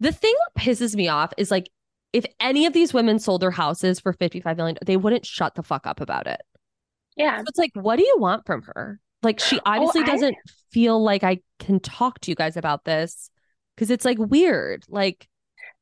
the 0.00 0.12
thing 0.12 0.34
that 0.34 0.62
pisses 0.62 0.94
me 0.96 1.08
off 1.08 1.32
is 1.36 1.50
like 1.50 1.70
if 2.12 2.24
any 2.40 2.66
of 2.66 2.72
these 2.72 2.92
women 2.94 3.18
sold 3.18 3.42
their 3.42 3.50
houses 3.50 4.00
for 4.00 4.12
55 4.12 4.56
million, 4.56 4.78
they 4.84 4.96
wouldn't 4.96 5.26
shut 5.26 5.54
the 5.54 5.62
fuck 5.62 5.86
up 5.86 6.00
about 6.00 6.26
it. 6.26 6.40
yeah, 7.16 7.38
So 7.38 7.44
it's 7.48 7.58
like, 7.58 7.70
what 7.74 7.96
do 7.96 8.04
you 8.04 8.16
want 8.18 8.46
from 8.46 8.62
her? 8.62 8.98
Like, 9.22 9.38
she 9.40 9.58
oh, 9.58 9.62
obviously 9.66 10.02
I- 10.02 10.06
doesn't 10.06 10.36
feel 10.70 11.02
like 11.02 11.22
I 11.22 11.40
can 11.58 11.80
talk 11.80 12.20
to 12.20 12.30
you 12.30 12.34
guys 12.34 12.56
about 12.56 12.84
this 12.84 13.30
because 13.76 13.90
it's 13.90 14.04
like 14.06 14.16
weird. 14.18 14.84
Like, 14.88 15.28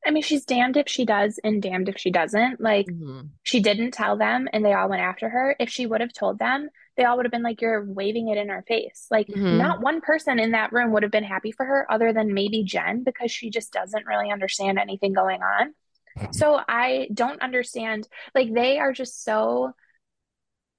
I 0.07 0.11
mean, 0.11 0.23
she's 0.23 0.45
damned 0.45 0.77
if 0.77 0.87
she 0.87 1.05
does 1.05 1.39
and 1.43 1.61
damned 1.61 1.89
if 1.89 1.97
she 1.97 2.09
doesn't. 2.11 2.61
Like, 2.61 2.87
mhm. 2.87 3.29
she 3.43 3.59
didn't 3.59 3.91
tell 3.91 4.17
them, 4.17 4.47
and 4.53 4.63
they 4.63 4.73
all 4.73 4.89
went 4.89 5.01
after 5.01 5.27
her. 5.29 5.55
If 5.59 5.69
she 5.69 5.85
would 5.85 6.01
have 6.01 6.13
told 6.13 6.39
them, 6.39 6.69
they 6.95 7.03
all 7.03 7.17
would 7.17 7.25
have 7.25 7.31
been 7.31 7.43
like, 7.43 7.61
"You're 7.61 7.85
waving 7.85 8.29
it 8.29 8.37
in 8.37 8.49
our 8.49 8.63
face." 8.63 9.07
Like, 9.11 9.27
Mhm. 9.27 9.57
not 9.57 9.81
one 9.81 10.01
person 10.01 10.39
in 10.39 10.51
that 10.51 10.71
room 10.71 10.91
would 10.93 11.03
have 11.03 11.11
been 11.11 11.23
happy 11.23 11.51
for 11.51 11.65
her, 11.65 11.85
other 11.91 12.13
than 12.13 12.33
maybe 12.33 12.63
Jen, 12.63 13.03
because 13.03 13.31
she 13.31 13.49
just 13.49 13.71
doesn't 13.73 14.05
really 14.07 14.31
understand 14.31 14.79
anything 14.79 15.13
going 15.13 15.41
on. 15.43 15.73
So 16.31 16.59
I 16.67 17.09
don't 17.13 17.41
understand. 17.41 18.07
Like, 18.33 18.53
they 18.53 18.79
are 18.79 18.93
just 18.93 19.23
so. 19.23 19.73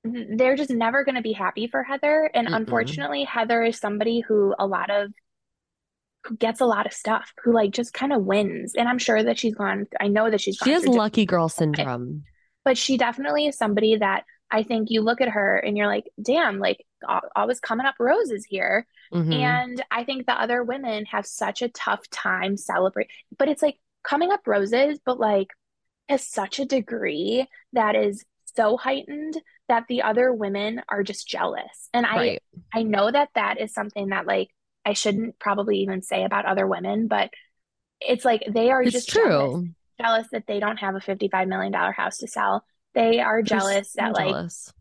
They're 0.05 0.57
just 0.57 0.71
never 0.71 1.05
going 1.05 1.17
to 1.17 1.23
be 1.23 1.33
happy 1.33 1.67
for 1.67 1.83
Heather. 1.83 2.31
And 2.33 2.49
Mm-mm. 2.49 2.57
unfortunately, 2.57 3.25
Heather 3.25 3.63
is 3.63 3.79
somebody 3.79 4.21
who 4.21 4.55
a 4.59 4.67
lot 4.67 4.91
of 4.91 5.13
who 6.29 6.37
gets 6.37 6.61
a 6.61 6.67
lot 6.67 6.87
of 6.87 6.93
stuff, 6.93 7.33
who 7.43 7.53
like 7.53 7.71
just 7.71 7.93
kind 7.95 8.13
of 8.13 8.25
wins. 8.25 8.75
And 8.75 8.89
I'm 8.89 8.99
sure 8.99 9.23
that 9.23 9.39
she's 9.39 9.55
gone, 9.55 9.87
I 10.01 10.09
know 10.09 10.31
that 10.31 10.41
she's 10.41 10.57
she 10.63 10.71
has 10.73 10.87
lucky 10.87 11.25
girl 11.27 11.49
syndrome. 11.49 12.25
but 12.65 12.77
she 12.77 12.97
definitely 12.99 13.47
is 13.47 13.57
somebody 13.57 13.97
that 13.97 14.25
I 14.51 14.63
think 14.63 14.91
you 14.91 15.03
look 15.03 15.21
at 15.21 15.29
her 15.29 15.57
and 15.59 15.77
you're 15.77 15.87
like, 15.87 16.05
damn, 16.23 16.59
like 16.59 16.85
al- 17.09 17.29
always 17.37 17.61
coming 17.61 17.87
up 17.87 17.97
roses 17.99 18.45
here. 18.45 18.87
Mhm. 19.13 19.35
And 19.35 19.85
I 19.91 20.05
think 20.05 20.27
the 20.27 20.41
other 20.41 20.63
women 20.63 21.05
have 21.07 21.27
such 21.27 21.63
a 21.63 21.69
tough 21.69 22.09
time 22.11 22.57
celebrate, 22.57 23.09
but 23.39 23.49
it's 23.49 23.63
like 23.63 23.79
coming 24.03 24.31
up 24.33 24.47
roses, 24.47 24.99
but 25.05 25.19
like 25.19 25.49
to 26.09 26.19
such 26.19 26.59
a 26.59 26.65
degree 26.65 27.47
that 27.75 27.95
is 27.95 28.25
so 28.57 28.77
heightened 28.77 29.37
that 29.69 29.85
the 29.89 30.03
other 30.03 30.33
women 30.33 30.83
are 30.89 31.03
just 31.03 31.29
jealous. 31.29 31.89
And 31.93 32.07
I 32.07 32.17
right. 32.17 32.43
I 32.75 32.83
know 32.83 33.11
that 33.11 33.29
that 33.35 33.61
is 33.61 33.73
something 33.75 34.09
that 34.09 34.27
like 34.27 34.49
I 34.85 34.93
shouldn't 34.95 35.39
probably 35.39 35.79
even 35.79 36.03
say 36.03 36.25
about 36.25 36.47
other 36.47 36.67
women, 36.67 37.09
but 37.09 37.31
it's 38.01 38.25
like 38.25 38.43
they 38.49 38.71
are 38.71 38.83
It's 38.83 38.93
just 38.93 39.09
jealous, 39.11 39.29
true. 39.29 39.69
jealous 40.01 40.27
that 40.33 40.47
they 40.47 40.61
don't 40.61 40.79
have 40.79 40.95
a 40.95 41.01
$55 41.01 41.49
million 41.49 41.73
house 41.73 42.19
to 42.19 42.27
sell. 42.29 42.65
They 42.95 43.21
are 43.21 43.43
jealous 43.43 43.93
so 43.93 44.03
that 44.03 44.15
like 44.15 44.29
jealous. 44.29 44.73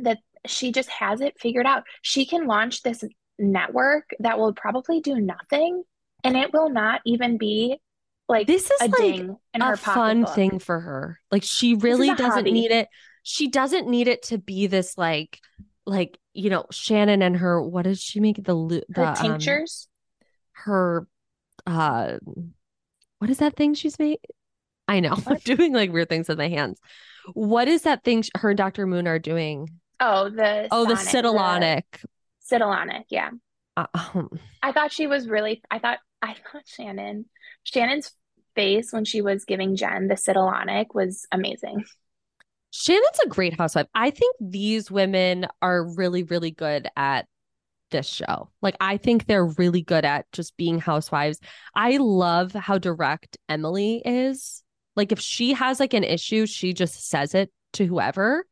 that 0.00 0.18
she 0.46 0.72
just 0.72 0.88
has 0.90 1.20
it 1.20 1.38
figured 1.38 1.66
out. 1.66 1.84
She 2.02 2.26
can 2.26 2.46
launch 2.46 2.82
this 2.82 3.04
network 3.38 4.10
that 4.20 4.38
will 4.38 4.52
probably 4.52 5.00
do 5.00 5.14
nothing 5.18 5.82
and 6.22 6.36
it 6.36 6.52
will 6.52 6.68
not 6.68 7.00
even 7.06 7.38
be 7.38 7.78
like 8.28 8.46
This 8.46 8.70
is 8.70 8.80
a 8.82 8.88
like 8.88 9.30
a 9.54 9.76
fun 9.76 10.26
thing 10.26 10.58
for 10.58 10.78
her. 10.78 11.18
Like 11.30 11.42
she 11.42 11.74
really 11.74 12.08
doesn't 12.08 12.30
hobby. 12.30 12.52
need 12.52 12.70
it. 12.70 12.88
She 13.22 13.48
doesn't 13.48 13.88
need 13.88 14.08
it 14.08 14.22
to 14.24 14.38
be 14.38 14.66
this 14.66 14.96
like 14.98 15.38
like 15.86 16.18
you 16.34 16.50
know 16.50 16.66
Shannon 16.70 17.22
and 17.22 17.36
her 17.36 17.62
what 17.62 17.82
does 17.82 18.00
she 18.00 18.20
make 18.20 18.42
the 18.42 18.54
lu- 18.54 18.82
Her 18.94 19.02
the 19.02 19.08
um, 19.08 19.14
tinctures. 19.16 19.88
her 20.52 21.06
uh 21.66 22.18
what 23.18 23.30
is 23.30 23.38
that 23.38 23.56
thing 23.56 23.74
she's 23.74 23.98
made? 23.98 24.18
I 24.88 25.00
know. 25.00 25.16
I'm 25.26 25.36
doing 25.38 25.72
like 25.72 25.92
weird 25.92 26.08
things 26.08 26.28
with 26.28 26.38
my 26.38 26.48
hands. 26.48 26.80
What 27.34 27.68
is 27.68 27.82
that 27.82 28.02
thing 28.02 28.22
sh- 28.22 28.30
her 28.36 28.50
and 28.50 28.58
Dr. 28.58 28.86
Moon 28.86 29.06
are 29.06 29.18
doing? 29.18 29.68
Oh, 30.00 30.30
the 30.30 30.68
Oh, 30.70 30.86
the 30.86 30.96
Sonic, 30.96 31.84
the 32.00 32.56
Cytolonic, 32.56 33.04
yeah. 33.10 33.30
Uh, 33.76 33.86
um, 33.94 34.30
I 34.62 34.72
thought 34.72 34.92
she 34.92 35.06
was 35.06 35.28
really, 35.28 35.62
I 35.70 35.78
thought, 35.78 35.98
I 36.22 36.34
thought 36.50 36.62
Shannon, 36.66 37.26
Shannon's 37.62 38.10
face 38.54 38.92
when 38.92 39.04
she 39.04 39.20
was 39.20 39.44
giving 39.44 39.76
Jen 39.76 40.08
the 40.08 40.14
Cytolonic 40.14 40.86
was 40.94 41.26
amazing. 41.30 41.84
Shannon's 42.70 43.18
a 43.24 43.28
great 43.28 43.58
housewife. 43.58 43.86
I 43.94 44.10
think 44.10 44.36
these 44.40 44.90
women 44.90 45.46
are 45.60 45.84
really, 45.94 46.22
really 46.22 46.50
good 46.50 46.88
at 46.96 47.26
this 47.90 48.06
show. 48.06 48.50
Like, 48.62 48.76
I 48.80 48.96
think 48.96 49.26
they're 49.26 49.46
really 49.46 49.82
good 49.82 50.04
at 50.04 50.30
just 50.32 50.56
being 50.56 50.78
housewives. 50.78 51.40
I 51.74 51.96
love 51.96 52.52
how 52.52 52.78
direct 52.78 53.36
Emily 53.48 54.02
is. 54.04 54.62
Like, 54.96 55.12
if 55.12 55.20
she 55.20 55.54
has 55.54 55.80
like 55.80 55.94
an 55.94 56.04
issue, 56.04 56.46
she 56.46 56.72
just 56.72 57.08
says 57.08 57.34
it 57.34 57.50
to 57.74 57.86
whoever. 57.86 58.44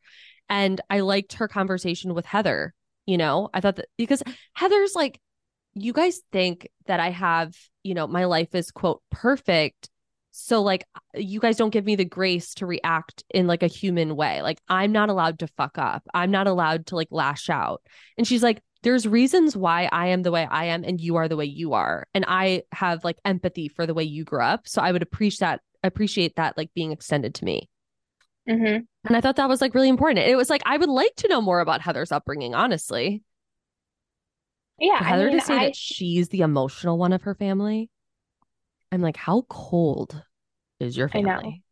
And 0.49 0.81
I 0.91 1.01
liked 1.01 1.35
her 1.35 1.49
conversation 1.49 2.15
with 2.15 2.27
Heather. 2.27 2.75
You 3.07 3.19
know, 3.19 3.49
I 3.55 3.61
thought 3.61 3.77
that 3.77 3.89
because 3.97 4.23
Heather's 4.53 4.95
like, 4.95 5.21
you 5.75 5.93
guys 5.93 6.21
think 6.33 6.69
that 6.87 7.01
I 7.01 7.11
have, 7.11 7.55
you 7.83 7.95
know, 7.95 8.07
my 8.07 8.25
life 8.25 8.55
is 8.55 8.71
quote 8.71 9.03
perfect 9.11 9.89
So 10.41 10.63
like 10.63 10.85
you 11.15 11.41
guys 11.41 11.57
don't 11.57 11.71
give 11.71 11.85
me 11.85 11.97
the 11.97 12.05
grace 12.05 12.55
to 12.55 12.67
react 12.67 13.25
in 13.35 13.49
like 13.49 13.65
a 13.65 13.67
human 13.67 14.15
way. 14.15 14.41
Like 14.41 14.61
I'm 14.69 14.93
not 14.93 15.09
allowed 15.09 15.41
to 15.41 15.49
fuck 15.49 15.79
up. 15.79 16.05
I'm 16.15 16.31
not 16.31 16.47
allowed 16.47 16.87
to 16.87 16.97
like 16.97 17.09
lash 17.11 17.51
out. 17.51 17.83
And 18.17 18.27
she's 18.27 18.43
like, 18.43 18.63
there's 18.85 19.07
reasons 19.07 19.57
why 19.57 19.89
I 19.91 20.09
am 20.09 20.23
the 20.23 20.31
way 20.31 20.47
I 20.49 20.67
am 20.67 20.85
and 20.85 21.01
you 21.01 21.17
are 21.17 21.27
the 21.27 21.37
way 21.37 21.45
you 21.45 21.73
are. 21.73 22.07
And 22.15 22.25
I 22.29 22.63
have 22.71 23.03
like 23.03 23.19
empathy 23.25 23.69
for 23.69 23.85
the 23.85 23.95
way 23.95 24.05
you 24.05 24.23
grew 24.23 24.41
up. 24.41 24.69
So 24.69 24.81
I 24.81 24.93
would 24.93 25.03
appreciate 25.03 25.41
that 25.41 25.61
appreciate 25.83 26.37
that 26.37 26.57
like 26.57 26.71
being 26.73 26.93
extended 26.93 27.35
to 27.35 27.45
me. 27.45 27.69
Mm-hmm. 28.49 28.85
And 29.09 29.17
I 29.17 29.21
thought 29.21 29.37
that 29.37 29.49
was 29.49 29.61
like 29.61 29.75
really 29.75 29.89
important. 29.89 30.21
It 30.21 30.37
was 30.37 30.51
like 30.51 30.63
I 30.65 30.77
would 30.77 30.89
like 30.89 31.17
to 31.17 31.29
know 31.29 31.41
more 31.41 31.59
about 31.59 31.81
Heather's 31.81 32.13
upbringing, 32.13 32.55
honestly. 32.55 33.25
Yeah, 34.79 34.99
For 34.99 35.05
Heather 35.05 35.27
I 35.27 35.31
mean, 35.31 35.41
to 35.41 35.45
say 35.45 35.55
I 35.55 35.65
that 35.67 35.77
she's 35.77 36.29
the 36.29 36.43
emotional 36.43 36.97
one 36.97 37.13
of 37.13 37.23
her 37.23 37.35
family. 37.35 37.91
I'm 38.93 39.03
like, 39.03 39.17
how 39.17 39.45
cold 39.49 40.23
is 40.81 40.97
your 40.97 41.09
I 41.13 41.21
know. 41.23 41.41
family? 41.41 41.63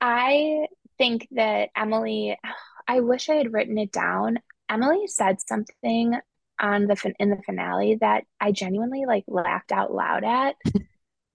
I 0.00 0.66
think 0.98 1.28
that 1.32 1.70
Emily, 1.76 2.38
I 2.88 3.00
wish 3.00 3.28
I 3.28 3.34
had 3.34 3.52
written 3.52 3.78
it 3.78 3.92
down. 3.92 4.38
Emily 4.68 5.06
said 5.06 5.40
something 5.40 6.14
on 6.58 6.86
the 6.86 6.96
fin 6.96 7.14
in 7.18 7.30
the 7.30 7.42
finale 7.44 7.96
that 8.00 8.24
I 8.40 8.52
genuinely 8.52 9.04
like 9.06 9.24
laughed 9.28 9.72
out 9.72 9.92
loud 9.92 10.24
at. 10.24 10.56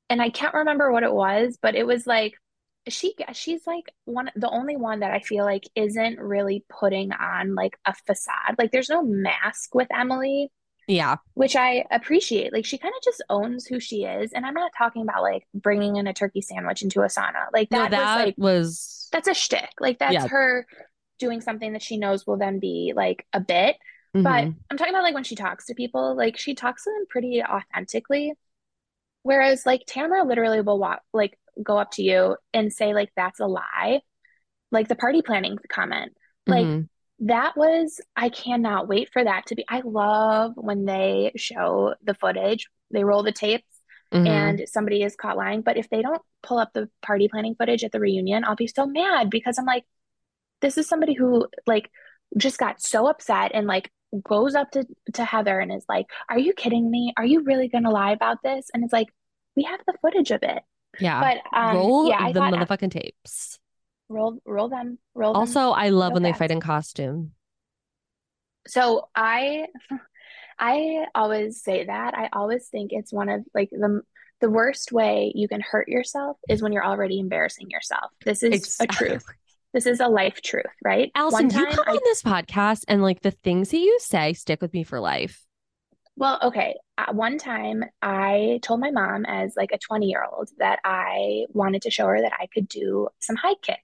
And 0.10 0.22
I 0.22 0.30
can't 0.30 0.54
remember 0.54 0.92
what 0.92 1.04
it 1.04 1.14
was, 1.14 1.58
but 1.62 1.76
it 1.76 1.88
was 1.88 2.06
like 2.06 2.34
she 2.90 3.16
she's 3.34 3.66
like 3.68 3.94
one 4.06 4.32
the 4.36 4.50
only 4.50 4.76
one 4.76 5.02
that 5.02 5.12
I 5.12 5.20
feel 5.22 5.46
like 5.46 5.64
isn't 5.76 6.20
really 6.20 6.66
putting 6.70 7.14
on 7.14 7.56
like 7.56 7.78
a 7.86 7.94
facade. 7.94 8.56
Like 8.58 8.72
there's 8.72 8.90
no 8.90 9.04
mask 9.04 9.74
with 9.76 9.88
Emily, 9.94 10.52
Yeah. 10.88 11.18
which 11.36 11.56
I 11.56 11.86
appreciate. 11.92 12.52
Like 12.54 12.66
she 12.66 12.78
kind 12.78 12.94
of 12.98 13.04
just 13.04 13.24
owns 13.30 13.66
who 13.66 13.80
she 13.80 14.04
is. 14.04 14.34
And 14.34 14.46
I'm 14.46 14.54
not 14.54 14.72
talking 14.78 15.04
about 15.04 15.22
like 15.22 15.44
bringing 15.54 15.96
in 15.96 16.08
a 16.08 16.14
turkey 16.14 16.42
sandwich 16.42 16.82
into 16.82 17.02
a 17.02 17.06
sauna. 17.08 17.46
Like 17.54 17.72
No, 17.72 17.88
that 17.88 17.92
was 17.92 18.26
like 18.26 18.36
was 18.38 19.08
that's 19.12 19.28
a 19.28 19.34
shtick. 19.34 19.70
Like 19.80 20.00
that's 20.00 20.14
Yeah. 20.14 20.28
her 20.28 20.66
doing 21.20 21.40
something 21.42 21.74
that 21.74 21.82
she 21.84 21.98
knows 21.98 22.26
will 22.26 22.38
then 22.38 22.60
be 22.60 22.94
like 22.96 23.26
a 23.34 23.40
bit. 23.40 23.78
But 24.14 24.22
Mhm. 24.46 24.56
I'm 24.70 24.78
talking 24.78 24.94
about 24.94 25.04
like 25.04 25.14
when 25.14 25.24
she 25.24 25.36
talks 25.36 25.68
to 25.68 25.74
people, 25.76 26.16
like 26.18 26.38
she 26.38 26.56
talks 26.56 26.84
to 26.84 26.90
them 26.90 27.06
pretty 27.10 27.42
authentically. 27.44 28.34
Whereas 29.24 29.66
like 29.66 29.84
Tamara 29.86 30.24
literally 30.24 30.62
will 30.62 30.80
walk 30.80 31.02
like 31.14 31.38
go 31.62 31.78
up 31.78 31.92
to 31.92 32.02
you 32.04 32.38
and 32.54 32.74
say 32.74 32.94
like 32.94 33.12
that's 33.16 33.40
a 33.40 33.46
lie. 33.48 34.02
Like 34.72 34.88
the 34.88 34.96
party 34.96 35.22
planning 35.22 35.58
comment. 35.70 36.14
Like 36.48 36.66
Mhm. 36.66 36.90
That 37.22 37.56
was 37.56 38.02
I 38.16 38.30
cannot 38.30 38.88
wait 38.88 39.10
for 39.14 39.24
that 39.24 39.46
to 39.48 39.56
be. 39.56 39.66
I 39.70 39.82
love 39.84 40.54
when 40.56 40.86
they 40.86 41.32
show 41.36 41.96
the 42.04 42.14
footage, 42.16 42.68
they 42.92 43.04
roll 43.04 43.24
the 43.24 43.32
tapes 43.32 43.64
Mhm. 44.14 44.28
and 44.28 44.62
somebody 44.68 45.04
is 45.04 45.16
caught 45.16 45.38
lying. 45.38 45.62
But 45.62 45.78
if 45.78 45.90
they 45.90 46.02
don't 46.02 46.22
pull 46.44 46.58
up 46.60 46.74
the 46.74 46.90
party 47.02 47.28
planning 47.30 47.56
footage 47.56 47.84
at 47.84 47.92
the 47.94 48.00
reunion, 48.00 48.44
I'll 48.44 48.56
be 48.56 48.68
so 48.68 48.86
mad 48.86 49.30
because 49.30 49.58
I'm 49.58 49.66
like, 49.66 49.86
this 50.62 50.78
is 50.78 50.88
somebody 50.88 51.14
who 51.14 51.48
like 51.66 51.90
just 52.38 52.58
got 52.58 52.82
so 52.82 53.08
upset 53.08 53.52
and 53.54 53.68
like 53.68 53.90
goes 54.24 54.56
up 54.56 54.72
to, 54.72 54.86
to 55.14 55.24
Heather 55.24 55.60
and 55.60 55.72
is 55.72 55.86
like, 55.88 56.08
Are 56.30 56.40
you 56.40 56.54
kidding 56.54 56.92
me? 56.92 57.14
Are 57.18 57.26
you 57.26 57.44
really 57.44 57.70
gonna 57.70 57.92
lie 57.92 58.12
about 58.12 58.44
this? 58.44 58.70
And 58.74 58.84
it's 58.84 58.94
like, 58.94 59.08
we 59.56 59.64
have 59.64 59.80
the 59.88 59.94
footage 60.02 60.32
of 60.32 60.44
it. 60.44 60.62
yeah. 61.00 61.22
But 61.22 61.58
um 61.58 61.76
Roll 61.78 62.10
yeah, 62.10 62.32
the 62.32 62.40
thought 62.40 62.54
motherfucking 62.54 62.92
tapes. 62.92 63.60
Roll 64.12 64.40
roll 64.46 64.70
them, 64.70 64.98
roll 65.16 65.34
them 65.34 65.40
Also, 65.40 65.72
I 65.72 65.90
love 65.90 66.14
when 66.14 66.24
they 66.24 66.34
fight 66.34 66.52
in 66.52 66.60
costume. 66.60 67.32
So 68.68 69.10
I 69.16 69.68
I 70.60 71.06
always 71.16 71.64
say 71.64 71.86
that. 71.86 72.14
I 72.16 72.30
always 72.34 72.68
think 72.68 72.92
it's 72.94 73.12
one 73.12 73.30
of 73.30 73.44
like 73.54 73.70
the 73.72 74.02
the 74.42 74.50
worst 74.50 74.92
way 74.92 75.32
you 75.36 75.48
can 75.48 75.62
hurt 75.62 75.88
yourself 75.88 76.38
is 76.50 76.62
when 76.62 76.72
you're 76.72 76.86
already 76.86 77.20
embarrassing 77.20 77.70
yourself. 77.70 78.12
This 78.26 78.44
is 78.44 78.78
a 78.80 78.88
truth. 78.88 79.24
This 79.74 79.86
is 79.86 80.00
a 80.00 80.08
life 80.08 80.42
truth, 80.42 80.66
right? 80.84 81.12
Allison, 81.16 81.50
you 81.50 81.66
come 81.66 81.86
I 81.88 81.92
on 81.92 82.00
this 82.04 82.22
podcast 82.22 82.84
and 82.88 83.02
like 83.02 83.22
the 83.22 83.32
things 83.32 83.70
that 83.70 83.78
you 83.78 83.98
say 84.02 84.34
stick 84.34 84.62
with 84.62 84.74
me 84.74 84.84
for 84.84 85.00
life. 85.00 85.46
well, 86.18 86.40
okay. 86.44 86.76
At 86.98 87.16
one 87.16 87.38
time 87.38 87.84
I 88.02 88.60
told 88.62 88.80
my 88.82 88.92
mom 88.92 89.26
as 89.26 89.54
like 89.56 89.72
a 89.72 89.78
20 89.78 90.08
year 90.08 90.26
old 90.30 90.50
that 90.58 90.80
I 90.84 91.46
wanted 91.54 91.84
to 91.84 91.92
show 91.92 92.08
her 92.08 92.20
that 92.22 92.34
I 92.38 92.48
could 92.54 92.68
do 92.68 93.08
some 93.20 93.36
high 93.38 93.56
kicks. 93.62 93.82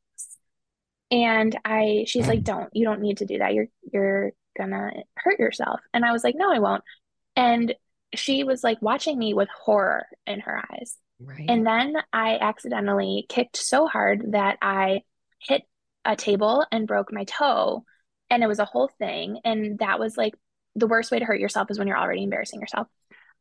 And 1.10 1.58
I 1.64 2.06
she's 2.08 2.28
like, 2.28 2.40
mm. 2.40 2.46
"Don't. 2.46 2.70
You 2.74 2.86
don't 2.86 3.02
need 3.02 3.18
to 3.18 3.26
do 3.26 3.38
that. 3.40 3.54
You're 3.54 3.68
you're 3.94 4.32
gonna 4.58 4.92
hurt 5.16 5.40
yourself." 5.40 5.80
And 5.94 6.04
I 6.04 6.12
was 6.12 6.24
like, 6.24 6.36
"No, 6.36 6.52
I 6.52 6.60
won't." 6.60 6.84
And 7.36 7.74
she 8.16 8.44
was 8.44 8.64
like 8.64 8.82
watching 8.82 9.18
me 9.18 9.34
with 9.34 9.50
horror 9.50 10.06
in 10.26 10.40
her 10.42 10.62
eyes. 10.72 10.98
Right. 11.20 11.46
And 11.48 11.66
then 11.66 11.96
I 12.14 12.38
accidentally 12.38 13.26
kicked 13.30 13.58
so 13.58 13.88
hard 13.88 14.34
that 14.34 14.58
I 14.62 15.02
hit 15.40 15.64
a 16.06 16.16
table 16.16 16.66
and 16.72 16.88
broke 16.88 17.12
my 17.12 17.26
toe. 17.26 17.84
And 18.30 18.44
it 18.44 18.48
was 18.48 18.60
a 18.60 18.66
whole 18.66 18.90
thing. 19.00 19.40
And 19.44 19.80
that 19.80 20.00
was 20.00 20.18
like 20.18 20.36
the 20.76 20.88
worst 20.88 21.12
way 21.12 21.20
to 21.20 21.26
hurt 21.26 21.40
yourself 21.40 21.72
is 21.72 21.80
when 21.80 21.88
you're 21.88 21.98
already 21.98 22.24
embarrassing 22.24 22.60
yourself. 22.60 22.88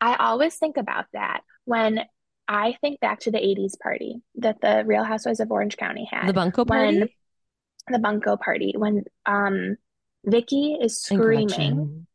I 0.01 0.17
always 0.17 0.57
think 0.57 0.77
about 0.77 1.07
that 1.13 1.41
when 1.65 2.01
I 2.49 2.77
think 2.81 3.01
back 3.01 3.21
to 3.21 3.31
the 3.31 3.39
80s 3.39 3.79
party 3.81 4.23
that 4.37 4.61
the 4.61 4.85
Real 4.87 5.05
Housewives 5.05 5.41
of 5.41 5.51
Orange 5.51 5.77
County 5.77 6.09
had. 6.11 6.29
the 6.29 6.33
Bunko 6.33 6.65
when 6.65 6.99
party 6.99 7.16
the 7.89 7.99
Bunko 7.99 8.37
party, 8.37 8.75
when 8.77 9.05
um 9.25 9.77
Vicki 10.25 10.77
is 10.81 11.01
screaming 11.01 11.47
Gretchen. 11.47 12.07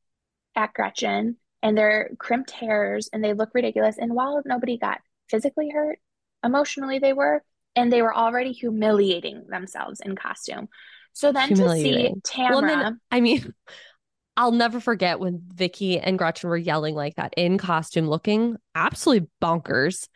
at 0.56 0.74
Gretchen 0.74 1.38
and 1.64 1.78
their 1.78 2.12
crimped 2.18 2.52
hairs 2.52 3.10
and 3.12 3.24
they 3.24 3.34
look 3.34 3.50
ridiculous. 3.54 3.98
And 3.98 4.14
while 4.14 4.42
nobody 4.46 4.78
got 4.78 5.00
physically 5.30 5.70
hurt, 5.70 6.00
emotionally 6.44 7.00
they 7.00 7.14
were, 7.14 7.44
and 7.76 7.92
they 7.92 8.02
were 8.02 8.14
already 8.14 8.52
humiliating 8.52 9.46
themselves 9.48 10.02
in 10.02 10.16
costume. 10.16 10.68
So 11.14 11.32
then 11.32 11.50
to 11.50 11.56
see 11.56 11.64
Humiliating. 11.64 12.22
Well, 12.50 12.62
Tamara, 12.62 12.84
then 12.84 13.00
I 13.10 13.22
mean, 13.22 13.54
I'll 14.38 14.52
never 14.52 14.80
forget 14.80 15.20
when 15.20 15.42
Vicki 15.54 16.00
and 16.00 16.18
Gretchen 16.18 16.50
were 16.50 16.58
yelling 16.58 16.96
like 16.96 17.16
that 17.16 17.34
in 17.38 17.58
costume, 17.58 18.08
looking 18.08 18.58
absolutely 18.76 19.30
bonkers. 19.42 20.08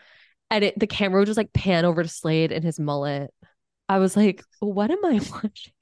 And 0.49 0.63
it, 0.63 0.79
the 0.79 0.87
camera 0.87 1.19
would 1.19 1.25
just 1.25 1.37
like 1.37 1.53
pan 1.53 1.85
over 1.85 2.03
to 2.03 2.09
Slade 2.09 2.51
and 2.51 2.63
his 2.63 2.79
mullet. 2.79 3.33
I 3.89 3.99
was 3.99 4.15
like, 4.17 4.43
what 4.59 4.91
am 4.91 5.03
I 5.05 5.13
watching? 5.31 5.73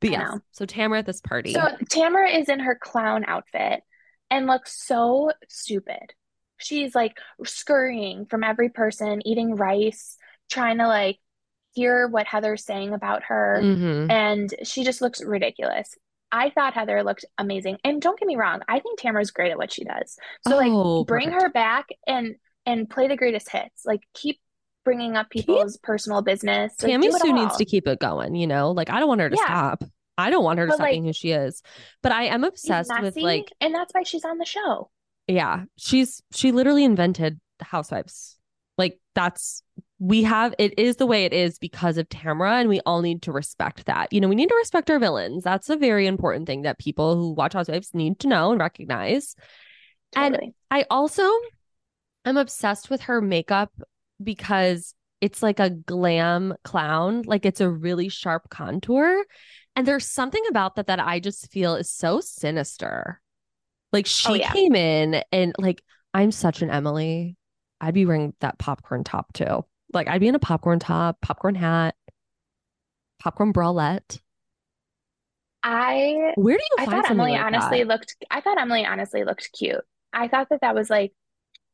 But 0.00 0.10
know. 0.10 0.40
so 0.50 0.66
Tamara 0.66 0.98
at 1.00 1.06
this 1.06 1.20
party. 1.20 1.52
so 1.52 1.62
Tamara 1.88 2.30
is 2.30 2.48
in 2.48 2.58
her 2.60 2.74
clown 2.74 3.24
outfit 3.26 3.82
and 4.30 4.46
looks 4.48 4.84
so 4.84 5.30
stupid. 5.48 6.12
She's 6.58 6.94
like 6.94 7.16
scurrying 7.44 8.26
from 8.26 8.42
every 8.42 8.68
person, 8.68 9.20
eating 9.26 9.54
rice, 9.54 10.16
trying 10.50 10.78
to 10.78 10.88
like 10.88 11.18
hear 11.74 12.08
what 12.08 12.26
Heather's 12.26 12.64
saying 12.64 12.92
about 12.94 13.22
her. 13.24 13.60
Mhm. 13.62 14.10
and 14.10 14.52
she 14.64 14.82
just 14.84 15.00
looks 15.00 15.22
ridiculous. 15.22 15.94
I 16.32 16.50
thought 16.50 16.74
Heather 16.74 17.02
looked 17.04 17.24
amazing. 17.38 17.78
And 17.84 18.00
don't 18.02 18.18
get 18.18 18.26
me 18.26 18.36
wrong, 18.36 18.60
I 18.68 18.80
think 18.80 18.98
Tamara's 18.98 19.30
great 19.30 19.50
at 19.52 19.58
what 19.58 19.72
she 19.72 19.84
does. 19.84 20.16
So 20.48 20.56
like 20.56 20.72
Oh, 20.72 21.04
bring 21.04 21.26
perfect. 21.28 21.42
her 21.42 21.48
back 21.50 21.86
and 22.06 22.34
and 22.66 22.88
play 22.90 23.06
the 23.06 23.16
greatest 23.16 23.50
hits. 23.50 23.84
Like 23.86 24.00
keep 24.14 24.40
bringing 24.84 25.16
up 25.16 25.30
people's 25.30 25.76
personal 25.78 26.22
business. 26.22 26.72
Like, 26.82 26.90
Tammy 26.90 27.10
Sue 27.10 27.32
needs 27.32 27.56
to 27.56 27.64
keep 27.64 27.86
it 27.86 27.98
going, 27.98 28.34
you 28.34 28.46
know? 28.46 28.70
Like 28.72 28.90
I 28.90 28.98
don't 28.98 29.08
want 29.08 29.20
her 29.20 29.30
to 29.30 29.36
Yeah. 29.36 29.44
stop. 29.44 29.84
I 30.18 30.30
don't 30.30 30.44
want 30.44 30.58
her 30.58 30.66
to 30.66 30.70
But, 30.70 30.74
stop 30.76 30.84
like, 30.84 30.92
being 30.92 31.04
who 31.04 31.12
she 31.12 31.30
is. 31.32 31.62
But 32.02 32.12
I 32.12 32.24
am 32.24 32.44
obsessed 32.44 32.90
with 33.00 33.16
like 33.16 33.52
and 33.60 33.74
that's 33.74 33.92
why 33.94 34.02
she's 34.02 34.24
on 34.24 34.38
the 34.38 34.44
show. 34.44 34.90
yeah, 35.26 35.64
she's 35.78 36.22
she 36.34 36.52
literally 36.52 36.84
invented 36.84 37.40
housewives. 37.60 38.38
Like 38.78 38.98
that's 39.14 39.62
we 39.98 40.24
have 40.24 40.52
it 40.58 40.78
is 40.78 40.96
the 40.96 41.06
way 41.06 41.24
it 41.24 41.32
is 41.32 41.58
because 41.58 41.96
of 41.96 42.08
Tamara 42.08 42.54
and 42.58 42.68
we 42.68 42.80
all 42.84 43.02
need 43.02 43.22
to 43.22 43.32
respect 43.32 43.86
that. 43.86 44.12
You 44.12 44.20
know, 44.20 44.28
we 44.28 44.34
need 44.34 44.48
to 44.48 44.56
respect 44.56 44.90
our 44.90 44.98
villains. 44.98 45.44
That's 45.44 45.70
a 45.70 45.76
very 45.76 46.06
important 46.08 46.46
thing 46.46 46.62
that 46.62 46.78
people 46.78 47.14
who 47.14 47.32
watch 47.32 47.52
housewives 47.52 47.94
need 47.94 48.18
to 48.20 48.28
know 48.28 48.50
and 48.50 48.58
recognize. 48.60 49.36
And- 50.16 50.52
I 50.70 50.84
also 50.90 51.30
I'm 52.24 52.36
obsessed 52.36 52.90
with 52.90 53.02
her 53.02 53.20
makeup 53.20 53.72
because 54.24 54.94
it's 55.20 55.42
like 55.42 55.60
a 55.60 55.70
glam 55.70 56.54
clown, 56.64 57.22
like 57.22 57.46
it's 57.46 57.60
a 57.60 57.70
really 57.70 58.08
sharp 58.08 58.48
contour. 58.50 59.24
And 59.76 59.86
there's 59.86 60.06
something 60.06 60.42
about 60.50 60.76
that 60.76 60.86
that 60.88 61.00
I 61.00 61.20
just 61.20 61.50
feel 61.52 61.76
is 61.76 61.90
so 61.90 62.20
sinister. 62.20 63.20
Like 63.92 64.06
oh, 64.06 64.08
she 64.08 64.32
Oh, 64.32 64.34
yeah. 64.34 64.52
came 64.52 64.74
in 64.74 65.22
and 65.32 65.54
like 65.58 65.82
I'm 66.14 66.32
such 66.32 66.62
an 66.62 66.70
Emily. 66.70 67.36
I'd 67.80 67.94
be 67.94 68.06
wearing 68.06 68.34
that 68.40 68.58
popcorn 68.58 69.04
top 69.04 69.32
too. 69.34 69.64
Like 69.92 70.08
I'd 70.08 70.20
be 70.20 70.28
in 70.28 70.34
a 70.34 70.38
popcorn 70.40 70.78
top, 70.78 71.20
popcorn 71.20 71.54
hat, 71.54 71.94
popcorn 73.18 73.52
bralette. 73.52 74.20
I 75.62 76.34
Where 76.34 76.56
do 76.58 76.64
you 76.70 76.78
I 76.78 76.86
find 76.86 77.04
thought 77.04 77.10
Emily 77.10 77.36
like 77.36 77.38
honestly 77.38 77.84
that? 77.84 77.84
looked 77.84 78.16
I 78.30 78.40
thought 78.40 78.60
Emily 78.60 78.84
honestly 78.84 79.24
looked 79.24 79.50
cute. 79.52 79.84
I 80.12 80.28
thought 80.28 80.48
that 80.50 80.60
that 80.62 80.74
was 80.74 80.90
like 80.90 81.12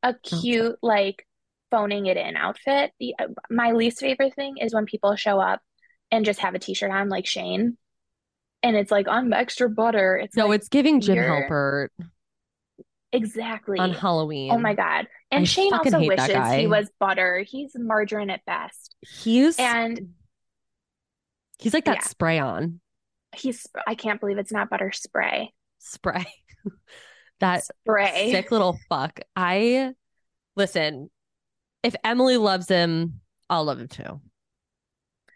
a 0.04 0.16
oh, 0.32 0.38
cute 0.42 0.78
like 0.82 1.26
phoning 1.70 2.06
it 2.06 2.16
in 2.16 2.36
outfit. 2.36 2.92
The, 2.98 3.14
uh, 3.18 3.26
my 3.50 3.72
least 3.72 4.00
favorite 4.00 4.34
thing 4.34 4.56
is 4.58 4.74
when 4.74 4.86
people 4.86 5.14
show 5.16 5.40
up 5.40 5.60
and 6.10 6.24
just 6.24 6.40
have 6.40 6.54
a 6.54 6.58
t-shirt 6.58 6.90
on 6.90 7.08
like 7.08 7.26
Shane 7.26 7.76
and 8.62 8.76
it's 8.76 8.90
like 8.90 9.08
I'm 9.08 9.32
extra 9.32 9.68
butter. 9.68 10.16
It's 10.16 10.36
No, 10.36 10.46
like 10.46 10.60
it's 10.60 10.68
giving 10.68 11.00
Jim 11.00 11.18
Halpert. 11.18 11.88
Exactly. 13.12 13.78
on 13.78 13.92
Halloween. 13.92 14.52
Oh 14.52 14.58
my 14.58 14.74
God. 14.74 15.06
And 15.30 15.42
I 15.42 15.44
Shane 15.44 15.72
also 15.72 16.00
wishes 16.00 16.52
he 16.54 16.66
was 16.66 16.90
butter. 16.98 17.38
He's 17.46 17.72
margarine 17.74 18.30
at 18.30 18.44
best. 18.44 18.96
He's 19.00 19.58
And 19.58 20.10
he's 21.58 21.74
like 21.74 21.86
that 21.86 21.98
yeah. 21.98 22.04
spray 22.04 22.38
on 22.38 22.80
he's, 23.36 23.66
I 23.86 23.94
can't 23.94 24.20
believe 24.20 24.38
it's 24.38 24.52
not 24.52 24.70
butter 24.70 24.92
spray. 24.92 25.52
spray. 25.78 26.26
that 27.40 27.64
Spray. 27.64 28.30
sick 28.32 28.50
little 28.50 28.78
fuck. 28.88 29.20
I 29.36 29.92
listen, 30.56 31.10
if 31.82 31.94
Emily 32.04 32.36
loves 32.36 32.68
him, 32.68 33.20
I'll 33.50 33.64
love 33.64 33.78
him 33.80 33.88
too. 33.88 34.20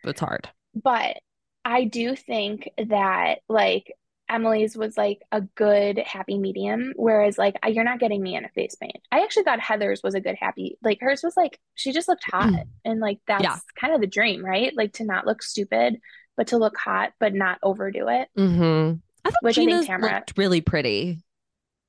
It's 0.05 0.20
hard. 0.20 0.49
But 0.74 1.18
I 1.64 1.84
do 1.84 2.16
think 2.16 2.68
that 2.88 3.40
like 3.49 3.93
Emily's 4.28 4.76
was 4.76 4.97
like 4.97 5.20
a 5.30 5.43
good 5.43 5.99
happy 5.99 6.38
medium, 6.38 6.93
whereas 6.97 7.36
like 7.38 7.57
you're 7.66 7.84
not 7.84 8.01
getting 8.01 8.22
me 8.22 8.34
in 8.34 8.45
a 8.45 8.49
face 8.51 8.74
paint. 8.74 8.97
I 9.12 9.22
actually 9.22 9.45
thought 9.45 9.61
Heather's 9.61 10.03
was 10.03 10.14
a 10.14 10.20
good 10.20 10.36
happy, 10.40 10.78
like 10.82 10.99
hers 11.01 11.22
was 11.22 11.36
like 11.36 11.61
she 11.74 11.93
just 11.93 12.09
looked 12.09 12.24
hot, 12.30 12.64
and 12.84 13.01
like 13.01 13.18
that's 13.26 13.43
Yeah. 13.45 13.57
kind 13.78 13.95
of 13.95 14.01
the 14.01 14.07
dream, 14.07 14.45
right? 14.45 14.72
Like 14.74 14.95
to 14.95 15.05
not 15.05 15.26
look 15.26 15.43
stupid, 15.43 15.99
but 16.36 16.49
to 16.49 16.57
look 16.57 16.76
hot, 16.76 17.12
but 17.20 17.34
not 17.34 17.59
overdo 17.62 18.09
it. 18.09 18.28
Mm-hmm. 18.38 18.97
I 19.24 19.30
thought 19.30 19.43
Which 19.43 19.59
I 19.59 19.66
think 19.66 19.86
Tamara- 19.86 20.14
looked 20.14 20.38
really 20.38 20.62
pretty. 20.62 21.18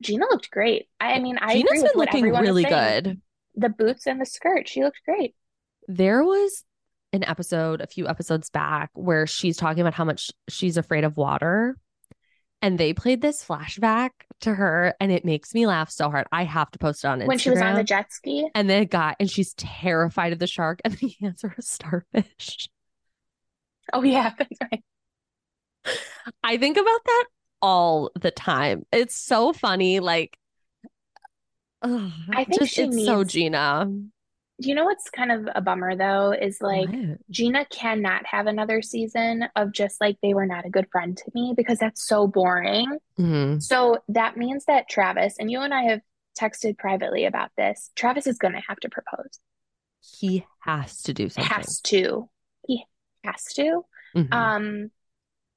Gina 0.01 0.25
looked 0.29 0.51
great. 0.51 0.89
I 0.99 1.19
mean, 1.19 1.37
I 1.39 1.53
Gina's 1.53 1.81
been 1.81 1.91
looking 1.95 2.29
really 2.29 2.65
good. 2.65 3.21
The 3.55 3.69
boots 3.69 4.07
and 4.07 4.19
the 4.19 4.25
skirt, 4.25 4.67
she 4.67 4.83
looked 4.83 5.01
great. 5.05 5.35
There 5.87 6.23
was 6.23 6.63
an 7.13 7.23
episode 7.23 7.79
a 7.79 7.87
few 7.87 8.07
episodes 8.07 8.49
back 8.49 8.89
where 8.93 9.27
she's 9.27 9.55
talking 9.55 9.81
about 9.81 9.93
how 9.93 10.03
much 10.03 10.31
she's 10.49 10.77
afraid 10.77 11.03
of 11.03 11.15
water. 11.15 11.77
And 12.61 12.77
they 12.77 12.93
played 12.93 13.21
this 13.21 13.43
flashback 13.43 14.11
to 14.41 14.53
her, 14.53 14.95
and 15.01 15.11
it 15.11 15.25
makes 15.25 15.53
me 15.53 15.67
laugh 15.67 15.89
so 15.89 16.09
hard. 16.09 16.27
I 16.31 16.45
have 16.45 16.71
to 16.71 16.79
post 16.79 17.03
it 17.03 17.07
on 17.07 17.19
Instagram. 17.19 17.27
When 17.27 17.37
she 17.37 17.49
was 17.49 17.61
on 17.61 17.75
the 17.75 17.83
jet 17.83 18.13
ski, 18.13 18.47
and 18.55 18.69
then 18.69 18.83
it 18.83 18.89
got, 18.89 19.17
and 19.19 19.29
she's 19.29 19.53
terrified 19.55 20.31
of 20.31 20.39
the 20.39 20.47
shark, 20.47 20.79
and 20.85 20.93
the 20.97 21.13
answer 21.21 21.53
is 21.57 21.67
starfish. 21.67 22.69
oh 23.91 24.01
yeah, 24.01 24.31
that's 24.37 24.57
right. 24.61 24.83
I 26.41 26.57
think 26.57 26.77
about 26.77 27.03
that 27.05 27.25
all 27.61 28.11
the 28.19 28.31
time. 28.31 28.85
It's 28.93 29.15
so 29.15 29.51
funny. 29.51 29.99
Like, 29.99 30.37
ugh, 31.83 32.11
I 32.31 32.43
think 32.45 32.61
just, 32.61 32.73
she 32.73 32.83
it's 32.83 33.05
so 33.05 33.17
needs- 33.19 33.33
Gina. 33.33 33.85
Do 34.61 34.69
you 34.69 34.75
know 34.75 34.85
what's 34.85 35.09
kind 35.09 35.31
of 35.31 35.49
a 35.55 35.61
bummer 35.61 35.95
though? 35.95 36.31
Is 36.31 36.59
like 36.61 36.87
What? 36.87 37.17
Gina 37.29 37.65
cannot 37.65 38.25
have 38.27 38.45
another 38.47 38.81
season 38.83 39.45
of 39.55 39.71
just 39.73 39.99
like 39.99 40.17
they 40.21 40.33
were 40.35 40.45
not 40.45 40.65
a 40.65 40.69
good 40.69 40.87
friend 40.91 41.17
to 41.17 41.23
me 41.33 41.53
because 41.57 41.79
that's 41.79 42.07
so 42.07 42.27
boring. 42.27 42.99
Mhm. 43.19 43.61
So 43.61 43.97
that 44.09 44.37
means 44.37 44.65
that 44.65 44.87
Travis, 44.87 45.35
and 45.39 45.49
you 45.51 45.59
and 45.61 45.73
I 45.73 45.83
have 45.83 46.01
texted 46.39 46.77
privately 46.77 47.25
about 47.25 47.49
this, 47.57 47.91
Travis 47.95 48.27
is 48.27 48.37
going 48.37 48.53
to 48.53 48.61
have 48.67 48.77
to 48.81 48.89
propose. 48.89 49.39
He 50.19 50.45
has 50.59 51.01
to 51.03 51.13
do 51.13 51.29
something. 51.29 51.51
Has 51.51 51.81
to. 51.81 52.29
He 52.67 52.85
has 53.23 53.43
to. 53.55 53.85
Mhm. 54.15 54.33
Um, 54.33 54.91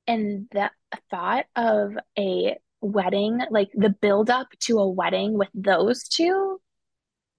and 0.06 0.48
the 0.52 0.70
thought 1.10 1.46
of 1.54 1.96
a 2.18 2.56
wedding, 2.80 3.40
like 3.50 3.70
the 3.74 3.90
build 3.90 4.30
up 4.30 4.48
to 4.60 4.78
a 4.78 4.88
wedding 4.88 5.38
with 5.38 5.48
those 5.54 6.08
two, 6.08 6.60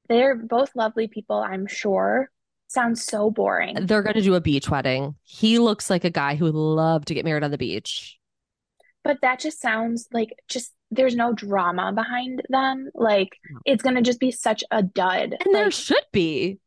they're 0.10 0.36
both 0.36 0.76
lovely 0.76 1.08
people, 1.08 1.38
I'm 1.38 1.68
sure. 1.68 2.30
Sounds 2.70 3.04
so 3.04 3.32
boring. 3.32 3.86
They're 3.86 4.04
going 4.04 4.16
to 4.16 4.22
do 4.22 4.36
a 4.36 4.42
beach 4.42 4.70
wedding. 4.70 5.16
He 5.24 5.58
looks 5.58 5.90
like 5.90 6.04
a 6.04 6.10
guy 6.10 6.36
who 6.36 6.46
would 6.46 6.56
love 6.56 7.06
to 7.06 7.14
get 7.14 7.24
married 7.24 7.44
on 7.44 7.52
the 7.52 7.58
beach. 7.58 8.18
But 9.04 9.20
that 9.22 9.40
just 9.40 9.62
sounds 9.62 10.08
like 10.12 10.34
just 10.50 10.74
there's 10.92 11.16
no 11.16 11.32
drama 11.32 11.94
behind 11.94 12.42
them. 12.50 12.90
Like 12.94 13.30
it's 13.66 13.82
gonna 13.82 14.02
just 14.02 14.20
be 14.20 14.32
such 14.32 14.66
a 14.70 14.84
dud. 14.84 15.36
And 15.46 15.56
there 15.56 15.72
should 15.72 16.04
be. 16.12 16.60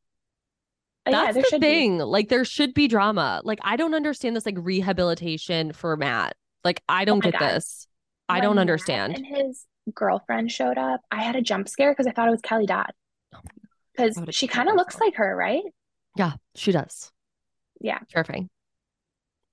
Uh, 1.06 1.10
yeah, 1.10 1.20
That's 1.24 1.34
there 1.34 1.42
the 1.42 1.48
should 1.48 1.60
be. 1.60 1.66
thing. 1.66 1.98
Like 1.98 2.28
there 2.28 2.44
should 2.46 2.72
be 2.72 2.88
drama. 2.88 3.42
Like 3.44 3.58
I 3.62 3.76
don't 3.76 3.94
understand 3.94 4.36
this 4.36 4.46
like 4.46 4.56
rehabilitation 4.58 5.72
for 5.72 5.96
Matt. 5.98 6.34
Like 6.64 6.82
I 6.88 7.02
oh 7.02 7.04
don't 7.04 7.24
my 7.24 7.30
get 7.30 7.40
God. 7.40 7.56
this. 7.56 7.86
I 8.30 8.40
don't 8.40 8.58
understand. 8.58 9.16
And 9.16 9.26
his 9.26 9.66
girlfriend 9.94 10.50
showed 10.52 10.78
up. 10.78 11.00
I 11.10 11.22
had 11.22 11.36
a 11.36 11.42
jump 11.42 11.68
scare 11.68 11.92
because 11.92 12.06
I 12.06 12.12
thought 12.12 12.28
it 12.28 12.32
was 12.32 12.40
Kelly 12.40 12.66
Dodd. 12.66 12.92
Oh, 13.34 13.40
because 13.92 14.16
I 14.16 14.20
would've 14.20 14.34
she 14.34 14.46
kind 14.46 14.68
of 14.68 14.76
looks 14.76 15.00
like 15.00 15.16
her, 15.16 15.36
right? 15.36 15.62
Yeah, 16.16 16.32
she 16.54 16.72
does. 16.72 17.10
Yeah. 17.80 17.98
Terrifying. 18.10 18.48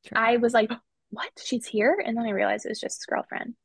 Terrifying. 0.04 0.36
I 0.36 0.38
was 0.38 0.54
like, 0.54 0.72
what? 1.10 1.30
She's 1.44 1.66
here? 1.66 2.02
And 2.06 2.18
then 2.18 2.26
I 2.26 2.32
realized 2.32 2.66
it 2.66 2.70
was 2.70 2.80
just 2.80 3.00
his 3.00 3.06
girlfriend. 3.06 3.56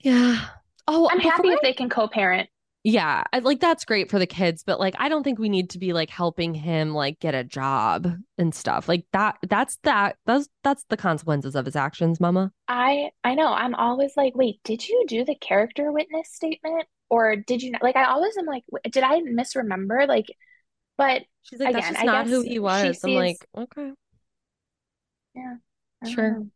Yeah. 0.00 0.46
Oh, 0.86 1.08
I'm 1.10 1.20
happy 1.20 1.42
before 1.42 1.54
if 1.54 1.60
they 1.62 1.72
can 1.72 1.88
co-parent. 1.88 2.48
Yeah, 2.82 3.24
I, 3.32 3.40
like 3.40 3.60
that's 3.60 3.84
great 3.84 4.10
for 4.10 4.18
the 4.18 4.26
kids, 4.26 4.62
but 4.64 4.80
like 4.80 4.94
I 4.98 5.08
don't 5.08 5.22
think 5.22 5.38
we 5.38 5.48
need 5.48 5.70
to 5.70 5.78
be 5.78 5.92
like 5.92 6.10
helping 6.10 6.54
him 6.54 6.94
like 6.94 7.20
get 7.20 7.34
a 7.34 7.44
job 7.44 8.16
and 8.38 8.54
stuff. 8.54 8.88
Like 8.88 9.04
that 9.12 9.36
that's 9.48 9.76
that 9.82 10.16
that's 10.26 10.48
that's 10.64 10.84
the 10.88 10.96
consequences 10.96 11.54
of 11.54 11.66
his 11.66 11.76
actions, 11.76 12.20
mama. 12.20 12.52
I 12.68 13.10
I 13.24 13.34
know. 13.34 13.52
I'm 13.52 13.74
always 13.74 14.12
like, 14.16 14.34
wait, 14.34 14.60
did 14.64 14.86
you 14.88 15.04
do 15.08 15.24
the 15.24 15.34
character 15.34 15.92
witness 15.92 16.30
statement? 16.32 16.86
Or 17.10 17.34
did 17.36 17.62
you 17.62 17.72
not? 17.72 17.82
Like, 17.82 17.96
I 17.96 18.04
always 18.04 18.36
am 18.36 18.46
like, 18.46 18.62
did 18.90 19.02
I 19.02 19.20
misremember? 19.20 20.06
Like, 20.06 20.26
but 20.96 21.22
She's 21.42 21.58
like, 21.60 21.72
that's 21.72 21.88
Again, 21.88 21.94
just 21.94 22.02
I 22.02 22.06
not 22.06 22.26
who 22.28 22.42
he 22.42 22.58
was. 22.58 22.84
I'm 22.84 22.94
sees- 22.94 23.16
like, 23.16 23.46
okay. 23.56 23.92
yeah 25.34 25.56
Sure. 26.06 26.30
know. 26.30 26.50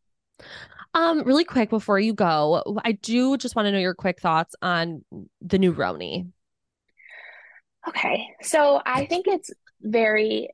Um, 0.95 1.25
really 1.25 1.45
quick 1.45 1.71
before 1.71 1.99
you 1.99 2.15
go, 2.15 2.63
I 2.85 2.93
do 2.93 3.37
just 3.37 3.57
want 3.57 3.67
to 3.67 3.73
know 3.73 3.79
your 3.79 3.95
quick 3.95 4.21
thoughts 4.21 4.55
on 4.63 5.05
the 5.41 5.59
new 5.59 5.73
RHONY. 5.75 6.29
Okay, 7.89 8.29
so 8.43 8.81
I 8.85 9.05
think 9.07 9.27
it's 9.27 9.51
very, 9.83 10.49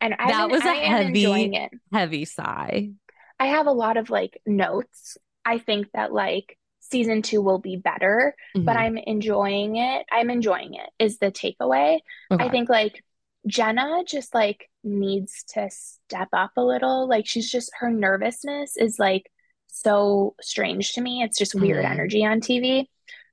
and 0.00 0.14
I 0.18 0.30
That 0.32 0.50
was 0.50 0.64
a 0.64 0.68
I 0.68 0.74
heavy- 0.74 1.54
it. 1.54 1.70
Heavy 1.92 2.24
sigh. 2.26 2.90
I 3.40 3.46
have 3.46 3.66
a 3.66 3.72
lot 3.72 3.96
of 3.96 4.10
like 4.10 4.40
notes. 4.46 5.16
I 5.44 5.58
think 5.58 5.90
that 5.92 6.12
like 6.12 6.58
season 6.80 7.22
two 7.22 7.40
will 7.40 7.58
be 7.58 7.76
better, 7.76 8.34
but 8.54 8.76
Mhm. 8.76 8.80
I'm 8.80 8.96
enjoying 8.98 9.76
it. 9.76 10.06
I'm 10.12 10.28
enjoying 10.28 10.74
it 10.74 10.90
is 10.98 11.18
the 11.18 11.32
takeaway. 11.32 12.00
Okay. 12.30 12.44
I 12.44 12.48
think 12.50 12.68
like 12.68 13.02
Jenna 13.46 14.04
just 14.06 14.34
like 14.34 14.70
needs 14.82 15.44
to 15.54 15.70
step 15.70 16.28
up 16.32 16.52
a 16.56 16.62
little. 16.64 17.08
Like 17.08 17.26
she's 17.26 17.50
just 17.50 17.70
her 17.78 17.90
nervousness 17.90 18.76
is 18.76 18.98
like 18.98 19.30
so 19.82 20.34
strange 20.40 20.92
to 20.92 21.00
me. 21.00 21.22
It's 21.22 21.38
just 21.38 21.54
weird 21.54 21.84
Mhm. 21.84 21.90
energy 21.90 22.24
on 22.24 22.40
TV. 22.40 22.88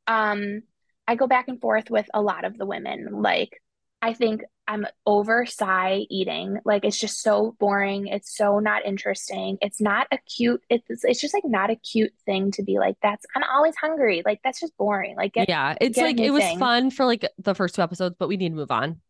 Um, 0.08 0.64
I 1.08 1.16
go 1.16 1.28
back 1.28 1.48
and 1.48 1.60
forth 1.60 1.90
with 1.90 2.08
a 2.14 2.22
lot 2.22 2.46
of 2.46 2.58
the 2.58 2.66
women. 2.66 3.22
Like 3.22 3.62
I 4.02 4.14
think 4.14 4.44
I'm 4.68 4.88
over 5.06 5.46
Sai 5.46 6.06
eating. 6.10 6.58
Like 6.66 6.86
it's 6.86 6.98
just 7.00 7.22
so 7.22 7.56
boring. 7.60 8.08
It's 8.08 8.36
so 8.36 8.60
not 8.60 8.86
interesting. 8.86 9.58
It's 9.62 9.82
not 9.82 10.08
a 10.12 10.18
cute. 10.20 10.64
It's 10.70 11.04
it's 11.04 11.20
just 11.22 11.34
like 11.34 11.44
not 11.46 11.70
a 11.70 11.76
cute 11.76 12.14
thing 12.26 12.52
to 12.52 12.64
be 12.64 12.80
like. 12.80 12.96
That's 13.04 13.26
I'm 13.36 13.44
always 13.44 13.76
hungry. 13.76 14.24
Like 14.26 14.40
that's 14.44 14.60
just 14.60 14.76
boring. 14.78 15.16
Like 15.18 15.34
get 15.34 15.50
yeah, 15.50 15.76
it's 15.82 15.96
get 15.96 16.04
like 16.06 16.20
it 16.20 16.32
was 16.32 16.44
thing. 16.44 16.60
fun 16.60 16.90
for 16.92 17.06
like 17.06 17.28
the 17.38 17.54
first 17.54 17.76
two 17.76 17.82
episodes, 17.82 18.16
but 18.18 18.28
we 18.28 18.38
need 18.38 18.50
to 18.50 18.56
move 18.56 18.72
on. 18.72 19.02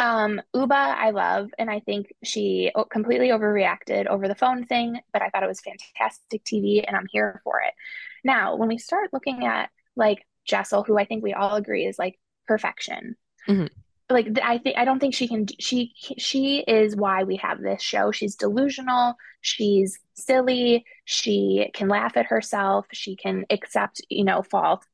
Um, 0.00 0.40
Ubah, 0.54 0.70
I 0.72 1.10
love, 1.10 1.50
and 1.58 1.68
I 1.68 1.80
think 1.80 2.12
she 2.22 2.70
completely 2.90 3.28
overreacted 3.28 4.06
over 4.06 4.28
the 4.28 4.34
phone 4.36 4.64
thing, 4.64 5.00
but 5.12 5.22
I 5.22 5.28
thought 5.30 5.42
it 5.42 5.48
was 5.48 5.60
fantastic 5.60 6.44
TV, 6.44 6.84
and 6.86 6.96
I'm 6.96 7.06
here 7.10 7.40
for 7.42 7.60
it. 7.60 7.74
Now, 8.22 8.56
when 8.56 8.68
we 8.68 8.78
start 8.78 9.12
looking 9.12 9.44
at 9.44 9.70
like 9.96 10.24
Jessel, 10.44 10.84
who 10.84 10.98
I 10.98 11.04
think 11.04 11.24
we 11.24 11.34
all 11.34 11.56
agree 11.56 11.84
is 11.84 11.98
like 11.98 12.18
perfection, 12.46 13.16
Mhm. 13.48 13.70
like 14.08 14.38
I 14.42 14.58
think 14.58 14.78
I 14.78 14.84
don't 14.84 15.00
think 15.00 15.14
she 15.14 15.26
can. 15.26 15.46
She 15.58 15.92
she 16.16 16.60
is 16.60 16.94
why 16.94 17.24
we 17.24 17.36
have 17.36 17.60
this 17.60 17.82
show. 17.82 18.12
She's 18.12 18.36
delusional. 18.36 19.16
She's 19.40 19.98
silly. 20.14 20.84
She 21.04 21.70
can 21.74 21.88
laugh 21.88 22.16
at 22.16 22.26
herself. 22.26 22.86
She 22.92 23.16
can 23.16 23.46
accept, 23.50 24.00
you 24.08 24.24
know, 24.24 24.42
fault. 24.42 24.84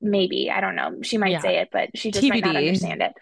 Maybe 0.00 0.50
I 0.50 0.60
don't 0.60 0.76
know. 0.76 1.00
She 1.02 1.16
might 1.16 1.32
Yeah. 1.32 1.40
say 1.40 1.56
it, 1.58 1.68
but 1.72 1.96
she 1.96 2.10
just 2.10 2.28
might 2.28 2.44
not 2.44 2.56
understand 2.56 3.02
it. 3.02 3.12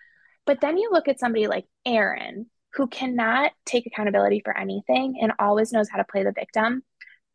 But 0.50 0.60
then 0.60 0.78
you 0.78 0.90
look 0.90 1.06
at 1.06 1.20
somebody 1.20 1.46
like 1.46 1.66
Erin, 1.86 2.46
who 2.72 2.88
cannot 2.88 3.52
take 3.64 3.86
accountability 3.86 4.42
for 4.44 4.56
anything 4.58 5.16
and 5.22 5.32
always 5.38 5.70
knows 5.72 5.88
how 5.88 5.98
to 5.98 6.04
play 6.10 6.24
the 6.24 6.32
victim. 6.32 6.82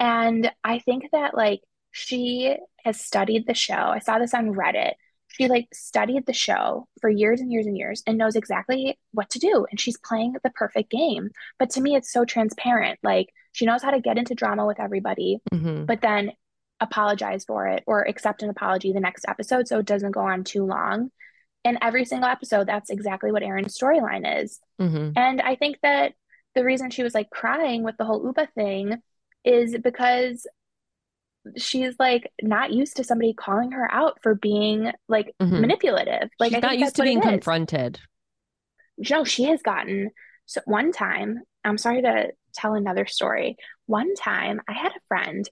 And 0.01 0.51
I 0.65 0.79
think 0.79 1.05
that 1.13 1.33
like 1.33 1.61
she 1.91 2.57
has 2.83 2.99
studied 2.99 3.47
the 3.47 3.53
show. 3.53 3.73
I 3.73 3.99
saw 3.99 4.19
this 4.19 4.33
on 4.33 4.53
Reddit. 4.53 4.95
She 5.29 5.47
like 5.47 5.69
studied 5.73 6.25
the 6.25 6.33
show 6.33 6.89
for 6.99 7.09
years 7.09 7.39
and 7.39 7.49
years 7.53 7.67
and 7.67 7.77
years 7.77 8.03
and 8.05 8.17
knows 8.17 8.35
exactly 8.35 8.99
what 9.13 9.29
to 9.29 9.39
do. 9.39 9.65
And 9.71 9.79
she's 9.79 9.97
playing 9.97 10.35
the 10.43 10.49
perfect 10.49 10.91
game. 10.91 11.29
But 11.57 11.69
to 11.69 11.81
me, 11.81 11.95
it's 11.95 12.11
so 12.11 12.25
transparent. 12.25 12.99
Like 13.01 13.29
she 13.53 13.65
knows 13.65 13.81
how 13.81 13.91
to 13.91 14.01
get 14.01 14.17
into 14.17 14.35
drama 14.35 14.65
with 14.65 14.81
everybody, 14.81 15.39
Mhm. 15.53 15.85
but 15.85 16.01
then 16.01 16.33
apologize 16.81 17.45
for 17.45 17.65
it 17.67 17.81
or 17.87 18.01
accept 18.01 18.43
an 18.43 18.49
apology 18.49 18.91
the 18.91 18.99
next 18.99 19.23
episode 19.29 19.69
so 19.69 19.79
it 19.79 19.85
doesn't 19.85 20.11
go 20.11 20.19
on 20.19 20.43
too 20.43 20.65
long. 20.65 21.11
And 21.65 21.77
every 21.81 22.05
single 22.05 22.29
episode, 22.29 22.67
that's 22.67 22.89
exactly 22.89 23.31
what 23.31 23.43
Erin's 23.43 23.77
storyline 23.77 24.41
is. 24.41 24.59
Mhm. 24.79 25.13
And 25.17 25.41
I 25.41 25.55
think 25.55 25.79
that 25.81 26.13
the 26.53 26.63
reason 26.63 26.89
she 26.89 27.03
was 27.03 27.13
like 27.13 27.29
crying 27.29 27.83
with 27.83 27.97
the 27.97 28.05
whole 28.05 28.23
Ubah 28.23 28.47
thing 28.53 29.01
is 29.43 29.75
because 29.83 30.47
she's 31.57 31.95
like 31.99 32.31
not 32.41 32.71
used 32.71 32.97
to 32.97 33.03
somebody 33.03 33.33
calling 33.33 33.71
her 33.71 33.91
out 33.91 34.19
for 34.23 34.35
being 34.35 34.91
like 35.07 35.33
mm-hmm. 35.41 35.61
manipulative. 35.61 36.29
Like 36.39 36.51
she's 36.51 36.63
I 36.63 36.67
not 36.67 36.77
used 36.77 36.95
to 36.95 37.03
being 37.03 37.21
confronted. 37.21 37.99
No, 38.97 39.23
she 39.23 39.43
has 39.45 39.61
gotten 39.61 40.11
so 40.45 40.61
one 40.65 40.91
time, 40.91 41.41
I'm 41.63 41.77
sorry 41.77 42.03
to 42.03 42.31
tell 42.53 42.75
another 42.75 43.05
story. 43.05 43.57
One 43.87 44.15
time 44.15 44.61
I 44.67 44.73
had 44.73 44.91
a 44.91 45.05
friend 45.07 45.47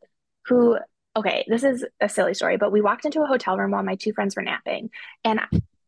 who 0.46 0.78
okay, 1.16 1.46
this 1.48 1.64
is 1.64 1.86
a 2.02 2.10
silly 2.10 2.34
story, 2.34 2.58
but 2.58 2.72
we 2.72 2.82
walked 2.82 3.06
into 3.06 3.22
a 3.22 3.28
hotel 3.28 3.56
room 3.56 3.70
while 3.72 3.84
my 3.84 3.96
two 3.96 4.14
friends 4.14 4.36
were 4.36 4.42
napping 4.42 4.90
and 5.24 5.40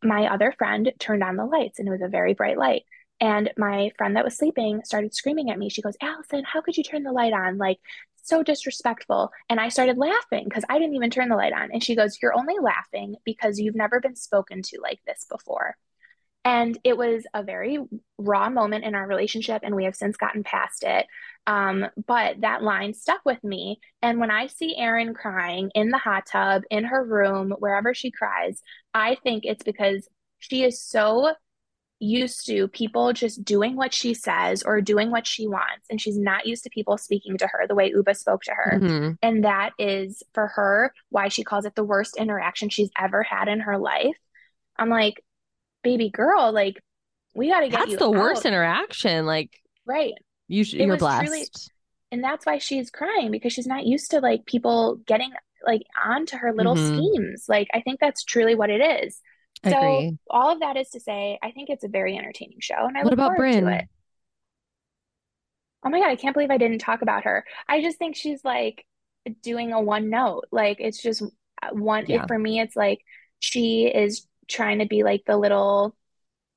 my 0.06 0.32
other 0.32 0.54
friend 0.58 0.92
turned 1.00 1.24
on 1.24 1.36
the 1.36 1.46
lights 1.46 1.80
and 1.80 1.88
it 1.88 1.92
was 1.92 2.02
a 2.02 2.08
very 2.08 2.34
bright 2.34 2.58
light. 2.58 2.84
And 3.20 3.52
my 3.58 3.92
friend 3.98 4.16
that 4.16 4.26
was 4.26 4.38
sleeping 4.38 4.82
started 4.84 5.14
screaming 5.14 5.50
at 5.50 5.58
me. 5.58 5.70
She 5.70 5.82
goes, 5.82 5.96
Allison, 6.02 6.44
how 6.44 6.62
could 6.62 6.78
you 6.78 6.84
turn 6.84 7.04
the 7.04 7.12
light 7.12 7.34
on? 7.34 7.58
Like, 7.58 7.80
so 8.26 8.44
disrespectful. 8.44 9.32
And 9.50 9.60
I 9.60 9.70
started 9.70 9.98
laughing 9.98 10.46
because 10.46 10.66
I 10.68 10.80
didn't 10.80 10.96
even 10.96 11.12
turn 11.12 11.30
the 11.30 11.36
light 11.36 11.54
on. 11.54 11.70
And 11.72 11.84
she 11.84 11.96
goes, 11.96 12.18
You're 12.22 12.38
only 12.38 12.56
laughing 12.62 13.16
because 13.24 13.60
you've 13.60 13.76
never 13.76 14.00
been 14.00 14.16
spoken 14.16 14.62
to 14.64 14.80
like 14.82 15.00
this 15.06 15.26
before. 15.30 15.78
And 16.46 16.78
it 16.84 16.96
was 16.96 17.26
a 17.34 17.42
very 17.44 17.80
raw 18.20 18.50
moment 18.50 18.86
in 18.86 18.94
our 18.94 19.08
relationship, 19.08 19.62
and 19.64 19.76
we 19.76 19.86
have 19.86 19.96
since 19.96 20.16
gotten 20.16 20.44
past 20.44 20.84
it. 20.84 21.08
Um, 21.48 21.88
but 22.06 22.42
that 22.42 22.64
line 22.64 22.94
stuck 22.94 23.22
with 23.26 23.44
me. 23.44 23.80
And 24.02 24.20
when 24.20 24.32
I 24.32 24.48
see 24.48 24.78
Erin 24.78 25.16
crying 25.16 25.72
in 25.74 25.90
the 25.90 25.98
hot 25.98 26.28
tub, 26.28 26.62
in 26.70 26.86
her 26.86 27.04
room, 27.04 27.54
wherever 27.58 27.94
she 27.96 28.12
cries, 28.12 28.62
I 28.94 29.18
think 29.24 29.44
it's 29.44 29.64
because 29.64 30.08
she 30.40 30.64
is 30.64 30.80
so 30.82 31.34
used 32.00 32.46
to 32.46 32.68
people 32.68 33.14
just 33.14 33.44
doing 33.44 33.76
what 33.76 33.94
she 33.94 34.14
says 34.14 34.64
or 34.64 34.82
doing 34.82 35.12
what 35.12 35.26
she 35.26 35.48
wants 35.48 35.86
and 35.90 36.02
she's 36.02 36.18
not 36.18 36.46
used 36.46 36.64
to 36.64 36.70
people 36.70 36.98
speaking 36.98 37.38
to 37.38 37.48
her 37.48 37.66
the 37.68 37.76
way 37.76 37.92
Ubah 37.92 38.18
spoke 38.18 38.44
to 38.44 38.52
her 38.54 38.80
mm-hmm. 38.82 39.12
and 39.22 39.46
that 39.46 39.72
is 39.80 40.22
for 40.34 40.48
her 40.48 40.94
why 41.10 41.30
she 41.30 41.44
calls 41.44 41.66
it 41.66 41.74
the 41.76 41.86
worst 41.86 42.18
interaction 42.18 42.68
she's 42.68 42.90
ever 43.00 43.24
had 43.24 43.48
in 43.48 43.62
her 43.62 43.78
life 43.78 44.18
i'm 44.78 44.90
like 44.90 45.24
baby 45.86 46.10
girl 46.10 46.52
like 46.52 46.82
we 47.34 47.50
got 47.50 47.62
to 47.62 47.70
get 47.70 47.80
that's 47.80 47.98
the 47.98 48.06
out. 48.06 48.16
worst 48.16 48.46
interaction 48.46 49.26
like 49.26 49.52
right 49.86 50.14
you 50.48 50.64
sh- 50.64 50.74
you're 50.74 50.98
blessed 50.98 51.28
truly, 51.28 51.48
and 52.12 52.24
that's 52.24 52.46
why 52.46 52.58
she's 52.58 52.90
crying 52.90 53.32
because 53.32 53.54
she's 53.54 53.68
not 53.68 53.86
used 53.86 54.12
to 54.12 54.20
like 54.20 54.46
people 54.46 54.98
getting 55.08 55.32
like 55.66 55.84
onto 56.04 56.38
her 56.38 56.54
little 56.54 56.76
mm-hmm. 56.76 56.98
schemes 56.98 57.46
like 57.48 57.68
i 57.74 57.82
think 57.82 58.00
that's 58.00 58.24
truly 58.24 58.56
what 58.56 58.70
it 58.70 58.82
is 59.06 59.22
so 59.64 59.78
Agree. 59.78 60.18
all 60.30 60.52
of 60.52 60.60
that 60.60 60.78
is 60.78 60.90
to 60.90 61.00
say, 61.00 61.40
I 61.42 61.52
think 61.52 61.70
it's 61.70 61.84
a 61.84 61.88
very 61.88 62.18
entertaining 62.18 62.60
show, 62.60 62.86
and 62.86 62.96
I 62.98 63.02
what 63.02 63.12
look 63.12 63.14
about 63.14 63.36
forward 63.36 63.54
Brynn? 63.54 63.62
to 63.62 63.80
it. 63.80 63.86
Oh 65.84 65.90
my 65.90 66.00
god, 66.00 66.10
I 66.10 66.16
can't 66.16 66.34
believe 66.34 66.52
I 66.52 66.58
didn't 66.58 66.80
talk 66.80 67.02
about 67.02 67.24
her. 67.24 67.46
I 67.68 67.82
just 67.82 67.98
think 67.98 68.16
she's 68.16 68.44
like 68.44 68.86
doing 69.42 69.74
a 69.74 69.82
one 69.82 70.10
note. 70.10 70.46
Like 70.52 70.78
it's 70.80 71.02
just 71.02 71.24
uh, 71.24 71.70
one. 71.72 72.06
Yeah. 72.08 72.24
It, 72.24 72.28
for 72.28 72.38
me, 72.38 72.60
it's 72.60 72.76
like 72.76 73.00
she 73.40 73.86
is 73.86 74.28
trying 74.48 74.80
to 74.80 74.86
be 74.86 75.04
like 75.04 75.24
the 75.26 75.38
little 75.38 75.96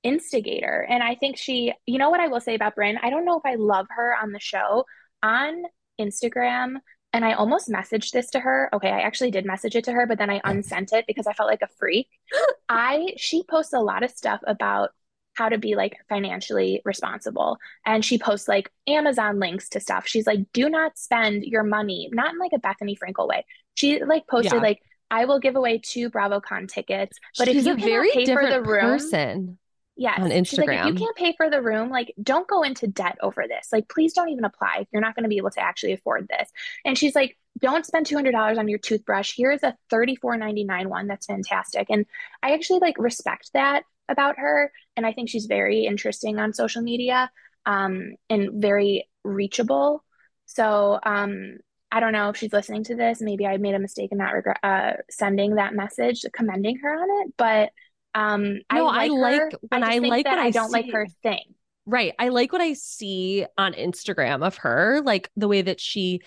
instigator, 0.02 0.86
and 0.88 1.02
I 1.02 1.14
think 1.14 1.36
she. 1.36 1.72
You 1.86 1.98
know 1.98 2.10
what 2.10 2.20
I 2.20 2.28
will 2.28 2.40
say 2.40 2.54
about 2.54 2.76
Brynn? 2.76 2.98
I 3.02 3.10
don't 3.10 3.24
know 3.24 3.38
if 3.38 3.46
I 3.46 3.56
love 3.56 3.86
her 3.90 4.14
on 4.20 4.32
the 4.32 4.40
show 4.40 4.84
on 5.22 5.62
Instagram 6.00 6.76
and 7.12 7.24
I 7.24 7.32
almost 7.32 7.68
messaged 7.68 8.12
this 8.12 8.30
to 8.30 8.40
her. 8.40 8.68
Okay, 8.72 8.90
I 8.90 9.00
actually 9.00 9.30
did 9.30 9.46
message 9.46 9.76
it 9.76 9.84
to 9.84 9.92
her, 9.92 10.06
but 10.06 10.18
then 10.18 10.30
I 10.30 10.40
unsent 10.44 10.92
it 10.92 11.06
because 11.06 11.26
I 11.26 11.32
felt 11.32 11.48
like 11.48 11.62
a 11.62 11.68
freak. 11.78 12.08
I 12.68 13.14
she 13.16 13.42
posts 13.42 13.72
a 13.72 13.80
lot 13.80 14.02
of 14.02 14.10
stuff 14.10 14.40
about 14.46 14.90
how 15.34 15.48
to 15.48 15.58
be 15.58 15.76
like 15.76 15.96
financially 16.08 16.82
responsible 16.84 17.58
and 17.86 18.04
she 18.04 18.18
posts 18.18 18.48
like 18.48 18.72
Amazon 18.88 19.38
links 19.38 19.68
to 19.70 19.80
stuff. 19.80 20.06
She's 20.06 20.26
like 20.26 20.40
do 20.52 20.68
not 20.68 20.98
spend 20.98 21.44
your 21.44 21.62
money, 21.62 22.08
not 22.12 22.32
in 22.32 22.38
like 22.38 22.52
a 22.52 22.58
Bethenny 22.58 22.98
Frankel 22.98 23.28
way. 23.28 23.44
She 23.74 24.02
like 24.04 24.26
posted 24.26 24.54
yeah. 24.54 24.60
like 24.60 24.82
I 25.10 25.24
will 25.24 25.40
give 25.40 25.56
away 25.56 25.78
two 25.78 26.10
BravoCon 26.10 26.68
tickets, 26.68 27.18
but 27.36 27.48
She's 27.48 27.66
if 27.66 27.78
you 27.78 27.84
a 27.84 27.88
very 27.88 28.10
pay 28.12 28.26
for 28.26 28.46
the 28.46 28.62
room, 28.62 28.80
person. 28.80 29.58
Yes. 29.96 30.20
On 30.20 30.30
Instagram. 30.30 30.46
She's 30.46 30.58
like, 30.58 30.78
if 30.78 30.86
you 30.86 30.94
can't 30.94 31.16
pay 31.16 31.34
for 31.36 31.50
the 31.50 31.60
room, 31.60 31.90
like, 31.90 32.14
don't 32.22 32.46
go 32.46 32.62
into 32.62 32.86
debt 32.86 33.18
over 33.20 33.46
this. 33.48 33.68
Like, 33.72 33.88
please 33.88 34.12
don't 34.12 34.28
even 34.28 34.44
apply 34.44 34.78
if 34.80 34.88
you're 34.92 35.02
not 35.02 35.16
going 35.16 35.24
to 35.24 35.28
be 35.28 35.38
able 35.38 35.50
to 35.50 35.60
actually 35.60 35.92
afford 35.92 36.28
this. 36.28 36.48
And 36.84 36.96
she's 36.96 37.16
like, 37.16 37.36
don't 37.58 37.84
spend 37.84 38.06
$200 38.06 38.58
on 38.58 38.68
your 38.68 38.78
toothbrush. 38.78 39.34
Here's 39.36 39.64
a 39.64 39.74
$34.99 39.92 40.86
one 40.86 41.08
that's 41.08 41.26
fantastic. 41.26 41.88
And 41.90 42.06
I 42.44 42.54
actually 42.54 42.78
like 42.78 42.96
respect 42.96 43.50
that 43.54 43.82
about 44.08 44.38
her. 44.38 44.70
And 44.96 45.04
I 45.04 45.12
think 45.12 45.30
she's 45.30 45.46
very 45.46 45.84
interesting 45.84 46.38
on 46.38 46.52
social 46.52 46.82
media 46.82 47.28
um, 47.66 48.14
and 48.30 48.62
very 48.62 49.08
reachable. 49.24 50.04
So, 50.46 51.00
um, 51.02 51.58
I 51.90 52.00
don't 52.00 52.12
know 52.12 52.28
if 52.28 52.36
she's 52.36 52.52
listening 52.52 52.84
to 52.84 52.94
this. 52.94 53.20
Maybe 53.20 53.46
I 53.46 53.56
made 53.56 53.74
a 53.74 53.78
mistake 53.78 54.12
in 54.12 54.18
not 54.18 54.34
regret 54.34 54.58
uh, 54.62 54.92
sending 55.10 55.54
that 55.54 55.74
message, 55.74 56.24
commending 56.32 56.78
her 56.78 56.94
on 56.94 57.26
it. 57.26 57.34
But 57.36 57.70
um, 58.14 58.60
no, 58.72 58.86
I 58.86 59.08
like, 59.08 59.10
I 59.10 59.14
like 59.14 59.40
her. 59.40 59.50
when 59.68 59.82
I, 59.84 59.94
I 59.94 59.98
like 59.98 60.24
that 60.24 60.38
I, 60.38 60.46
I 60.46 60.50
don't 60.50 60.68
see, 60.68 60.72
like 60.72 60.92
her 60.92 61.06
thing. 61.22 61.54
Right. 61.86 62.14
I 62.18 62.28
like 62.28 62.52
what 62.52 62.60
I 62.60 62.74
see 62.74 63.46
on 63.56 63.72
Instagram 63.72 64.46
of 64.46 64.58
her, 64.58 65.00
like 65.04 65.30
the 65.36 65.48
way 65.48 65.62
that 65.62 65.80
she 65.80 66.20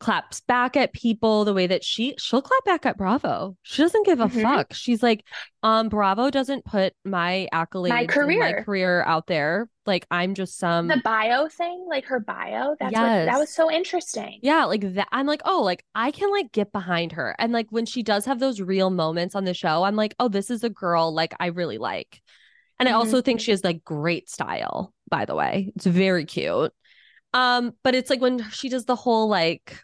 claps 0.00 0.40
back 0.40 0.76
at 0.76 0.92
people 0.92 1.44
the 1.44 1.52
way 1.52 1.66
that 1.66 1.82
she 1.82 2.14
she'll 2.18 2.42
clap 2.42 2.64
back 2.64 2.86
at 2.86 2.96
Bravo. 2.96 3.56
She 3.62 3.82
doesn't 3.82 4.06
give 4.06 4.20
a 4.20 4.26
mm-hmm. 4.26 4.42
fuck. 4.42 4.72
She's 4.72 5.02
like, 5.02 5.24
um, 5.62 5.88
Bravo 5.88 6.30
doesn't 6.30 6.64
put 6.64 6.94
my 7.04 7.48
accolades, 7.52 7.88
my 7.88 8.06
career, 8.06 8.40
my 8.40 8.52
career 8.62 9.02
out 9.02 9.26
there. 9.26 9.68
Like 9.86 10.06
I'm 10.10 10.34
just 10.34 10.58
some 10.58 10.88
the 10.88 11.00
bio 11.02 11.48
thing, 11.48 11.86
like 11.88 12.06
her 12.06 12.20
bio. 12.20 12.76
That's 12.78 12.92
yes. 12.92 13.26
what 13.26 13.32
that 13.32 13.38
was 13.38 13.54
so 13.54 13.70
interesting. 13.70 14.38
Yeah, 14.42 14.64
like 14.64 14.94
that. 14.94 15.08
I'm 15.10 15.26
like, 15.26 15.42
oh, 15.44 15.62
like 15.62 15.84
I 15.94 16.10
can 16.10 16.30
like 16.30 16.52
get 16.52 16.72
behind 16.72 17.12
her, 17.12 17.34
and 17.38 17.52
like 17.52 17.66
when 17.70 17.86
she 17.86 18.02
does 18.02 18.24
have 18.26 18.38
those 18.38 18.60
real 18.60 18.90
moments 18.90 19.34
on 19.34 19.44
the 19.44 19.54
show, 19.54 19.82
I'm 19.82 19.96
like, 19.96 20.14
oh, 20.20 20.28
this 20.28 20.50
is 20.50 20.62
a 20.62 20.70
girl 20.70 21.12
like 21.12 21.34
I 21.40 21.46
really 21.46 21.78
like. 21.78 22.20
And 22.78 22.86
mm-hmm. 22.86 22.94
I 22.94 22.98
also 22.98 23.20
think 23.20 23.40
she 23.40 23.50
has 23.50 23.64
like 23.64 23.82
great 23.82 24.30
style, 24.30 24.94
by 25.10 25.24
the 25.24 25.34
way. 25.34 25.72
It's 25.74 25.86
very 25.86 26.24
cute. 26.24 26.72
Um, 27.34 27.74
but 27.82 27.94
it's 27.94 28.08
like 28.08 28.20
when 28.20 28.48
she 28.50 28.68
does 28.68 28.84
the 28.84 28.96
whole 28.96 29.28
like 29.28 29.80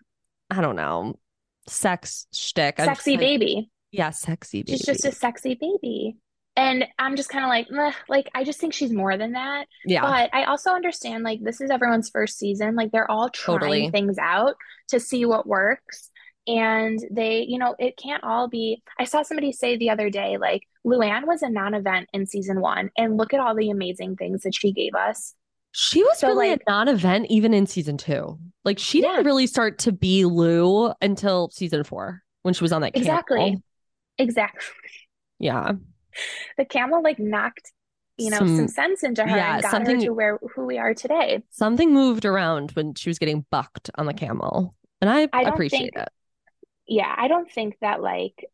I 0.56 0.60
don't 0.60 0.76
know, 0.76 1.18
sex 1.66 2.26
shtick. 2.32 2.78
Sexy 2.78 3.12
like, 3.12 3.20
baby. 3.20 3.70
Yeah, 3.90 4.10
sexy 4.10 4.62
baby. 4.62 4.78
She's 4.78 4.86
just 4.86 5.04
a 5.04 5.12
sexy 5.12 5.54
baby. 5.54 6.16
And 6.56 6.84
I'm 6.98 7.16
just 7.16 7.30
kind 7.30 7.44
of 7.44 7.48
like, 7.48 7.94
like, 8.08 8.30
I 8.32 8.44
just 8.44 8.60
think 8.60 8.74
she's 8.74 8.92
more 8.92 9.16
than 9.16 9.32
that. 9.32 9.66
Yeah. 9.84 10.02
But 10.02 10.30
I 10.32 10.44
also 10.44 10.70
understand, 10.70 11.24
like, 11.24 11.40
this 11.42 11.60
is 11.60 11.70
everyone's 11.70 12.10
first 12.10 12.38
season. 12.38 12.76
Like, 12.76 12.92
they're 12.92 13.10
all 13.10 13.28
trying 13.30 13.58
totally. 13.58 13.90
things 13.90 14.18
out 14.18 14.54
to 14.88 15.00
see 15.00 15.24
what 15.24 15.48
works. 15.48 16.10
And 16.46 17.00
they, 17.10 17.44
you 17.48 17.58
know, 17.58 17.74
it 17.78 17.96
can't 17.96 18.22
all 18.22 18.48
be. 18.48 18.82
I 18.98 19.04
saw 19.04 19.22
somebody 19.22 19.50
say 19.50 19.76
the 19.76 19.90
other 19.90 20.10
day, 20.10 20.36
like, 20.36 20.62
Luann 20.86 21.26
was 21.26 21.42
a 21.42 21.50
non 21.50 21.74
event 21.74 22.08
in 22.12 22.26
season 22.26 22.60
one. 22.60 22.90
And 22.96 23.16
look 23.16 23.34
at 23.34 23.40
all 23.40 23.56
the 23.56 23.70
amazing 23.70 24.14
things 24.14 24.42
that 24.42 24.54
she 24.54 24.72
gave 24.72 24.94
us. 24.94 25.34
She 25.76 26.02
was 26.04 26.18
so 26.18 26.28
really 26.28 26.50
like, 26.50 26.62
a 26.66 26.70
non-event 26.70 27.26
even 27.30 27.52
in 27.52 27.66
season 27.66 27.96
two. 27.96 28.38
Like 28.64 28.78
she 28.78 29.02
yeah. 29.02 29.08
didn't 29.08 29.26
really 29.26 29.46
start 29.46 29.78
to 29.80 29.92
be 29.92 30.24
Lou 30.24 30.92
until 31.02 31.50
season 31.50 31.82
four 31.82 32.22
when 32.42 32.54
she 32.54 32.62
was 32.62 32.72
on 32.72 32.82
that 32.82 32.96
exactly, 32.96 33.38
camel. 33.38 33.62
exactly. 34.18 34.24
Exactly. 34.26 34.80
Yeah, 35.40 35.72
the 36.56 36.64
camel 36.64 37.02
like 37.02 37.18
knocked 37.18 37.72
you 38.16 38.30
know 38.30 38.38
some, 38.38 38.56
some 38.56 38.68
sense 38.68 39.02
into 39.02 39.24
her 39.24 39.36
yeah, 39.36 39.54
and 39.54 39.62
got 39.62 39.70
something, 39.70 39.96
her 39.96 40.06
to 40.06 40.12
where 40.12 40.38
who 40.54 40.64
we 40.64 40.78
are 40.78 40.94
today. 40.94 41.42
Something 41.50 41.92
moved 41.92 42.24
around 42.24 42.70
when 42.72 42.94
she 42.94 43.10
was 43.10 43.18
getting 43.18 43.44
bucked 43.50 43.90
on 43.96 44.06
the 44.06 44.14
camel, 44.14 44.74
and 45.00 45.10
I, 45.10 45.28
I 45.32 45.42
appreciate 45.42 45.92
think, 45.94 45.96
it. 45.96 46.08
Yeah, 46.86 47.12
I 47.16 47.28
don't 47.28 47.50
think 47.50 47.76
that 47.80 48.00
like 48.00 48.48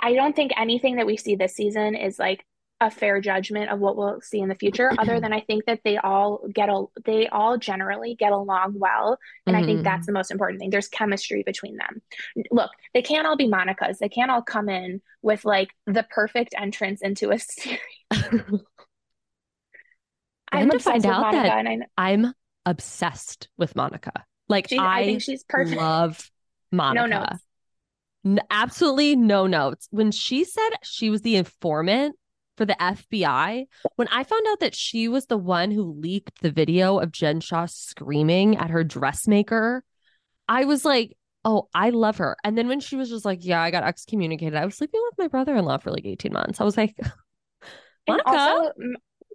I 0.00 0.12
don't 0.12 0.36
think 0.36 0.52
anything 0.56 0.96
that 0.96 1.06
we 1.06 1.16
see 1.16 1.36
this 1.36 1.54
season 1.54 1.94
is 1.94 2.18
like 2.18 2.44
a 2.80 2.90
fair 2.90 3.20
judgment 3.20 3.70
of 3.70 3.78
what 3.80 3.96
we'll 3.96 4.20
see 4.20 4.40
in 4.40 4.48
the 4.48 4.54
future 4.54 4.92
other 4.98 5.18
than 5.20 5.32
i 5.32 5.40
think 5.40 5.64
that 5.64 5.80
they 5.84 5.96
all 5.96 6.46
get 6.52 6.68
a 6.68 6.84
they 7.04 7.26
all 7.28 7.56
generally 7.56 8.14
get 8.14 8.32
along 8.32 8.74
well 8.78 9.18
and 9.46 9.56
mm-hmm. 9.56 9.62
i 9.62 9.66
think 9.66 9.82
that's 9.82 10.02
mm-hmm. 10.02 10.12
the 10.12 10.12
most 10.12 10.30
important 10.30 10.60
thing. 10.60 10.70
There's 10.70 10.88
chemistry 10.88 11.42
between 11.44 11.76
them. 11.76 12.02
Look 12.50 12.70
they 12.94 13.02
can't 13.02 13.26
all 13.26 13.36
be 13.36 13.48
monica's. 13.48 13.98
They 13.98 14.08
can't 14.08 14.30
all 14.30 14.42
come 14.42 14.68
in 14.68 15.00
with 15.22 15.44
like 15.44 15.70
the 15.86 16.06
perfect 16.10 16.54
entrance 16.56 17.02
into 17.02 17.30
a 17.30 17.38
series. 17.40 17.80
I'm 20.52 20.70
to 20.70 20.78
find 20.78 21.04
out 21.04 21.20
Monica 21.22 21.42
that 21.42 21.66
I, 21.66 21.78
i'm 21.98 22.32
obsessed 22.64 23.48
with 23.58 23.74
monica. 23.74 24.24
Like 24.48 24.68
she, 24.68 24.78
I, 24.78 25.00
I 25.00 25.04
think 25.04 25.22
she's 25.22 25.44
perfect. 25.44 25.76
love 25.76 26.30
monica. 26.70 27.08
no 27.08 27.18
notes. 27.20 27.42
N- 28.24 28.40
absolutely 28.50 29.16
no 29.16 29.46
notes. 29.46 29.88
When 29.90 30.12
she 30.12 30.44
said 30.44 30.68
she 30.82 31.10
was 31.10 31.22
the 31.22 31.36
informant 31.36 32.16
for 32.56 32.64
the 32.64 32.76
FBI. 32.80 33.66
When 33.96 34.08
I 34.08 34.24
found 34.24 34.46
out 34.48 34.60
that 34.60 34.74
she 34.74 35.08
was 35.08 35.26
the 35.26 35.38
one 35.38 35.70
who 35.70 35.98
leaked 36.00 36.42
the 36.42 36.50
video 36.50 36.98
of 36.98 37.12
Jen 37.12 37.40
Shah 37.40 37.66
screaming 37.66 38.56
at 38.56 38.70
her 38.70 38.84
dressmaker, 38.84 39.84
I 40.48 40.64
was 40.64 40.84
like, 40.84 41.16
oh, 41.44 41.68
I 41.74 41.90
love 41.90 42.18
her. 42.18 42.36
And 42.44 42.56
then 42.56 42.68
when 42.68 42.80
she 42.80 42.96
was 42.96 43.08
just 43.08 43.24
like, 43.24 43.44
yeah, 43.44 43.62
I 43.62 43.70
got 43.70 43.84
excommunicated, 43.84 44.56
I 44.56 44.64
was 44.64 44.76
sleeping 44.76 45.00
with 45.04 45.18
my 45.18 45.28
brother 45.28 45.54
in 45.54 45.64
law 45.64 45.78
for 45.78 45.90
like 45.90 46.04
18 46.04 46.32
months. 46.32 46.60
I 46.60 46.64
was 46.64 46.76
like, 46.76 46.96
Monica. 48.08 48.28
Also, 48.28 48.72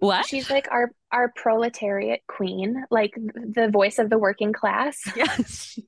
what? 0.02 0.26
She's 0.26 0.50
like 0.50 0.68
our 0.70 0.90
our 1.12 1.32
proletariat 1.36 2.20
queen, 2.26 2.84
like 2.90 3.14
the 3.14 3.68
voice 3.70 3.98
of 3.98 4.10
the 4.10 4.18
working 4.18 4.52
class. 4.52 5.00
Yes. 5.16 5.78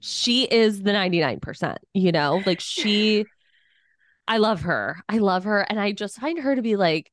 she 0.00 0.44
is 0.44 0.82
the 0.82 0.90
99%, 0.90 1.76
you 1.94 2.10
know? 2.10 2.42
Like 2.44 2.60
she 2.60 3.24
I 4.28 4.38
love 4.38 4.62
her. 4.62 5.02
I 5.08 5.18
love 5.18 5.44
her 5.44 5.60
and 5.60 5.80
I 5.80 5.92
just 5.92 6.20
find 6.20 6.38
her 6.38 6.54
to 6.54 6.62
be 6.62 6.76
like 6.76 7.10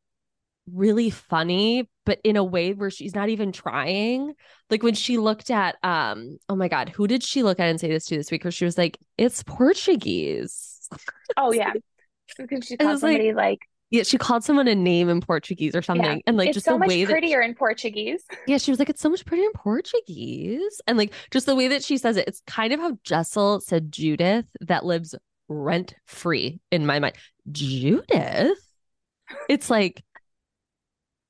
really 0.74 1.10
funny 1.10 1.90
but 2.06 2.20
in 2.24 2.36
a 2.36 2.44
way 2.44 2.74
where 2.74 2.90
she's 2.90 3.16
not 3.16 3.30
even 3.30 3.52
trying. 3.52 4.34
Like 4.70 4.84
when 4.84 4.94
she 4.94 5.18
looked 5.18 5.50
at 5.50 5.76
um 5.84 6.38
oh 6.50 6.56
my 6.56 6.68
god, 6.68 6.90
who 6.90 7.08
did 7.08 7.24
she 7.24 7.44
look 7.44 7.60
at 7.60 7.68
and 7.68 7.80
say 7.80 7.90
this 7.90 8.06
to 8.06 8.18
this 8.18 8.32
week 8.32 8.44
where 8.44 8.52
she 8.52 8.66
was 8.66 8.78
like 8.78 8.98
it's 9.18 9.44
Portuguese. 9.44 10.90
Oh 11.36 11.52
yeah. 11.52 11.74
Because 12.38 12.66
she 12.66 12.78
called 12.78 13.00
somebody 13.00 13.34
like, 13.34 13.36
like 13.36 13.60
yeah, 13.90 14.04
she 14.04 14.18
called 14.18 14.44
someone 14.44 14.68
a 14.68 14.76
name 14.76 15.08
in 15.08 15.22
Portuguese 15.22 15.74
or 15.74 15.82
something, 15.82 16.18
yeah. 16.18 16.22
and 16.28 16.36
like 16.36 16.50
it's 16.50 16.56
just 16.56 16.66
so 16.66 16.74
the 16.74 16.80
much 16.80 16.90
way 16.90 17.06
prettier 17.06 17.40
that 17.40 17.48
in 17.48 17.56
Portuguese. 17.56 18.24
Yeah, 18.48 18.58
she 18.58 18.70
was 18.70 18.80
like, 18.80 18.90
"It's 18.90 19.02
so 19.02 19.10
much 19.10 19.26
prettier 19.26 19.46
in 19.46 19.54
Portuguese," 19.54 20.82
and 20.88 20.98
like 20.98 21.14
just 21.32 21.46
the 21.46 21.56
way 21.56 21.70
that 21.70 21.84
she 21.84 21.98
says 21.98 22.18
it, 22.18 22.28
it's 22.28 22.42
kind 22.48 22.74
of 22.74 22.82
how 22.82 22.98
Jessel 23.04 23.62
said 23.62 23.92
Judith 23.92 24.46
that 24.60 24.86
lives 24.86 25.16
rent 25.48 25.96
free 26.06 26.60
in 26.72 26.86
my 26.86 27.00
mind. 27.00 27.16
Judith, 27.52 28.58
it's 29.50 29.70
like, 29.70 30.04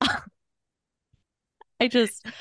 I 0.00 1.88
just 1.88 2.24
it's 2.24 2.34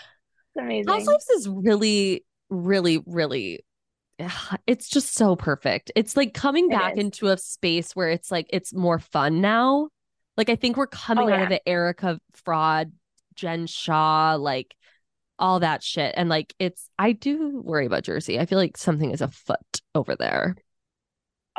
amazing. 0.58 0.92
Housewives 0.92 1.30
is 1.30 1.48
really, 1.50 2.26
really, 2.50 3.04
really 3.06 3.62
it's 4.66 4.90
just 4.90 5.14
so 5.14 5.36
perfect. 5.36 5.92
It's 5.96 6.18
like 6.18 6.34
coming 6.34 6.70
back 6.70 6.98
into 6.98 7.28
a 7.28 7.38
space 7.38 7.96
where 7.96 8.10
it's 8.10 8.32
like 8.32 8.48
it's 8.50 8.74
more 8.74 9.00
fun 9.00 9.42
now. 9.42 9.90
Like 10.36 10.50
I 10.50 10.56
think 10.56 10.78
we're 10.78 10.88
coming 10.88 11.26
oh, 11.26 11.28
yeah. 11.30 11.36
out 11.36 11.44
of 11.44 11.50
the 11.50 11.70
Erika 11.70 12.20
fraud, 12.34 12.92
Jen 13.36 13.68
Shah, 13.68 14.36
like 14.40 14.76
all 15.38 15.60
that 15.60 15.84
shit. 15.84 16.16
And 16.18 16.30
like 16.30 16.54
it's 16.58 16.90
I 16.98 17.12
do 17.12 17.62
worry 17.64 17.86
about 17.86 18.04
Jersey. 18.04 18.40
I 18.40 18.46
feel 18.46 18.58
like 18.58 18.78
something 18.78 19.12
is 19.12 19.22
afoot 19.22 19.82
over 19.94 20.16
there. 20.16 20.56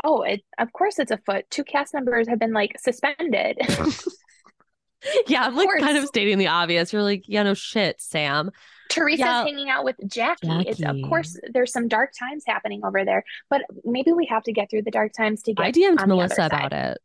Oh, 0.04 0.22
it 0.22 0.42
of 0.58 0.72
course 0.72 0.98
it's 0.98 1.10
a 1.10 1.18
foot. 1.18 1.46
Two 1.50 1.64
cast 1.64 1.94
members 1.94 2.28
have 2.28 2.38
been 2.38 2.52
like 2.52 2.78
suspended. 2.78 3.58
yeah, 5.26 5.44
I'm 5.44 5.56
like 5.56 5.68
kind 5.80 5.98
of 5.98 6.06
stating 6.06 6.38
the 6.38 6.48
obvious. 6.48 6.92
You're 6.92 7.02
like, 7.02 7.24
yeah, 7.26 7.42
no 7.42 7.54
shit, 7.54 8.00
Sam. 8.00 8.50
Teresa's 8.90 9.20
yeah. 9.20 9.44
hanging 9.44 9.68
out 9.68 9.84
with 9.84 9.96
Jackie. 10.06 10.46
Jackie. 10.46 10.68
It's 10.70 10.82
of 10.82 10.96
course 11.08 11.38
there's 11.52 11.72
some 11.72 11.88
dark 11.88 12.12
times 12.18 12.44
happening 12.46 12.80
over 12.84 13.04
there, 13.04 13.24
but 13.50 13.62
maybe 13.84 14.12
we 14.12 14.26
have 14.26 14.42
to 14.44 14.52
get 14.52 14.70
through 14.70 14.82
the 14.82 14.90
dark 14.90 15.12
times 15.12 15.42
to 15.42 15.52
get. 15.52 15.66
I 15.66 15.72
DM'd 15.72 16.06
Melissa 16.06 16.46
about 16.46 16.72
it 16.72 16.98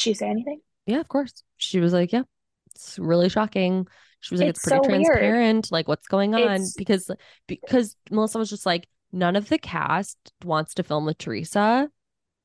she 0.00 0.14
say 0.14 0.28
anything? 0.28 0.60
Yeah, 0.86 1.00
of 1.00 1.08
course. 1.08 1.32
She 1.56 1.80
was 1.80 1.92
like, 1.92 2.12
yeah, 2.12 2.22
it's 2.74 2.98
really 2.98 3.28
shocking. 3.28 3.86
She 4.20 4.34
was 4.34 4.40
like, 4.40 4.50
it's, 4.50 4.60
it's 4.60 4.68
pretty 4.68 4.84
so 4.84 4.88
transparent, 4.88 5.66
weird. 5.66 5.72
like 5.72 5.88
what's 5.88 6.06
going 6.06 6.34
on 6.34 6.60
it's... 6.60 6.74
because 6.74 7.10
because 7.46 7.96
Melissa 8.10 8.38
was 8.38 8.50
just 8.50 8.66
like, 8.66 8.86
none 9.12 9.36
of 9.36 9.48
the 9.48 9.58
cast 9.58 10.18
wants 10.44 10.74
to 10.74 10.82
film 10.82 11.06
with 11.06 11.18
Teresa, 11.18 11.88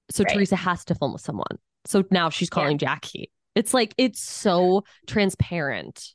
so 0.09 0.23
right. 0.23 0.33
Teresa 0.33 0.55
has 0.55 0.85
to 0.85 0.95
film 0.95 1.13
with 1.13 1.21
someone. 1.21 1.57
So 1.85 2.03
now 2.11 2.29
she's 2.29 2.49
calling 2.49 2.73
yeah. 2.73 2.89
Jackie. 2.89 3.31
It's 3.55 3.73
like 3.73 3.93
it's 3.97 4.21
so 4.21 4.83
transparent, 5.07 6.13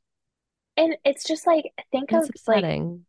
and 0.77 0.97
it's 1.05 1.25
just 1.25 1.47
like 1.47 1.65
think 1.91 2.13
of 2.13 2.29
upsetting. 2.29 3.05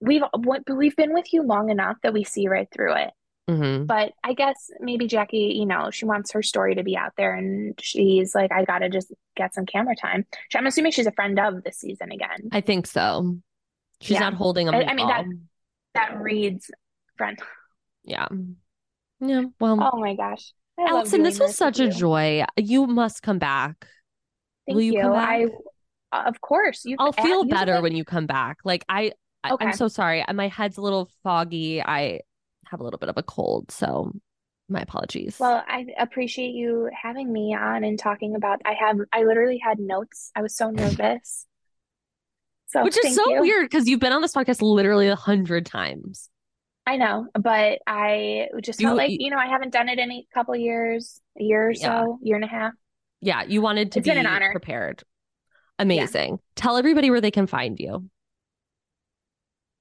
like 0.00 0.20
we've 0.36 0.66
we've 0.68 0.96
been 0.96 1.12
with 1.12 1.32
you 1.32 1.42
long 1.42 1.70
enough 1.70 1.96
that 2.02 2.12
we 2.12 2.24
see 2.24 2.48
right 2.48 2.68
through 2.72 2.94
it. 2.94 3.10
Mm-hmm. 3.48 3.84
But 3.84 4.12
I 4.24 4.34
guess 4.34 4.70
maybe 4.80 5.06
Jackie, 5.06 5.54
you 5.56 5.66
know, 5.66 5.90
she 5.92 6.04
wants 6.04 6.32
her 6.32 6.42
story 6.42 6.74
to 6.74 6.82
be 6.82 6.96
out 6.96 7.12
there 7.16 7.32
and 7.34 7.78
she's 7.80 8.34
like, 8.34 8.50
I 8.50 8.64
gotta 8.64 8.88
just 8.88 9.12
get 9.36 9.54
some 9.54 9.66
camera 9.66 9.94
time. 9.94 10.26
I'm 10.54 10.66
assuming 10.66 10.92
she's 10.92 11.06
a 11.06 11.12
friend 11.12 11.38
of 11.38 11.62
this 11.62 11.78
season 11.78 12.10
again. 12.10 12.48
I 12.50 12.60
think 12.60 12.88
so. 12.88 13.38
She's 14.00 14.14
yeah. 14.14 14.20
not 14.20 14.34
holding 14.34 14.66
them. 14.66 14.74
I 14.74 14.94
mean, 14.94 15.06
that, 15.06 15.24
that 15.96 16.20
reads 16.20 16.70
friend. 17.16 17.38
Yeah. 18.04 18.28
Yeah. 19.20 19.44
Well, 19.60 19.90
oh 19.92 19.98
my 19.98 20.14
gosh. 20.14 20.52
I 20.78 20.90
Allison, 20.90 21.22
this 21.22 21.40
was 21.40 21.56
such 21.56 21.80
a 21.80 21.86
you. 21.86 21.92
joy. 21.92 22.44
You 22.56 22.86
must 22.86 23.22
come 23.22 23.38
back. 23.38 23.86
Thank 24.66 24.76
Will 24.76 24.82
you, 24.82 24.92
you. 24.94 25.02
Come 25.02 25.12
back? 25.12 25.48
I, 26.12 26.28
of 26.28 26.40
course. 26.40 26.82
You 26.84 26.96
I'll 26.98 27.12
feel 27.12 27.44
better 27.44 27.80
when 27.80 27.96
you 27.96 28.04
come 28.04 28.26
back. 28.26 28.58
Like 28.64 28.84
I, 28.88 29.12
I 29.42 29.52
okay. 29.52 29.66
I'm 29.66 29.72
so 29.72 29.88
sorry. 29.88 30.24
My 30.32 30.48
head's 30.48 30.76
a 30.76 30.82
little 30.82 31.08
foggy. 31.22 31.82
I 31.82 32.20
have 32.66 32.80
a 32.80 32.84
little 32.84 32.98
bit 32.98 33.08
of 33.08 33.16
a 33.16 33.22
cold. 33.22 33.70
So 33.70 34.12
my 34.68 34.80
apologies. 34.80 35.38
Well, 35.38 35.62
I 35.66 35.86
appreciate 35.98 36.54
you 36.54 36.90
having 37.00 37.32
me 37.32 37.54
on 37.54 37.84
and 37.84 37.98
talking 37.98 38.34
about 38.34 38.60
I 38.64 38.74
have 38.74 38.98
I 39.12 39.22
literally 39.22 39.60
had 39.62 39.78
notes. 39.78 40.30
I 40.34 40.42
was 40.42 40.56
so 40.56 40.70
nervous. 40.70 41.46
So 42.68 42.82
Which 42.82 42.96
is 43.04 43.14
so 43.14 43.28
you. 43.28 43.40
weird 43.42 43.70
because 43.70 43.88
you've 43.88 44.00
been 44.00 44.12
on 44.12 44.22
this 44.22 44.34
podcast 44.34 44.60
literally 44.60 45.08
a 45.08 45.16
hundred 45.16 45.66
times. 45.66 46.28
I 46.86 46.96
know, 46.96 47.26
but 47.34 47.80
I 47.86 48.48
just 48.62 48.80
you, 48.80 48.88
felt 48.88 48.98
like, 48.98 49.10
you 49.10 49.30
know, 49.30 49.38
I 49.38 49.46
haven't 49.46 49.72
done 49.72 49.88
it 49.88 49.98
in 49.98 50.10
a 50.12 50.26
couple 50.32 50.54
years, 50.54 51.20
a 51.38 51.42
year 51.42 51.68
or 51.68 51.72
yeah. 51.72 52.04
so, 52.04 52.18
year 52.22 52.36
and 52.36 52.44
a 52.44 52.48
half. 52.48 52.72
Yeah, 53.20 53.42
you 53.42 53.60
wanted 53.60 53.92
to 53.92 53.98
it's 53.98 54.08
be 54.08 54.12
an 54.12 54.26
honor. 54.26 54.52
prepared. 54.52 55.02
Amazing. 55.78 56.30
Yeah. 56.30 56.36
Tell 56.54 56.76
everybody 56.76 57.10
where 57.10 57.20
they 57.20 57.30
can 57.30 57.46
find 57.46 57.78
you. 57.78 58.08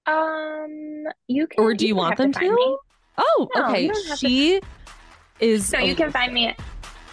Um, 0.07 1.05
you 1.27 1.47
can. 1.47 1.63
Or 1.63 1.73
do 1.73 1.85
you, 1.85 1.89
you 1.89 1.95
want 1.95 2.17
them 2.17 2.31
to? 2.31 2.39
to? 2.39 2.77
Oh, 3.17 3.49
no, 3.55 3.69
okay. 3.69 3.91
She 4.17 4.61
is. 5.39 5.67
So 5.67 5.77
you 5.79 5.95
can 5.95 6.11
find 6.11 6.33
me 6.33 6.55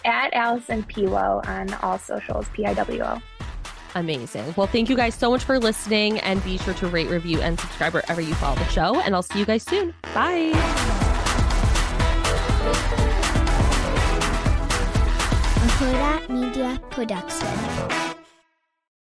at 0.05 0.33
Allison 0.33 0.83
Piwo 0.83 1.47
on 1.47 1.73
all 1.75 1.97
socials. 1.99 2.47
P 2.53 2.65
I 2.65 2.73
W 2.73 3.03
O. 3.03 3.21
Amazing. 3.95 4.53
Well, 4.57 4.67
thank 4.67 4.89
you 4.89 4.95
guys 4.95 5.15
so 5.15 5.29
much 5.31 5.43
for 5.43 5.59
listening, 5.59 6.19
and 6.19 6.43
be 6.43 6.57
sure 6.57 6.73
to 6.75 6.87
rate, 6.87 7.09
review, 7.09 7.41
and 7.41 7.59
subscribe 7.59 7.93
wherever 7.93 8.21
you 8.21 8.33
follow 8.35 8.55
the 8.55 8.67
show. 8.69 8.99
And 9.01 9.15
I'll 9.15 9.23
see 9.23 9.39
you 9.39 9.45
guys 9.45 9.63
soon. 9.63 9.93
Bye. 10.13 10.53
Media 16.29 16.79
Production. 16.89 18.02